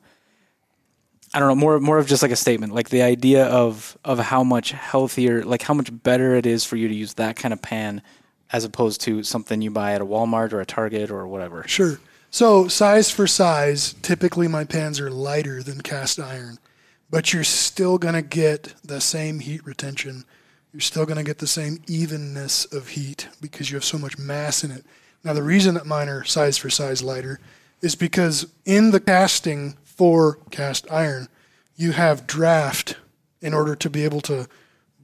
[1.34, 4.20] I don't know more more of just like a statement, like the idea of of
[4.20, 7.53] how much healthier, like how much better it is for you to use that kind
[7.53, 8.02] of pan
[8.52, 11.64] as opposed to something you buy at a Walmart or a Target or whatever.
[11.68, 11.99] Sure.
[12.30, 16.60] So size for size, typically my pans are lighter than cast iron,
[17.10, 20.26] but you're still going to get the same heat retention.
[20.74, 24.18] You're still going to get the same evenness of heat because you have so much
[24.18, 24.86] mass in it.
[25.24, 27.40] Now, the reason that mine are size for size lighter
[27.82, 31.28] is because in the casting for cast iron,
[31.76, 32.95] you have draft
[33.40, 34.48] in order to be able to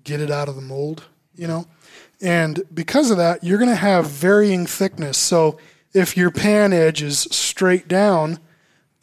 [0.04, 1.04] get it out of the mold,
[1.36, 1.68] you know?
[2.20, 5.16] And because of that, you're going to have varying thickness.
[5.20, 5.60] So
[5.94, 8.40] if your pan edge is straight down,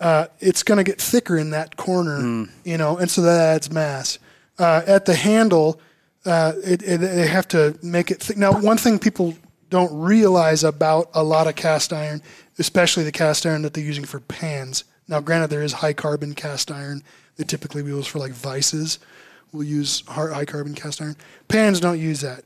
[0.01, 3.71] uh, it's going to get thicker in that corner, you know, and so that adds
[3.71, 4.19] mass.
[4.59, 5.81] Uh, at the handle,
[6.27, 8.37] uh, it, it, they have to make it thick.
[8.37, 9.37] Now, one thing people
[9.71, 12.21] don't realize about a lot of cast iron,
[12.59, 14.83] especially the cast iron that they're using for pans.
[15.09, 17.03] Now, granted, there is high carbon cast iron
[17.37, 18.99] that typically we use for like vices.
[19.53, 21.17] We'll use high carbon cast iron.
[21.49, 22.45] Pans don't use that.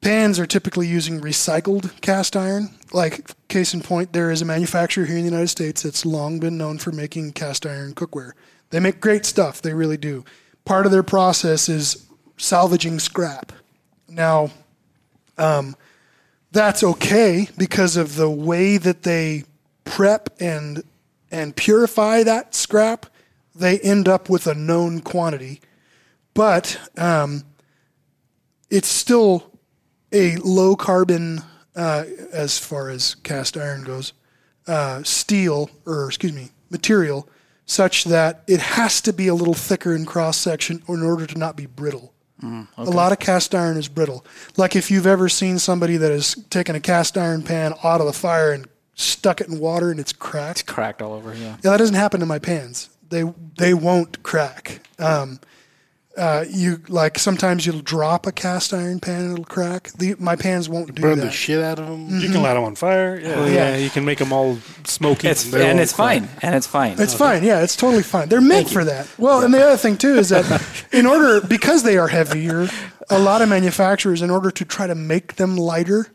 [0.00, 2.70] Pans are typically using recycled cast iron.
[2.92, 6.40] Like, case in point, there is a manufacturer here in the United States that's long
[6.40, 8.32] been known for making cast iron cookware.
[8.70, 10.24] They make great stuff, they really do.
[10.64, 12.06] Part of their process is
[12.38, 13.52] salvaging scrap.
[14.08, 14.50] Now,
[15.36, 15.76] um,
[16.50, 19.44] that's okay because of the way that they
[19.84, 20.82] prep and
[21.30, 23.06] and purify that scrap.
[23.54, 25.60] They end up with a known quantity,
[26.34, 27.44] but um,
[28.70, 29.58] it's still
[30.12, 31.42] a low carbon
[31.76, 34.12] uh, as far as cast iron goes,
[34.66, 37.28] uh, steel or excuse me, material,
[37.66, 41.38] such that it has to be a little thicker in cross section in order to
[41.38, 42.12] not be brittle.
[42.78, 44.24] A lot of cast iron is brittle.
[44.56, 48.06] Like if you've ever seen somebody that has taken a cast iron pan out of
[48.06, 48.66] the fire and
[49.00, 50.60] stuck it in water and it's cracked.
[50.60, 51.56] It's Cracked all over, yeah.
[51.62, 52.88] Yeah, that doesn't happen to my pans.
[53.08, 53.24] They
[53.56, 54.80] they won't crack.
[54.98, 55.40] Um,
[56.16, 59.90] uh, you like sometimes you'll drop a cast iron pan and it'll crack.
[59.92, 61.24] The, my pans won't do Burn that.
[61.26, 62.20] the shit out of them.
[62.20, 63.18] You can light them on fire.
[63.18, 63.36] Yeah.
[63.36, 65.28] Well, yeah, you can make them all smoky.
[65.28, 66.20] It's They and it's crack.
[66.20, 66.96] fine, and it's fine.
[67.00, 67.42] It's fine.
[67.44, 68.28] Yeah, it's totally fine.
[68.28, 69.08] They're meant for that.
[69.18, 70.62] Well, and the other thing too is that
[70.92, 72.68] in order because they are heavier,
[73.08, 76.08] a lot of manufacturers in order to try to make them lighter,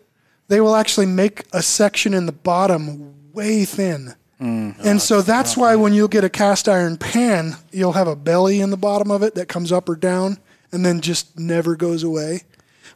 [0.47, 4.15] they will actually make a section in the bottom way thin.
[4.41, 4.75] Mm.
[4.83, 8.59] and so that's why when you'll get a cast iron pan, you'll have a belly
[8.59, 10.37] in the bottom of it that comes up or down
[10.73, 12.41] and then just never goes away.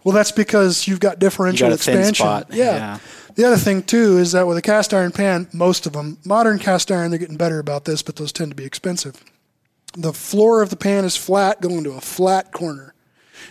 [0.03, 2.25] Well, that's because you've got differential You got a thin expansion.
[2.25, 2.75] spot, Yeah.
[2.75, 2.97] yeah.
[3.35, 6.59] The other thing too is that with a cast iron pan, most of them, modern
[6.59, 9.23] cast iron, they're getting better about this, but those tend to be expensive.
[9.93, 12.93] The floor of the pan is flat, going to a flat corner.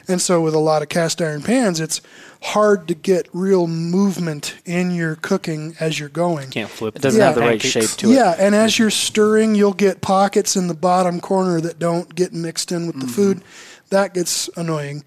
[0.08, 2.00] And so with a lot of cast iron pans, it's
[2.40, 6.48] hard to get real movement in your cooking as you're going.
[6.50, 6.96] Can't flip.
[6.96, 7.26] it doesn't Yeah.
[7.26, 8.14] have the right shape to it.
[8.14, 12.32] Yeah, and as you're stirring, you'll get pockets in the bottom corner that don't get
[12.32, 13.06] mixed in with Mm-hmm.
[13.06, 13.42] the food.
[13.90, 15.04] That gets annoying.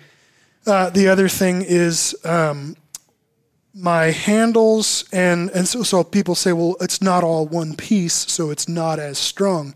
[0.67, 2.75] Uh, the other thing is um,
[3.73, 8.51] my handles and and so, so people say, well, it's not all one piece, so
[8.51, 9.73] it's not as strong.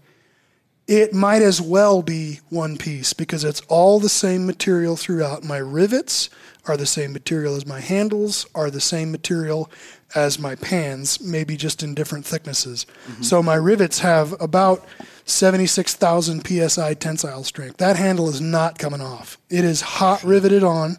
[0.87, 5.43] It might as well be one piece because it's all the same material throughout.
[5.43, 6.29] My rivets
[6.67, 9.69] are the same material as my handles, are the same material
[10.13, 12.85] as my pans, maybe just in different thicknesses.
[13.21, 14.85] So my rivets have about
[15.25, 17.77] 76,000 psi tensile strength.
[17.77, 19.39] That handle is not coming off.
[19.49, 20.97] It is hot riveted on.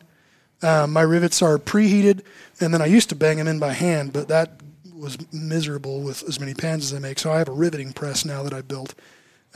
[0.63, 2.23] Um, my rivets are preheated,
[2.61, 4.61] and then I used to bang them in by hand, but that
[4.95, 7.19] was miserable with as many pans as I make.
[7.19, 8.95] So I have a riveting press now that I built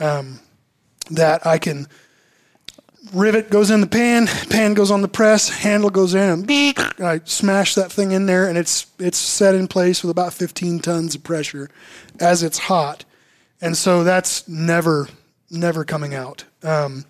[0.01, 0.39] um,
[1.11, 1.87] that I can
[3.13, 6.45] rivet goes in the pan, pan goes on the press, handle goes in,
[6.97, 10.33] and I smash that thing in there, and it's it's set in place with about
[10.33, 11.69] 15 tons of pressure
[12.19, 13.05] as it's hot,
[13.61, 15.07] and so that's never
[15.49, 16.45] never coming out.
[16.63, 17.05] Um,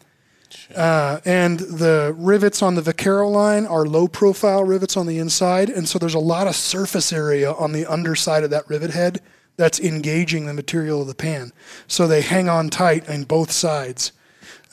[0.75, 5.69] uh, and the rivets on the Vaquero line are low profile rivets on the inside,
[5.69, 9.21] and so there's a lot of surface area on the underside of that rivet head
[9.61, 11.51] that's engaging the material of the pan.
[11.87, 14.11] So they hang on tight on both sides.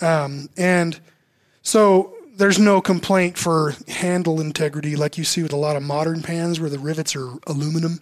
[0.00, 0.98] Um, and
[1.62, 6.22] so there's no complaint for handle integrity like you see with a lot of modern
[6.22, 8.00] pans where the rivets are aluminum.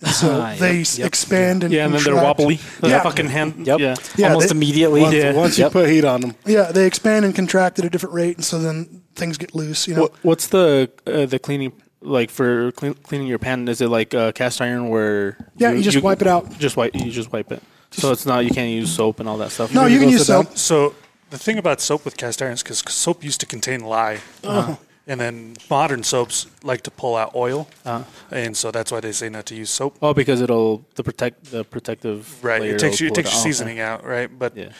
[0.00, 1.06] And so Ah, they s yep.
[1.06, 2.38] expand and Yeah, and then they're contract.
[2.40, 2.60] wobbly.
[2.80, 3.02] The Yeah.
[3.04, 3.64] fucking hand.
[3.64, 3.78] Yep.
[3.78, 3.94] Yeah.
[4.16, 5.02] Yeah, Almost they- immediately.
[5.02, 5.32] Once, Yeah.
[5.34, 5.72] once you Yep.
[5.72, 8.58] put heat on them, Yeah, they expand and contract at a different rate, and so
[8.58, 9.86] then things get loose.
[9.86, 11.72] You know, What, what's the uh, the cleaning
[12.04, 13.66] like for clean, cleaning your pan?
[13.68, 15.36] Is it like uh, cast iron where?
[15.56, 16.58] Yeah, you just wipe it out.
[16.58, 16.94] Just wipe.
[16.94, 17.62] You just wipe it.
[17.90, 19.72] so it's not you can't use soap and all that stuff.
[19.72, 20.56] no, you can use soap.
[20.58, 20.94] So
[21.30, 24.76] the thing about soap with cast irons, because soap used to contain lye, Uh-huh.
[25.06, 28.04] and then modern soaps like to pull out oil, Uh-huh.
[28.30, 29.96] and so that's why they say not to use soap.
[30.02, 33.16] Oh, because it'll the protect the protective Right, layer it takes will you, it pull
[33.22, 33.40] takes your out.
[33.40, 34.30] Oh, seasoning out, right?
[34.38, 34.70] But Yeah.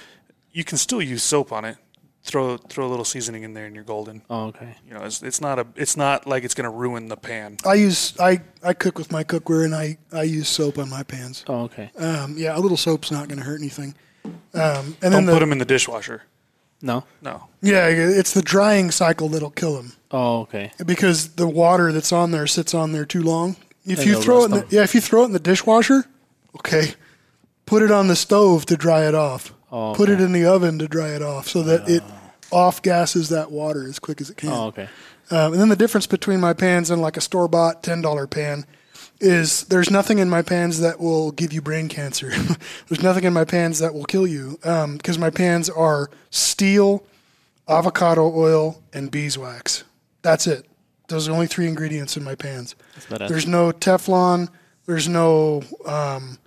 [0.52, 1.76] you can still use soap on it.
[2.24, 4.22] Throw throw a little seasoning in there, and you're golden.
[4.30, 4.74] Oh, okay.
[4.88, 7.58] You know, it's, it's not a it's not like it's going to ruin the pan.
[7.66, 11.02] I use I, I cook with my cookware, and I, I use soap on my
[11.02, 11.44] pans.
[11.48, 11.90] Oh, okay.
[11.98, 13.94] Um, yeah, a little soap's not going to hurt anything.
[14.24, 16.22] Um, and then Don't the, put them in the dishwasher.
[16.80, 17.04] No.
[17.22, 20.70] No, yeah, it's the drying cycle that'll kill them Oh, okay.
[20.84, 23.56] because the water that's on there sits on there too long.
[23.86, 26.04] If And you throw it, in the, yeah, if you throw it in the dishwasher,
[26.56, 26.92] okay,
[27.66, 29.52] put it on the stove to dry it off.
[29.76, 32.04] Oh, Put it in the oven to dry it off, so that it
[32.52, 34.50] off gases that water as quick as it can.
[34.50, 34.88] Oh, okay.
[35.32, 38.28] Um, and then the difference between my pans and like a store bought ten dollar
[38.28, 38.66] pan
[39.20, 42.28] is there's nothing in my pans that will give you brain cancer.
[42.88, 47.02] there's nothing in my pans that will kill you because my pans are steel,
[47.68, 49.82] avocado oil, and beeswax.
[50.22, 50.66] That's it.
[51.08, 52.76] Those are the only three ingredients in my pans.
[53.08, 54.50] There's no Teflon.
[54.86, 56.38] There's no um,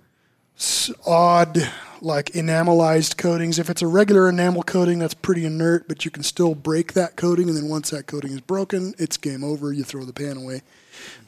[1.06, 1.70] odd
[2.00, 3.58] like enamelized coatings.
[3.58, 7.16] If it's a regular enamel coating, that's pretty inert, but you can still break that
[7.16, 9.72] coating, and then once that coating is broken, it's game over.
[9.72, 10.62] You throw the pan away.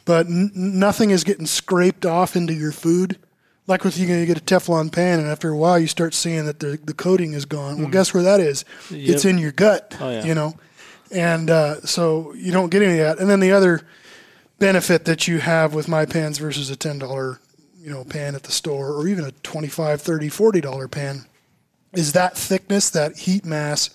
[0.04, 3.18] But n- nothing is getting scraped off into your food.
[3.66, 6.46] Like with you, you get a Teflon pan, and after a while, you start seeing
[6.46, 7.78] that the the coating is gone.
[7.78, 8.64] Well, guess where that is?
[8.90, 9.96] It's in your gut.
[10.00, 10.24] Oh, yeah.
[10.24, 10.54] You know,
[11.12, 13.18] and uh, so you don't get any of that.
[13.20, 13.82] And then the other
[14.58, 17.38] benefit that you have with my pans versus a ten dollar
[17.80, 21.24] you know pan at the store or even a 25 30 40 dollar pan
[21.92, 23.90] is that thickness that heat mass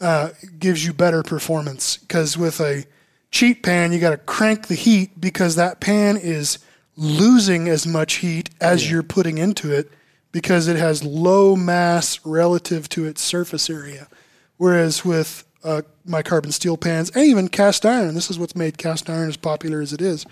[0.00, 1.96] uh, gives you better performance.
[1.96, 2.84] Because with a
[3.30, 6.58] cheap pan you got to crank the heat because that pan is
[6.96, 9.90] losing as much heat as you're putting into it
[10.32, 14.08] because it has low mass relative to its surface area.
[14.56, 18.78] Whereas with uh, my carbon steel pans and even cast iron this is what's made
[18.78, 20.24] cast iron as popular as it is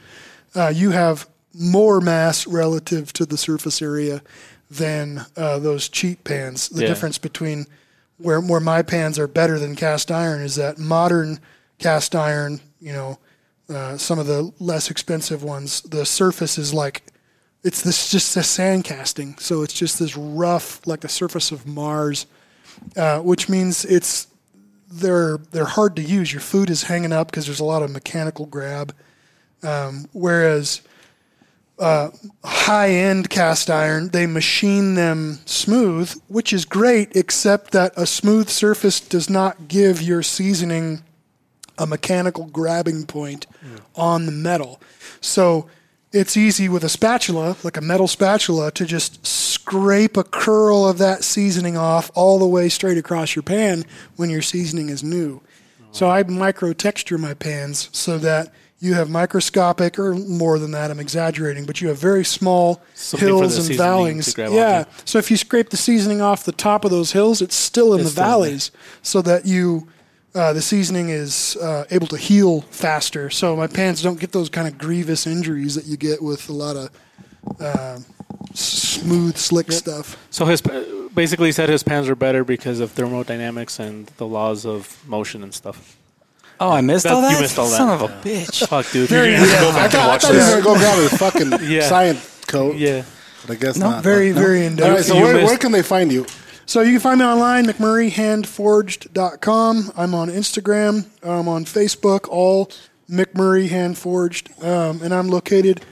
[0.54, 4.22] uh, you have more mass relative to the surface area
[4.70, 6.68] than uh, those cheap pans.
[6.68, 6.88] The Yeah.
[6.88, 7.66] difference between
[8.18, 11.40] where where my pans are better than cast iron is that modern
[11.78, 13.18] cast iron, you know,
[13.68, 17.02] uh, some of the less expensive ones, the surface is like
[17.62, 21.66] it's this just a sand casting, so it's just this rough, like the surface of
[21.66, 22.26] Mars,
[22.96, 24.26] uh, which means it's
[24.90, 26.32] they're they're hard to use.
[26.32, 28.94] Your food is hanging up because there's a lot of mechanical grab.
[29.62, 30.82] Um, whereas
[31.78, 32.10] uh,
[32.44, 38.48] high end cast iron, they machine them smooth, which is great, except that a smooth
[38.48, 41.02] surface does not give your seasoning
[41.76, 43.46] a mechanical grabbing point
[43.96, 44.80] on the metal.
[45.20, 45.68] So
[46.12, 50.98] it's easy with a spatula, like a metal spatula, to just scrape a curl of
[50.98, 53.84] that seasoning off all the way straight across your pan
[54.14, 55.42] when your seasoning is new.
[55.90, 58.52] So I micro texture my pans so that
[58.84, 63.28] you have microscopic, or more than that, I'm exaggerating, but you have very small Something
[63.28, 64.34] hills and valleys.
[64.36, 64.78] Yeah.
[64.78, 64.90] onto.
[65.04, 68.00] So if you scrape the seasoning off the top of those hills, it's still in
[68.00, 68.38] It's the still in there.
[68.50, 68.70] valleys,
[69.02, 69.88] so that you
[70.34, 74.48] uh, the seasoning is uh, able to heal faster, so my pans don't get those
[74.50, 76.90] kind of grievous injuries that you get with a lot of
[77.60, 77.98] uh,
[78.52, 80.16] smooth, slick stuff.
[80.30, 80.60] So his
[81.14, 85.42] basically he said his pans are better because of thermodynamics and the laws of motion
[85.42, 85.96] and stuff.
[86.60, 87.34] Oh, I missed all That- that.
[87.36, 87.76] you missed all that.
[87.76, 88.66] Son of a bitch.
[88.68, 89.08] Fuck, dude.
[89.08, 90.46] Very You're gonna have to go I back thought, and I watch thought he was
[90.46, 90.54] this.
[90.54, 91.88] going to go grab his fucking Yeah.
[91.88, 93.02] science coat, Yeah.
[93.46, 94.02] but I guess No, not.
[94.04, 95.08] Very, but- very in All right, depth.
[95.08, 96.26] so You where, missed- where can they find you?
[96.66, 99.92] So you can find me online, McMurryHandForged.com.
[99.96, 101.06] I'm on Instagram.
[101.22, 102.70] I'm on Facebook, all
[103.10, 104.62] McMurry Handforged.
[104.64, 105.82] Um, and I'm located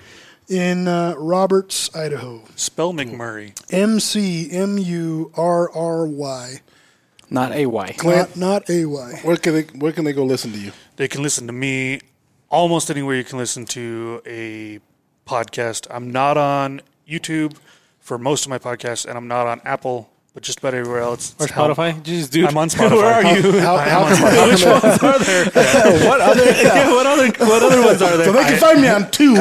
[0.49, 2.43] in uh, Roberts, Idaho.
[2.57, 3.53] Spell McMurry.
[3.71, 6.61] M C M U R R Y.
[7.33, 7.97] Not a Y.
[8.05, 9.21] Not, not A Y.
[9.23, 10.73] Where can they Where can they go listen to you?
[10.97, 12.01] They can listen to me
[12.51, 14.81] almost anywhere you can listen to a
[15.27, 15.87] podcast.
[15.91, 17.57] I'm not on YouTube
[18.01, 21.35] for most of my podcasts, and I'm not on Apple, but just about everywhere else.
[21.39, 21.71] Or It's Helm.
[21.73, 22.03] Spotify?
[22.03, 22.45] Jeez, dude.
[22.45, 22.91] I'm on Spotify.
[22.97, 23.61] Where are you?
[23.61, 25.45] How, I am how come, how Which ones are there?
[26.09, 26.45] what other?
[26.45, 27.27] what other?
[27.47, 28.27] What other ones are there?
[28.27, 29.37] so they can find me on two.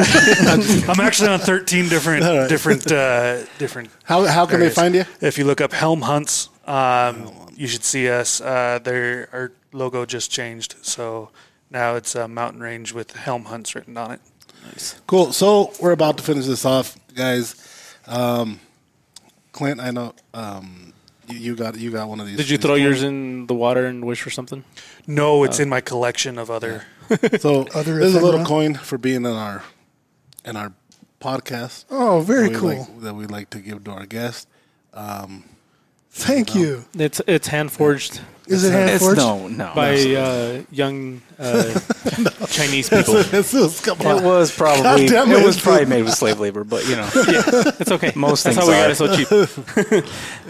[0.90, 3.90] I'm actually on 13 different different uh, different.
[4.04, 5.04] how how can they find you?
[5.20, 8.40] If you look up Helm Hunts, um, you should see us.
[8.40, 11.30] Uh, their our logo just changed, so
[11.70, 14.20] now it's a mountain range with Helm Hunts written on it.
[14.66, 15.00] Nice.
[15.06, 15.32] Cool.
[15.32, 17.56] So we're about to finish this off, guys.
[18.06, 18.60] Um,
[19.52, 20.92] Clint, I know um,
[21.28, 22.36] you, you got you got one of these.
[22.36, 24.64] Did you throw yours in the water and wish for something?
[25.06, 26.84] No, it's in my collection of other.
[27.40, 28.46] So Other this is a little ephemera?
[28.46, 29.62] coin for being in our
[30.44, 30.72] in our
[31.20, 31.84] podcast.
[31.90, 32.68] Oh, very that cool.
[32.68, 34.46] Like, that we like to give to our guests.
[34.94, 35.44] Um,
[36.14, 36.84] Thank you.
[36.94, 39.18] It's it's hand forged Is it hand It's forged?
[39.18, 39.72] no, no.
[39.74, 41.62] by uh, young uh,
[42.48, 43.14] Chinese people.
[43.22, 44.18] this is, come on.
[44.18, 45.44] It was probably God damn it it.
[45.46, 48.12] was probably made with slave labor, but you know, It's okay.
[48.16, 48.56] Most things.
[48.56, 48.90] That's things how we got are.
[48.90, 50.04] it so cheap.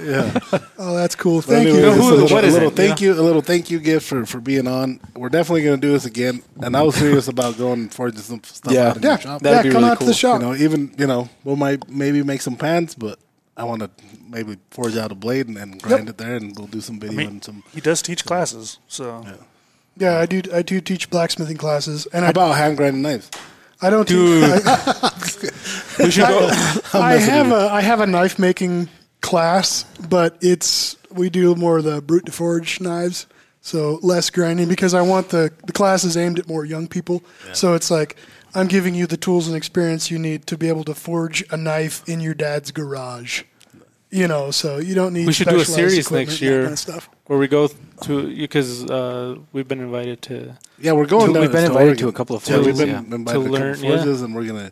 [0.04, 0.58] Yeah.
[0.78, 1.36] Oh, that's cool.
[1.42, 1.84] But Thank anyway, you.
[1.84, 2.74] just a who- little, what a is little it?
[2.74, 4.98] thank you, a little thank you gift for, for being on.
[5.14, 8.18] We're definitely going to do this again, and I was serious about going and forging
[8.20, 8.88] some stuff Yeah.
[8.88, 9.42] out in Yeah, your shop.
[9.42, 10.14] That'd yeah, be come really out to the cool.
[10.14, 10.40] shop.
[10.40, 13.18] You know, even you know, we might maybe make some pants, but
[13.56, 13.90] I want to
[14.28, 16.98] maybe forge out a blade and, and grind it there, and we'll do some I
[17.00, 17.62] video mean, and some.
[17.74, 19.24] he does teach classes, so
[19.96, 20.42] Yeah, I do.
[20.52, 23.30] I do teach blacksmithing classes, and How I, about hand grinding knives?
[23.82, 24.08] I don't.
[24.08, 24.54] Dude.
[24.54, 25.50] Teach, I,
[26.04, 26.48] We should go.
[26.94, 28.88] I have a I have a knife making
[29.20, 33.26] class, but it's we do more of the brute to forge knives,
[33.60, 37.22] so less grinding because I want the the class is aimed at more young people.
[37.52, 38.16] So it's like
[38.54, 41.56] I'm giving you the tools and experience you need to be able to forge a
[41.56, 43.42] knife in your dad's garage.
[44.10, 45.26] You know, so you don't need.
[45.26, 47.08] We should do a series equipment next and year kind of stuff.
[47.28, 47.68] where we go
[48.02, 51.32] to because uh, we've been invited to Yeah, we're going.
[51.32, 51.96] We've been to invited Oregon.
[51.96, 52.98] to a couple of Yeah, we've been yeah.
[52.98, 53.96] invited To to, a couple learn, of yeah.
[53.96, 54.70] forges, and we're gonna.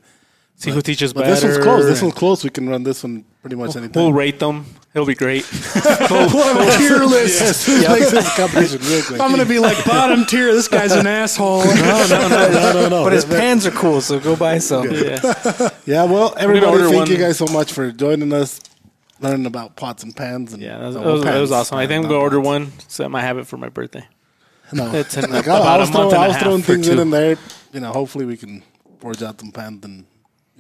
[0.61, 1.35] See who teaches But better.
[1.35, 1.85] this one's close.
[1.87, 2.45] This one's close.
[2.45, 4.03] We can run this one pretty much anytime.
[4.03, 4.66] We'll rate them.
[4.95, 5.45] It'll be great.
[6.11, 7.69] We'll have a tier list.
[7.69, 9.20] Like this competition real quick.
[9.20, 10.53] I'm going to be like bottom tier.
[10.53, 11.65] This guy's an asshole.
[11.65, 13.05] no, no, no, no, no.
[13.05, 14.91] but his That- pans are cool, so go buy some.
[14.91, 15.20] yeah.
[15.87, 17.11] Yeah, well, everybody, order thank one.
[17.11, 18.61] you guys so much for joining us,
[19.20, 20.53] learning about pots and pans.
[20.53, 21.78] And Yeah, that was, that was, that was awesome.
[21.78, 22.73] I think I'm gonna order one.
[22.89, 24.07] So um, I might have it for my birthday.
[24.73, 26.37] No, It's in like, about I, I a was, month throwing, and I a was
[26.37, 27.03] half throwing for things in, two.
[27.03, 27.37] in there.
[27.73, 28.62] You know, hopefully we can
[28.99, 30.05] forge out some pans and.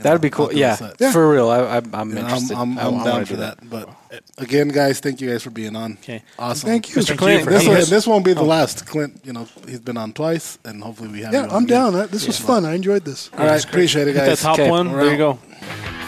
[0.00, 0.46] You That'd be cool.
[0.46, 0.58] knock it
[1.00, 1.48] Yeah, for real.
[1.50, 2.56] I, I, I'm You interested.
[2.56, 3.68] I'm, I- I'm, I I'm down for that.
[3.68, 5.92] But uh, again, guys, thank you guys for being on.
[6.02, 6.22] Okay.
[6.38, 6.68] Awesome.
[6.68, 6.96] Thank you.
[7.02, 7.16] Mr.
[7.16, 7.68] Clint, This, Yes.
[7.86, 8.86] one, this won't be the last.
[8.86, 11.32] Clint, you know, he's been on twice, and hopefully we have.
[11.32, 11.78] Yeah, you on I'm again.
[11.78, 11.92] down.
[11.94, 12.64] That- This was fun.
[12.64, 13.30] I enjoyed this.
[13.36, 14.40] All right, appreciate it, Hit that guys.
[14.42, 14.90] top Okay, one.
[14.92, 15.38] There you out.
[15.40, 15.99] go.